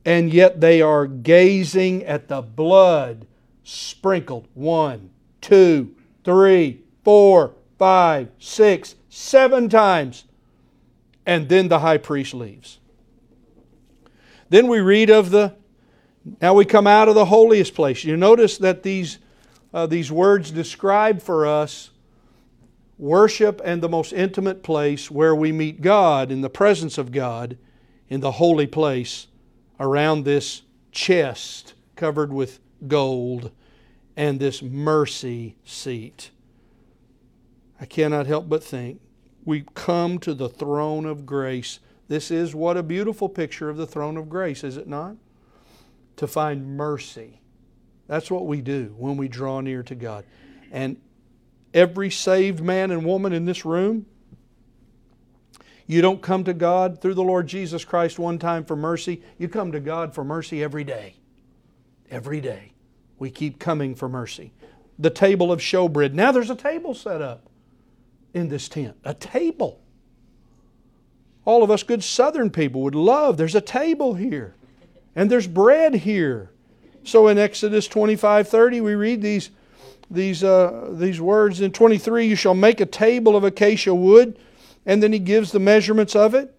and 0.03 0.33
yet 0.33 0.59
they 0.59 0.81
are 0.81 1.07
gazing 1.07 2.03
at 2.03 2.27
the 2.27 2.41
blood 2.41 3.25
sprinkled. 3.63 4.47
One, 4.53 5.11
two, 5.39 5.95
three, 6.23 6.81
four, 7.03 7.53
five, 7.77 8.29
six, 8.39 8.95
seven 9.09 9.69
times. 9.69 10.25
And 11.25 11.47
then 11.47 11.67
the 11.67 11.79
high 11.79 11.97
priest 11.97 12.33
leaves. 12.33 12.79
Then 14.49 14.67
we 14.67 14.79
read 14.79 15.11
of 15.11 15.29
the, 15.29 15.55
now 16.41 16.55
we 16.55 16.65
come 16.65 16.87
out 16.87 17.07
of 17.07 17.15
the 17.15 17.25
holiest 17.25 17.75
place. 17.75 18.03
You 18.03 18.17
notice 18.17 18.57
that 18.57 18.81
these 18.81 19.19
uh, 19.73 19.85
these 19.85 20.11
words 20.11 20.51
describe 20.51 21.21
for 21.21 21.45
us 21.45 21.91
worship 22.97 23.61
and 23.63 23.81
the 23.81 23.89
most 23.89 24.11
intimate 24.11 24.63
place 24.63 25.09
where 25.09 25.35
we 25.35 25.51
meet 25.51 25.81
God 25.81 26.31
in 26.31 26.41
the 26.41 26.49
presence 26.49 26.97
of 26.97 27.11
God 27.11 27.57
in 28.09 28.19
the 28.19 28.33
holy 28.33 28.67
place 28.67 29.27
around 29.79 30.23
this 30.23 30.63
chest 30.91 31.73
covered 31.95 32.33
with 32.33 32.59
gold 32.87 33.51
and 34.17 34.39
this 34.39 34.61
mercy 34.61 35.55
seat. 35.63 36.31
I 37.79 37.85
cannot 37.85 38.27
help 38.27 38.49
but 38.49 38.63
think 38.63 38.99
we 39.45 39.65
come 39.75 40.19
to 40.19 40.33
the 40.33 40.49
throne 40.49 41.05
of 41.05 41.25
grace. 41.25 41.79
This 42.09 42.29
is 42.31 42.53
what 42.53 42.75
a 42.75 42.83
beautiful 42.83 43.29
picture 43.29 43.69
of 43.69 43.77
the 43.77 43.87
throne 43.87 44.17
of 44.17 44.29
grace, 44.29 44.63
is 44.63 44.75
it 44.75 44.87
not? 44.87 45.15
To 46.17 46.27
find 46.27 46.75
mercy 46.75 47.38
that's 48.09 48.31
what 48.31 48.47
we 48.47 48.59
do 48.59 48.95
when 48.97 49.17
we 49.17 49.27
draw 49.27 49.61
near 49.61 49.83
to 49.83 49.93
God. 49.93 50.25
And 50.71 50.97
every 51.75 52.09
saved 52.09 52.59
man 52.59 52.89
and 52.89 53.05
woman 53.05 53.33
in 53.33 53.45
this 53.45 53.63
room, 53.63 54.07
you 55.85 56.01
don't 56.01 56.19
come 56.19 56.43
to 56.45 56.53
God 56.55 57.01
through 57.01 57.13
the 57.13 57.23
Lord 57.23 57.45
Jesus 57.45 57.85
Christ 57.85 58.17
one 58.17 58.39
time 58.39 58.65
for 58.65 58.75
mercy. 58.75 59.21
You 59.37 59.47
come 59.47 59.71
to 59.73 59.79
God 59.79 60.15
for 60.15 60.23
mercy 60.23 60.63
every 60.63 60.83
day. 60.83 61.17
Every 62.09 62.41
day. 62.41 62.73
We 63.19 63.29
keep 63.29 63.59
coming 63.59 63.93
for 63.93 64.09
mercy. 64.09 64.53
The 64.97 65.11
table 65.11 65.51
of 65.51 65.59
showbread. 65.59 66.13
Now 66.13 66.31
there's 66.31 66.49
a 66.49 66.55
table 66.55 66.95
set 66.95 67.21
up 67.21 67.47
in 68.33 68.49
this 68.49 68.67
tent. 68.67 68.97
A 69.03 69.13
table. 69.13 69.81
All 71.45 71.61
of 71.61 71.69
us 71.69 71.83
good 71.83 72.03
southern 72.03 72.49
people 72.49 72.81
would 72.81 72.95
love. 72.95 73.37
There's 73.37 73.55
a 73.55 73.61
table 73.61 74.15
here. 74.15 74.55
And 75.15 75.29
there's 75.29 75.47
bread 75.47 75.93
here. 75.93 76.51
So 77.03 77.27
in 77.27 77.37
Exodus 77.37 77.87
25 77.87 78.47
30, 78.47 78.81
we 78.81 78.95
read 78.95 79.21
these, 79.21 79.51
these, 80.09 80.43
uh, 80.43 80.89
these 80.91 81.19
words. 81.19 81.61
In 81.61 81.71
23, 81.71 82.27
you 82.27 82.35
shall 82.35 82.53
make 82.53 82.79
a 82.81 82.85
table 82.85 83.35
of 83.35 83.43
acacia 83.43 83.93
wood. 83.93 84.37
And 84.85 85.03
then 85.03 85.13
he 85.13 85.19
gives 85.19 85.51
the 85.51 85.59
measurements 85.59 86.15
of 86.15 86.33
it. 86.33 86.55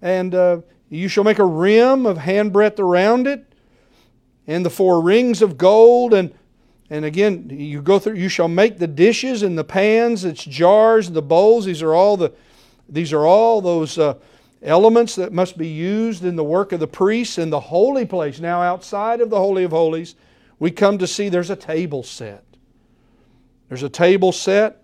And 0.00 0.34
uh, 0.34 0.60
you 0.90 1.08
shall 1.08 1.24
make 1.24 1.38
a 1.38 1.44
rim 1.44 2.06
of 2.06 2.18
handbreadth 2.18 2.78
around 2.78 3.26
it, 3.26 3.44
and 4.46 4.64
the 4.64 4.70
four 4.70 5.02
rings 5.02 5.42
of 5.42 5.58
gold. 5.58 6.14
And, 6.14 6.32
and 6.88 7.04
again, 7.04 7.50
you 7.50 7.82
go 7.82 7.98
through, 7.98 8.14
you 8.14 8.28
shall 8.28 8.48
make 8.48 8.78
the 8.78 8.86
dishes 8.86 9.42
and 9.42 9.58
the 9.58 9.64
pans, 9.64 10.24
its 10.24 10.44
jars 10.44 11.08
and 11.08 11.16
the 11.16 11.22
bowls. 11.22 11.66
These 11.66 11.82
are 11.82 11.94
all 11.94 12.16
the 12.16 12.32
these 12.90 13.12
are 13.12 13.26
all 13.26 13.60
those 13.60 13.98
uh, 13.98 14.14
elements 14.62 15.14
that 15.14 15.32
must 15.32 15.56
be 15.56 15.68
used 15.68 16.24
in 16.24 16.36
the 16.36 16.44
work 16.44 16.72
of 16.72 16.80
the 16.80 16.86
priests 16.86 17.38
in 17.38 17.50
the 17.50 17.60
holy 17.60 18.04
place. 18.04 18.40
Now, 18.40 18.60
outside 18.60 19.20
of 19.20 19.30
the 19.30 19.38
Holy 19.38 19.64
of 19.64 19.70
Holies, 19.70 20.14
we 20.58 20.70
come 20.70 20.98
to 20.98 21.06
see 21.06 21.28
there's 21.28 21.50
a 21.50 21.56
table 21.56 22.02
set. 22.02 22.44
There's 23.68 23.82
a 23.82 23.88
table 23.88 24.32
set, 24.32 24.82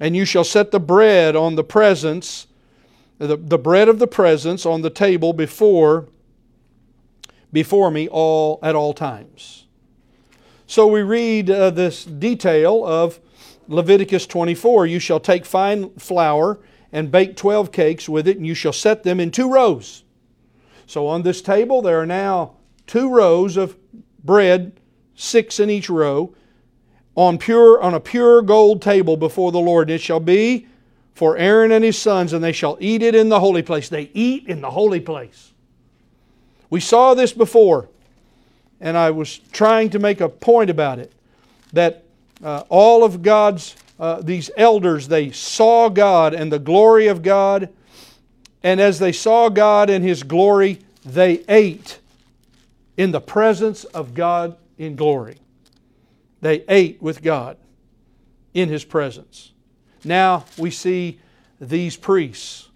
and 0.00 0.14
you 0.14 0.24
shall 0.24 0.44
set 0.44 0.70
the 0.70 0.80
bread 0.80 1.36
on 1.36 1.54
the 1.54 1.64
presence, 1.64 2.48
the, 3.18 3.36
the 3.36 3.58
bread 3.58 3.88
of 3.88 3.98
the 3.98 4.06
presence 4.06 4.66
on 4.66 4.82
the 4.82 4.90
table 4.90 5.32
before, 5.32 6.08
before 7.52 7.90
me 7.90 8.08
all 8.08 8.58
at 8.62 8.74
all 8.74 8.92
times. 8.92 9.66
So 10.66 10.86
we 10.86 11.02
read 11.02 11.48
uh, 11.48 11.70
this 11.70 12.04
detail 12.04 12.84
of 12.84 13.20
Leviticus 13.68 14.26
24. 14.26 14.86
You 14.86 14.98
shall 14.98 15.20
take 15.20 15.46
fine 15.46 15.90
flour 15.94 16.58
and 16.92 17.10
bake 17.10 17.36
12 17.36 17.70
cakes 17.72 18.08
with 18.08 18.26
it, 18.26 18.36
and 18.36 18.46
you 18.46 18.54
shall 18.54 18.72
set 18.72 19.02
them 19.02 19.20
in 19.20 19.30
two 19.30 19.50
rows. 19.50 20.04
So 20.86 21.06
on 21.06 21.22
this 21.22 21.42
table, 21.42 21.82
there 21.82 22.00
are 22.00 22.06
now 22.06 22.56
two 22.86 23.10
rows 23.10 23.56
of 23.56 23.76
bread, 24.24 24.72
six 25.14 25.60
in 25.60 25.68
each 25.68 25.90
row, 25.90 26.34
on, 27.14 27.36
pure, 27.36 27.80
on 27.82 27.94
a 27.94 28.00
pure 28.00 28.42
gold 28.42 28.80
table 28.80 29.16
before 29.16 29.52
the 29.52 29.58
Lord. 29.58 29.88
And 29.90 29.96
it 29.96 30.00
shall 30.00 30.20
be 30.20 30.66
for 31.14 31.36
Aaron 31.36 31.72
and 31.72 31.84
his 31.84 31.98
sons, 31.98 32.32
and 32.32 32.42
they 32.42 32.52
shall 32.52 32.78
eat 32.80 33.02
it 33.02 33.14
in 33.14 33.28
the 33.28 33.40
holy 33.40 33.62
place. 33.62 33.88
They 33.88 34.10
eat 34.14 34.46
in 34.46 34.60
the 34.60 34.70
holy 34.70 35.00
place. 35.00 35.52
We 36.70 36.80
saw 36.80 37.14
this 37.14 37.32
before, 37.32 37.88
and 38.80 38.96
I 38.96 39.10
was 39.10 39.38
trying 39.38 39.90
to 39.90 39.98
make 39.98 40.20
a 40.20 40.28
point 40.28 40.70
about 40.70 41.00
it 41.00 41.12
that 41.72 42.04
uh, 42.42 42.62
all 42.68 43.04
of 43.04 43.22
God's 43.22 43.74
uh, 43.98 44.20
these 44.22 44.50
elders, 44.56 45.08
they 45.08 45.30
saw 45.30 45.88
God 45.88 46.34
and 46.34 46.52
the 46.52 46.58
glory 46.58 47.08
of 47.08 47.22
God. 47.22 47.68
And 48.62 48.80
as 48.80 48.98
they 48.98 49.12
saw 49.12 49.48
God 49.48 49.90
and 49.90 50.04
His 50.04 50.22
glory, 50.22 50.80
they 51.04 51.44
ate 51.48 51.98
in 52.96 53.10
the 53.10 53.20
presence 53.20 53.84
of 53.84 54.14
God 54.14 54.56
in 54.76 54.94
glory. 54.96 55.38
They 56.40 56.64
ate 56.68 57.02
with 57.02 57.22
God 57.22 57.56
in 58.54 58.68
His 58.68 58.84
presence. 58.84 59.52
Now 60.04 60.44
we 60.56 60.70
see 60.70 61.20
these 61.60 61.96
priests, 61.96 62.68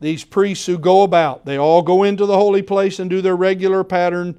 these 0.00 0.24
priests 0.24 0.66
who 0.66 0.76
go 0.76 1.02
about, 1.02 1.44
they 1.44 1.56
all 1.56 1.82
go 1.82 2.02
into 2.02 2.26
the 2.26 2.36
holy 2.36 2.62
place 2.62 2.98
and 2.98 3.08
do 3.08 3.22
their 3.22 3.36
regular 3.36 3.84
pattern, 3.84 4.38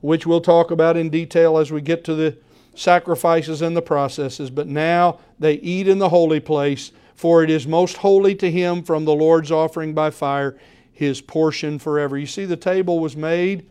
which 0.00 0.26
we'll 0.26 0.40
talk 0.40 0.70
about 0.70 0.96
in 0.96 1.10
detail 1.10 1.58
as 1.58 1.70
we 1.70 1.82
get 1.82 2.04
to 2.04 2.14
the 2.14 2.38
sacrifices 2.76 3.62
and 3.62 3.76
the 3.76 3.82
processes, 3.82 4.50
but 4.50 4.66
now 4.66 5.18
they 5.38 5.54
eat 5.54 5.88
in 5.88 5.98
the 5.98 6.10
holy 6.10 6.40
place, 6.40 6.92
for 7.14 7.42
it 7.42 7.50
is 7.50 7.66
most 7.66 7.98
holy 7.98 8.34
to 8.36 8.50
him 8.50 8.82
from 8.82 9.04
the 9.04 9.14
Lord's 9.14 9.50
offering 9.50 9.94
by 9.94 10.10
fire, 10.10 10.56
his 10.92 11.20
portion 11.20 11.78
forever. 11.78 12.16
You 12.16 12.26
see, 12.26 12.44
the 12.44 12.56
table 12.56 13.00
was 13.00 13.16
made 13.16 13.66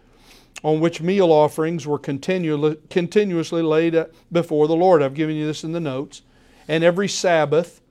on 0.64 0.80
which 0.80 1.02
meal 1.02 1.32
offerings 1.32 1.86
were 1.86 2.00
continually, 2.00 2.78
continuously 2.90 3.62
laid 3.62 4.04
before 4.32 4.68
the 4.68 4.76
Lord. 4.76 5.02
I've 5.02 5.14
given 5.14 5.36
you 5.36 5.46
this 5.46 5.64
in 5.64 5.72
the 5.72 5.80
notes. 5.80 6.24
And 6.68 6.84
every 6.84 7.08
Sabbath, 7.08 7.82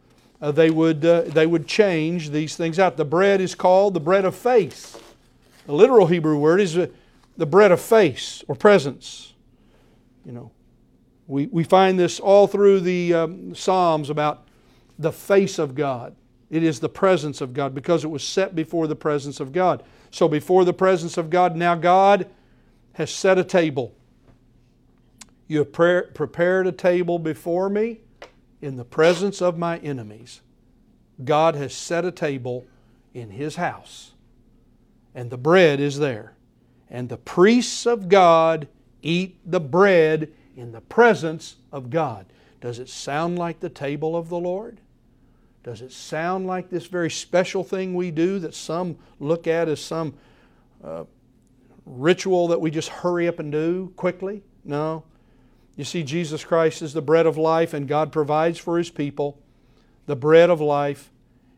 uh, 0.42 0.50
they, 0.50 0.70
would, 0.70 1.04
uh, 1.04 1.22
they 1.22 1.46
would 1.46 1.68
change 1.68 2.30
these 2.30 2.56
things 2.56 2.78
out. 2.78 2.96
The 2.96 3.04
bread 3.04 3.40
is 3.40 3.54
called 3.54 3.94
the 3.94 4.00
bread 4.00 4.24
of 4.24 4.34
faith. 4.34 5.00
The 5.66 5.72
literal 5.72 6.08
Hebrew 6.08 6.36
word 6.36 6.60
is 6.60 6.76
uh, 6.76 6.88
the 7.36 7.46
bread 7.46 7.70
of 7.70 7.80
face 7.80 8.42
or 8.48 8.54
presence. 8.54 9.34
You 10.24 10.32
know, 10.32 10.50
we, 11.26 11.46
we 11.46 11.64
find 11.64 11.98
this 11.98 12.20
all 12.20 12.46
through 12.46 12.80
the 12.80 13.14
um, 13.14 13.54
Psalms 13.54 14.10
about 14.10 14.46
the 14.98 15.12
face 15.12 15.58
of 15.58 15.74
God. 15.74 16.14
It 16.50 16.62
is 16.62 16.80
the 16.80 16.88
presence 16.88 17.40
of 17.40 17.54
God 17.54 17.74
because 17.74 18.04
it 18.04 18.08
was 18.08 18.22
set 18.22 18.54
before 18.54 18.86
the 18.86 18.96
presence 18.96 19.40
of 19.40 19.52
God. 19.52 19.82
So, 20.10 20.28
before 20.28 20.64
the 20.64 20.72
presence 20.72 21.16
of 21.16 21.30
God, 21.30 21.56
now 21.56 21.74
God 21.74 22.28
has 22.92 23.10
set 23.10 23.38
a 23.38 23.44
table. 23.44 23.94
You 25.48 25.58
have 25.58 25.72
pre- 25.72 26.02
prepared 26.14 26.66
a 26.66 26.72
table 26.72 27.18
before 27.18 27.68
me 27.68 28.00
in 28.62 28.76
the 28.76 28.84
presence 28.84 29.42
of 29.42 29.58
my 29.58 29.78
enemies. 29.78 30.42
God 31.24 31.54
has 31.54 31.74
set 31.74 32.04
a 32.04 32.12
table 32.12 32.66
in 33.12 33.30
His 33.30 33.56
house, 33.56 34.12
and 35.14 35.30
the 35.30 35.38
bread 35.38 35.80
is 35.80 35.98
there. 35.98 36.34
And 36.88 37.08
the 37.08 37.16
priests 37.16 37.86
of 37.86 38.08
God 38.08 38.68
eat 39.02 39.38
the 39.44 39.60
bread 39.60 40.32
in 40.56 40.72
the 40.72 40.80
presence 40.80 41.56
of 41.72 41.90
God. 41.90 42.26
Does 42.60 42.78
it 42.78 42.88
sound 42.88 43.38
like 43.38 43.60
the 43.60 43.68
table 43.68 44.16
of 44.16 44.28
the 44.28 44.38
Lord? 44.38 44.80
Does 45.62 45.80
it 45.80 45.92
sound 45.92 46.46
like 46.46 46.70
this 46.70 46.86
very 46.86 47.10
special 47.10 47.64
thing 47.64 47.94
we 47.94 48.10
do 48.10 48.38
that 48.38 48.54
some 48.54 48.96
look 49.18 49.46
at 49.46 49.68
as 49.68 49.80
some 49.80 50.14
uh, 50.82 51.04
ritual 51.86 52.48
that 52.48 52.60
we 52.60 52.70
just 52.70 52.88
hurry 52.88 53.26
up 53.26 53.38
and 53.38 53.50
do 53.50 53.92
quickly? 53.96 54.42
No. 54.64 55.04
You 55.76 55.84
see, 55.84 56.02
Jesus 56.02 56.44
Christ 56.44 56.82
is 56.82 56.92
the 56.92 57.02
bread 57.02 57.26
of 57.26 57.36
life, 57.36 57.74
and 57.74 57.88
God 57.88 58.12
provides 58.12 58.58
for 58.58 58.78
His 58.78 58.90
people 58.90 59.38
the 60.06 60.16
bread 60.16 60.50
of 60.50 60.60
life. 60.60 61.10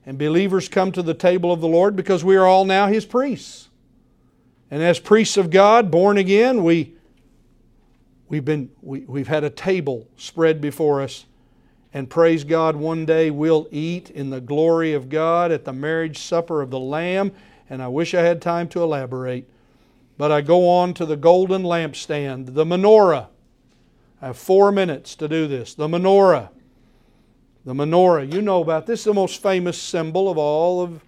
And 0.06 0.16
believers 0.16 0.68
come 0.68 0.92
to 0.92 1.02
the 1.02 1.14
table 1.14 1.52
of 1.52 1.60
the 1.60 1.68
Lord 1.68 1.96
because 1.96 2.24
we 2.24 2.36
are 2.36 2.46
all 2.46 2.64
now 2.64 2.86
His 2.86 3.04
priests. 3.04 3.68
And 4.70 4.82
as 4.82 4.98
priests 4.98 5.36
of 5.36 5.50
God, 5.50 5.90
born 5.90 6.16
again, 6.16 6.64
we, 6.64 6.95
we've, 8.28 8.44
been, 8.44 8.70
we, 8.82 9.00
we've 9.00 9.28
had 9.28 9.44
a 9.44 9.50
table 9.50 10.08
spread 10.16 10.60
before 10.60 11.02
us. 11.02 11.26
And 11.92 12.10
praise 12.10 12.44
God, 12.44 12.76
one 12.76 13.06
day 13.06 13.30
we'll 13.30 13.68
eat 13.70 14.10
in 14.10 14.30
the 14.30 14.40
glory 14.40 14.92
of 14.92 15.08
God 15.08 15.50
at 15.50 15.64
the 15.64 15.72
marriage 15.72 16.18
supper 16.18 16.60
of 16.60 16.70
the 16.70 16.78
Lamb. 16.78 17.32
And 17.70 17.82
I 17.82 17.88
wish 17.88 18.14
I 18.14 18.22
had 18.22 18.42
time 18.42 18.68
to 18.68 18.82
elaborate. 18.82 19.48
But 20.18 20.32
I 20.32 20.40
go 20.40 20.68
on 20.68 20.94
to 20.94 21.06
the 21.06 21.16
golden 21.16 21.62
lampstand, 21.62 22.54
the 22.54 22.64
menorah. 22.64 23.28
I 24.20 24.26
have 24.26 24.38
four 24.38 24.72
minutes 24.72 25.14
to 25.16 25.28
do 25.28 25.46
this. 25.46 25.74
The 25.74 25.88
menorah. 25.88 26.50
The 27.64 27.74
menorah. 27.74 28.32
You 28.32 28.40
know 28.40 28.62
about 28.62 28.86
this. 28.86 29.04
the 29.04 29.12
most 29.12 29.42
famous 29.42 29.80
symbol 29.80 30.30
of 30.30 30.38
all 30.38 30.82
of 30.82 31.04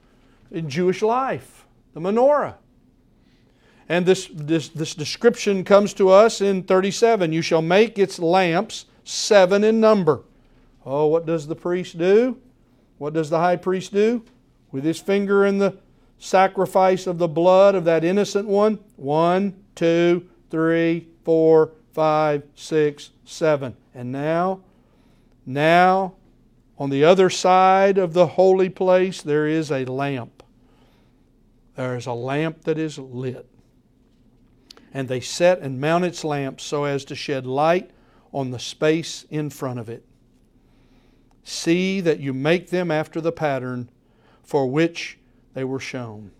Jewish 0.66 1.02
life. 1.02 1.66
The 1.94 2.00
menorah. 2.00 2.54
And 3.88 4.04
this, 4.04 4.28
this, 4.32 4.68
this 4.68 4.94
description 4.94 5.64
comes 5.64 5.94
to 5.94 6.10
us 6.10 6.40
in 6.40 6.62
37. 6.62 7.32
You 7.32 7.40
shall 7.40 7.62
make 7.62 7.98
its 7.98 8.18
lamps 8.18 8.84
seven 9.04 9.64
in 9.64 9.80
number. 9.80 10.20
Oh, 10.84 11.06
what 11.06 11.24
does 11.24 11.46
the 11.46 11.56
priest 11.56 11.96
do? 11.96 12.38
What 12.98 13.14
does 13.14 13.30
the 13.30 13.38
high 13.38 13.56
priest 13.56 13.92
do? 13.92 14.24
With 14.70 14.84
his 14.84 14.98
finger 14.98 15.46
in 15.46 15.58
the 15.58 15.78
sacrifice 16.18 17.06
of 17.06 17.16
the 17.16 17.28
blood 17.28 17.74
of 17.74 17.84
that 17.84 18.04
innocent 18.04 18.46
one? 18.46 18.78
One, 18.96 19.54
two, 19.74 20.28
three, 20.50 21.08
four, 21.24 21.72
five, 21.94 22.42
six, 22.54 23.10
seven. 23.24 23.74
And 23.94 24.12
now, 24.12 24.60
now, 25.46 26.14
on 26.78 26.90
the 26.90 27.04
other 27.04 27.30
side 27.30 27.96
of 27.96 28.12
the 28.12 28.26
holy 28.26 28.68
place, 28.68 29.22
there 29.22 29.46
is 29.46 29.72
a 29.72 29.86
lamp. 29.86 30.42
There 31.76 31.96
is 31.96 32.06
a 32.06 32.12
lamp 32.12 32.64
that 32.64 32.78
is 32.78 32.98
lit 32.98 33.46
and 34.92 35.08
they 35.08 35.20
set 35.20 35.60
and 35.60 35.80
mount 35.80 36.04
its 36.04 36.24
lamps 36.24 36.64
so 36.64 36.84
as 36.84 37.04
to 37.06 37.14
shed 37.14 37.46
light 37.46 37.90
on 38.32 38.50
the 38.50 38.58
space 38.58 39.24
in 39.30 39.50
front 39.50 39.78
of 39.78 39.88
it. 39.88 40.04
See 41.44 42.00
that 42.00 42.20
you 42.20 42.32
make 42.32 42.70
them 42.70 42.90
after 42.90 43.20
the 43.20 43.32
pattern 43.32 43.90
for 44.42 44.66
which 44.66 45.18
they 45.54 45.64
were 45.64 45.80
shown 45.80 46.30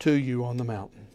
to 0.00 0.12
you 0.12 0.44
on 0.44 0.56
the 0.56 0.64
mountain. 0.64 1.06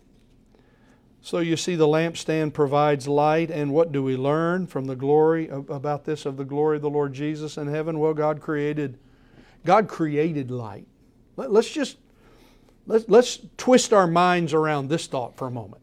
So 1.21 1.39
you 1.39 1.57
see, 1.57 1.75
the 1.75 1.87
lampstand 1.87 2.53
provides 2.53 3.07
light, 3.07 3.49
and 3.49 3.73
what 3.73 3.91
do 3.91 4.03
we 4.03 4.15
learn 4.15 4.67
from 4.67 4.85
the 4.85 4.95
glory 4.95 5.49
about 5.49 6.05
this 6.05 6.25
of 6.25 6.37
the 6.37 6.45
glory 6.45 6.75
of 6.75 6.83
the 6.83 6.89
Lord 6.89 7.13
Jesus 7.13 7.57
in 7.57 7.67
heaven? 7.67 7.97
Well, 7.97 8.13
God 8.13 8.41
created, 8.41 8.99
God 9.65 9.87
created 9.87 10.51
light. 10.51 10.85
Let, 11.35 11.49
us 11.49 11.67
just 11.67 11.97
let's, 12.85 13.09
let's 13.09 13.39
twist 13.57 13.91
our 13.91 14.05
minds 14.05 14.53
around 14.53 14.89
this 14.89 15.07
thought 15.07 15.35
for 15.35 15.47
a 15.47 15.51
moment. 15.51 15.81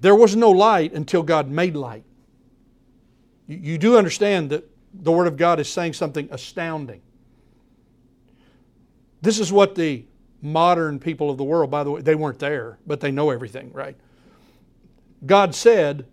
There 0.00 0.14
was 0.14 0.36
no 0.36 0.50
light 0.50 0.92
until 0.92 1.22
God 1.22 1.50
made 1.50 1.74
light. 1.74 2.04
You, 3.46 3.78
do 3.78 3.96
understand 3.96 4.50
that 4.50 4.68
the 4.92 5.10
Word 5.10 5.26
of 5.26 5.36
God 5.36 5.58
is 5.58 5.68
saying 5.68 5.94
something 5.94 6.28
astounding. 6.30 7.00
This 9.22 9.40
is 9.40 9.50
what 9.50 9.74
the 9.74 10.04
modern 10.42 11.00
people 11.00 11.30
of 11.30 11.38
the 11.38 11.44
world, 11.44 11.70
by 11.70 11.82
the 11.82 11.90
way, 11.90 12.00
they 12.02 12.14
weren't 12.14 12.38
there, 12.38 12.78
but 12.86 13.00
they 13.00 13.10
know 13.10 13.30
everything, 13.30 13.72
right? 13.72 13.96
God 15.24 15.54
said, 15.54 16.06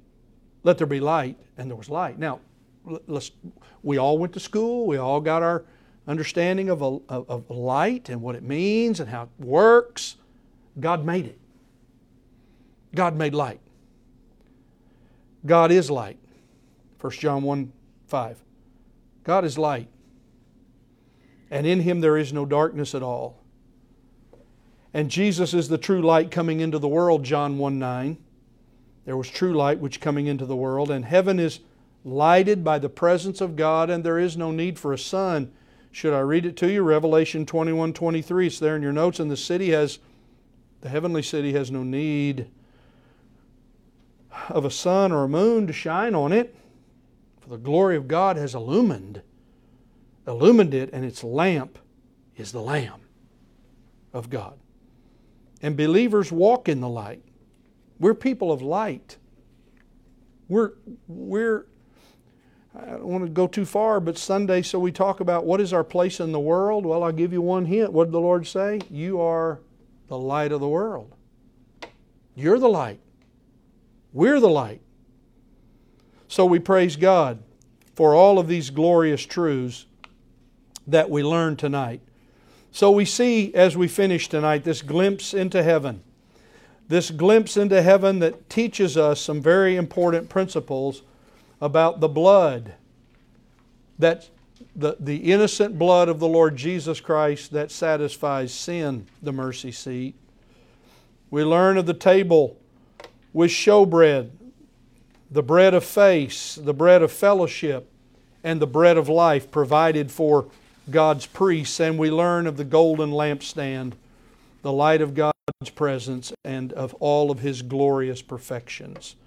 Let 0.63 0.77
there 0.77 0.87
be 0.87 0.99
light, 0.99 1.37
and 1.57 1.69
there 1.69 1.75
was 1.75 1.89
light. 1.89 2.17
Now, 2.17 2.39
let's, 3.05 3.31
we 3.83 3.97
all 3.97 4.17
went 4.17 4.33
to 4.33 4.39
school, 4.39 4.87
we 4.87 4.97
all 4.97 5.19
got 5.19 5.43
our 5.43 5.65
understanding 6.07 6.69
of, 6.69 6.81
a, 6.81 6.99
of 7.09 7.49
light 7.49 8.09
and 8.09 8.21
what 8.21 8.35
it 8.35 8.43
means 8.43 8.99
and 8.99 9.09
how 9.09 9.23
it 9.23 9.45
works. 9.45 10.15
God 10.79 11.05
made 11.05 11.25
it. 11.25 11.39
God 12.93 13.15
made 13.15 13.33
light. 13.33 13.59
God 15.45 15.71
is 15.71 15.91
light. 15.91 16.17
1 16.99 17.11
John 17.13 17.43
1 17.43 17.71
5. 18.07 18.37
God 19.23 19.45
is 19.45 19.57
light. 19.57 19.87
And 21.51 21.67
in 21.67 21.81
him 21.81 22.01
there 22.01 22.17
is 22.17 22.33
no 22.33 22.45
darkness 22.45 22.95
at 22.95 23.03
all. 23.03 23.41
And 24.93 25.11
Jesus 25.11 25.53
is 25.53 25.67
the 25.67 25.77
true 25.77 26.01
light 26.01 26.31
coming 26.31 26.61
into 26.61 26.79
the 26.79 26.87
world, 26.87 27.23
John 27.23 27.57
1 27.57 27.77
9. 27.77 28.17
There 29.05 29.17
was 29.17 29.29
true 29.29 29.53
light 29.53 29.79
which 29.79 30.01
coming 30.01 30.25
into 30.25 30.45
the 30.45 30.55
world, 30.55 30.89
and 30.89 31.05
heaven 31.05 31.39
is 31.39 31.59
lighted 32.03 32.63
by 32.63 32.79
the 32.79 32.89
presence 32.89 33.41
of 33.41 33.55
God, 33.55 33.89
and 33.89 34.03
there 34.03 34.17
is 34.17 34.37
no 34.37 34.51
need 34.51 34.79
for 34.79 34.93
a 34.93 34.97
sun. 34.97 35.51
Should 35.91 36.13
I 36.13 36.19
read 36.19 36.45
it 36.45 36.57
to 36.57 36.71
you? 36.71 36.81
Revelation 36.81 37.45
21 37.45 37.93
23. 37.93 38.47
It's 38.47 38.59
there 38.59 38.75
in 38.75 38.81
your 38.81 38.93
notes, 38.93 39.19
and 39.19 39.29
the 39.29 39.37
city 39.37 39.69
has, 39.71 39.99
the 40.81 40.89
heavenly 40.89 41.21
city 41.21 41.53
has 41.53 41.69
no 41.69 41.83
need 41.83 42.47
of 44.49 44.65
a 44.65 44.71
sun 44.71 45.11
or 45.11 45.23
a 45.23 45.29
moon 45.29 45.67
to 45.67 45.73
shine 45.73 46.15
on 46.15 46.31
it, 46.31 46.55
for 47.41 47.49
the 47.49 47.57
glory 47.57 47.95
of 47.95 48.07
God 48.07 48.37
has 48.37 48.55
illumined, 48.55 49.21
illumined 50.27 50.73
it, 50.73 50.89
and 50.91 51.05
its 51.05 51.23
lamp 51.23 51.77
is 52.35 52.51
the 52.51 52.61
Lamb 52.61 53.01
of 54.13 54.29
God. 54.29 54.57
And 55.61 55.77
believers 55.77 56.31
walk 56.31 56.67
in 56.69 56.81
the 56.81 56.89
light. 56.89 57.23
We're 57.99 58.13
people 58.13 58.51
of 58.51 58.61
light. 58.61 59.17
We're, 60.47 60.73
we're, 61.07 61.65
I 62.77 62.85
don't 62.85 63.05
want 63.05 63.23
to 63.23 63.29
go 63.29 63.47
too 63.47 63.65
far, 63.65 63.99
but 63.99 64.17
Sunday, 64.17 64.61
so 64.61 64.79
we 64.79 64.91
talk 64.91 65.21
about 65.21 65.45
what 65.45 65.61
is 65.61 65.73
our 65.73 65.83
place 65.83 66.19
in 66.19 66.31
the 66.31 66.39
world. 66.39 66.85
Well, 66.85 67.03
I'll 67.03 67.11
give 67.11 67.31
you 67.31 67.41
one 67.41 67.65
hint. 67.65 67.91
What 67.93 68.05
did 68.05 68.11
the 68.11 68.19
Lord 68.19 68.45
say? 68.45 68.81
You 68.89 69.21
are 69.21 69.59
the 70.07 70.17
light 70.17 70.51
of 70.51 70.59
the 70.59 70.67
world. 70.67 71.15
You're 72.35 72.59
the 72.59 72.69
light. 72.69 72.99
We're 74.15 74.39
the 74.39 74.49
light. 74.49 74.79
So 76.29 76.45
we 76.45 76.57
praise 76.57 76.95
God 76.95 77.43
for 77.95 78.15
all 78.15 78.39
of 78.39 78.47
these 78.47 78.69
glorious 78.69 79.25
truths 79.25 79.87
that 80.87 81.09
we 81.09 81.21
learned 81.21 81.59
tonight. 81.59 81.99
So 82.71 82.91
we 82.91 83.03
see 83.03 83.53
as 83.53 83.75
we 83.75 83.89
finish 83.89 84.29
tonight 84.29 84.63
this 84.63 84.81
glimpse 84.81 85.33
into 85.33 85.61
heaven. 85.61 86.01
This 86.87 87.11
glimpse 87.11 87.57
into 87.57 87.81
heaven 87.81 88.19
that 88.19 88.49
teaches 88.49 88.95
us 88.95 89.19
some 89.19 89.41
very 89.41 89.75
important 89.75 90.29
principles 90.29 91.01
about 91.59 91.99
the 91.99 92.07
blood 92.07 92.75
that 93.99 94.29
the, 94.77 94.95
the 94.97 95.17
innocent 95.33 95.77
blood 95.77 96.07
of 96.07 96.19
the 96.19 96.27
Lord 96.27 96.55
Jesus 96.55 97.01
Christ 97.01 97.51
that 97.51 97.69
satisfies 97.69 98.53
sin, 98.53 99.07
the 99.21 99.33
mercy 99.33 99.73
seat. 99.73 100.15
We 101.29 101.43
learn 101.43 101.77
of 101.77 101.85
the 101.85 101.93
table 101.93 102.61
with 103.35 103.51
showbread, 103.51 104.29
the 105.29 105.43
bread 105.43 105.73
of 105.73 105.83
face, 105.83 106.55
the 106.55 106.73
bread 106.73 107.01
of 107.01 107.11
fellowship, 107.11 107.91
and 108.45 108.61
the 108.61 108.65
bread 108.65 108.95
of 108.95 109.09
life 109.09 109.51
provided 109.51 110.09
for 110.09 110.47
God's 110.89 111.25
priests. 111.25 111.81
And 111.81 111.99
we 111.99 112.09
learn 112.09 112.47
of 112.47 112.55
the 112.55 112.63
golden 112.63 113.11
lampstand, 113.11 113.91
the 114.61 114.71
light 114.71 115.01
of 115.01 115.13
God's 115.13 115.33
presence, 115.75 116.31
and 116.45 116.71
of 116.73 116.93
all 117.01 117.29
of 117.29 117.39
His 117.39 117.61
glorious 117.61 118.21
perfections. 118.21 119.17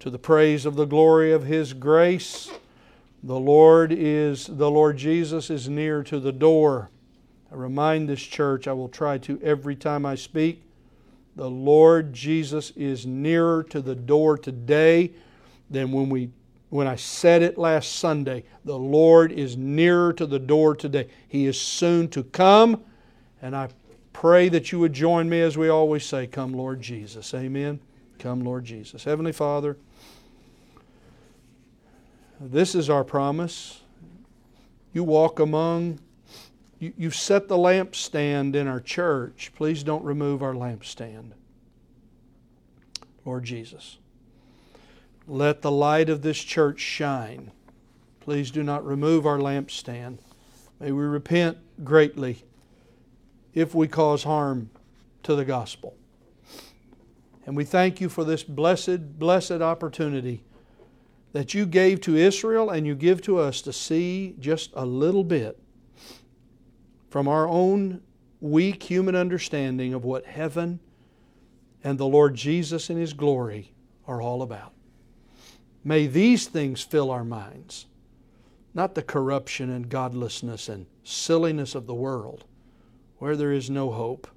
To 0.00 0.10
the 0.10 0.18
praise 0.18 0.66
of 0.66 0.76
the 0.76 0.84
glory 0.84 1.32
of 1.32 1.44
His 1.44 1.72
grace, 1.72 2.50
the 3.22 3.40
Lord 3.40 3.92
is, 3.92 4.46
the 4.46 4.70
Lord 4.70 4.98
Jesus 4.98 5.48
is 5.48 5.70
near 5.70 6.02
to 6.02 6.20
the 6.20 6.32
door. 6.32 6.90
I 7.50 7.54
remind 7.54 8.10
this 8.10 8.20
church, 8.22 8.68
I 8.68 8.74
will 8.74 8.90
try 8.90 9.16
to 9.16 9.40
every 9.42 9.74
time 9.74 10.04
I 10.04 10.16
speak, 10.16 10.67
the 11.38 11.48
Lord 11.48 12.12
Jesus 12.12 12.72
is 12.72 13.06
nearer 13.06 13.62
to 13.70 13.80
the 13.80 13.94
door 13.94 14.36
today 14.36 15.12
than 15.70 15.92
when 15.92 16.08
we 16.10 16.30
when 16.68 16.88
I 16.88 16.96
said 16.96 17.42
it 17.42 17.56
last 17.56 17.92
Sunday. 17.92 18.42
The 18.64 18.76
Lord 18.76 19.30
is 19.30 19.56
nearer 19.56 20.12
to 20.14 20.26
the 20.26 20.40
door 20.40 20.74
today. 20.74 21.06
He 21.28 21.46
is 21.46 21.58
soon 21.58 22.08
to 22.08 22.24
come, 22.24 22.82
and 23.40 23.54
I 23.54 23.68
pray 24.12 24.48
that 24.48 24.72
you 24.72 24.80
would 24.80 24.92
join 24.92 25.28
me 25.28 25.40
as 25.40 25.56
we 25.56 25.68
always 25.68 26.04
say, 26.04 26.26
Come, 26.26 26.54
Lord 26.54 26.82
Jesus. 26.82 27.32
Amen. 27.32 27.78
Come, 28.18 28.40
Lord 28.40 28.64
Jesus. 28.64 29.04
Heavenly 29.04 29.30
Father, 29.30 29.76
this 32.40 32.74
is 32.74 32.90
our 32.90 33.04
promise. 33.04 33.82
You 34.92 35.04
walk 35.04 35.38
among 35.38 36.00
you, 36.78 36.92
you've 36.96 37.14
set 37.14 37.48
the 37.48 37.56
lampstand 37.56 38.54
in 38.54 38.66
our 38.66 38.80
church. 38.80 39.52
Please 39.56 39.82
don't 39.82 40.04
remove 40.04 40.42
our 40.42 40.54
lampstand. 40.54 41.32
Lord 43.24 43.44
Jesus, 43.44 43.98
let 45.26 45.62
the 45.62 45.70
light 45.70 46.08
of 46.08 46.22
this 46.22 46.38
church 46.38 46.80
shine. 46.80 47.50
Please 48.20 48.50
do 48.50 48.62
not 48.62 48.84
remove 48.86 49.26
our 49.26 49.38
lampstand. 49.38 50.18
May 50.80 50.92
we 50.92 51.04
repent 51.04 51.58
greatly 51.84 52.44
if 53.54 53.74
we 53.74 53.88
cause 53.88 54.22
harm 54.22 54.70
to 55.24 55.34
the 55.34 55.44
gospel. 55.44 55.94
And 57.44 57.56
we 57.56 57.64
thank 57.64 58.00
you 58.00 58.08
for 58.08 58.24
this 58.24 58.44
blessed, 58.44 59.18
blessed 59.18 59.62
opportunity 59.62 60.44
that 61.32 61.54
you 61.54 61.66
gave 61.66 62.00
to 62.02 62.16
Israel 62.16 62.70
and 62.70 62.86
you 62.86 62.94
give 62.94 63.20
to 63.22 63.38
us 63.38 63.60
to 63.62 63.72
see 63.72 64.36
just 64.38 64.70
a 64.74 64.86
little 64.86 65.24
bit 65.24 65.58
from 67.08 67.28
our 67.28 67.48
own 67.48 68.02
weak 68.40 68.82
human 68.82 69.14
understanding 69.14 69.94
of 69.94 70.04
what 70.04 70.26
heaven 70.26 70.80
and 71.82 71.98
the 71.98 72.06
Lord 72.06 72.34
Jesus 72.34 72.90
in 72.90 72.96
His 72.96 73.12
glory 73.12 73.72
are 74.06 74.20
all 74.20 74.42
about. 74.42 74.72
May 75.84 76.06
these 76.06 76.46
things 76.46 76.82
fill 76.82 77.10
our 77.10 77.24
minds, 77.24 77.86
not 78.74 78.94
the 78.94 79.02
corruption 79.02 79.70
and 79.70 79.88
godlessness 79.88 80.68
and 80.68 80.86
silliness 81.02 81.74
of 81.74 81.86
the 81.86 81.94
world, 81.94 82.44
where 83.18 83.36
there 83.36 83.52
is 83.52 83.70
no 83.70 83.90
hope, 83.90 84.28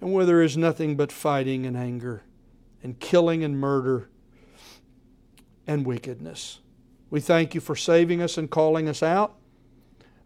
and 0.00 0.12
where 0.12 0.26
there 0.26 0.42
is 0.42 0.56
nothing 0.56 0.96
but 0.96 1.10
fighting 1.10 1.66
and 1.66 1.76
anger, 1.76 2.22
and 2.82 3.00
killing 3.00 3.42
and 3.42 3.58
murder, 3.58 4.08
and 5.66 5.86
wickedness. 5.86 6.60
We 7.10 7.20
thank 7.20 7.54
you 7.54 7.60
for 7.60 7.74
saving 7.74 8.20
us 8.20 8.36
and 8.36 8.50
calling 8.50 8.88
us 8.88 9.02
out 9.02 9.34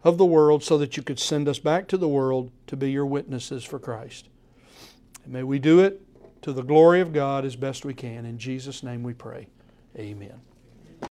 of 0.03 0.17
the 0.17 0.25
world 0.25 0.63
so 0.63 0.77
that 0.77 0.97
you 0.97 1.03
could 1.03 1.19
send 1.19 1.47
us 1.47 1.59
back 1.59 1.87
to 1.87 1.97
the 1.97 2.07
world 2.07 2.51
to 2.67 2.77
be 2.77 2.91
your 2.91 3.05
witnesses 3.05 3.63
for 3.63 3.79
Christ. 3.79 4.29
And 5.23 5.33
may 5.33 5.43
we 5.43 5.59
do 5.59 5.79
it 5.79 6.01
to 6.41 6.53
the 6.53 6.63
glory 6.63 7.01
of 7.01 7.11
God 7.11 7.45
as 7.45 7.55
best 7.55 7.83
we 7.83 7.93
can. 7.93 8.25
In 8.25 8.37
Jesus' 8.37 8.83
name 8.83 9.03
we 9.03 9.13
pray. 9.13 9.47
Amen. 9.97 10.39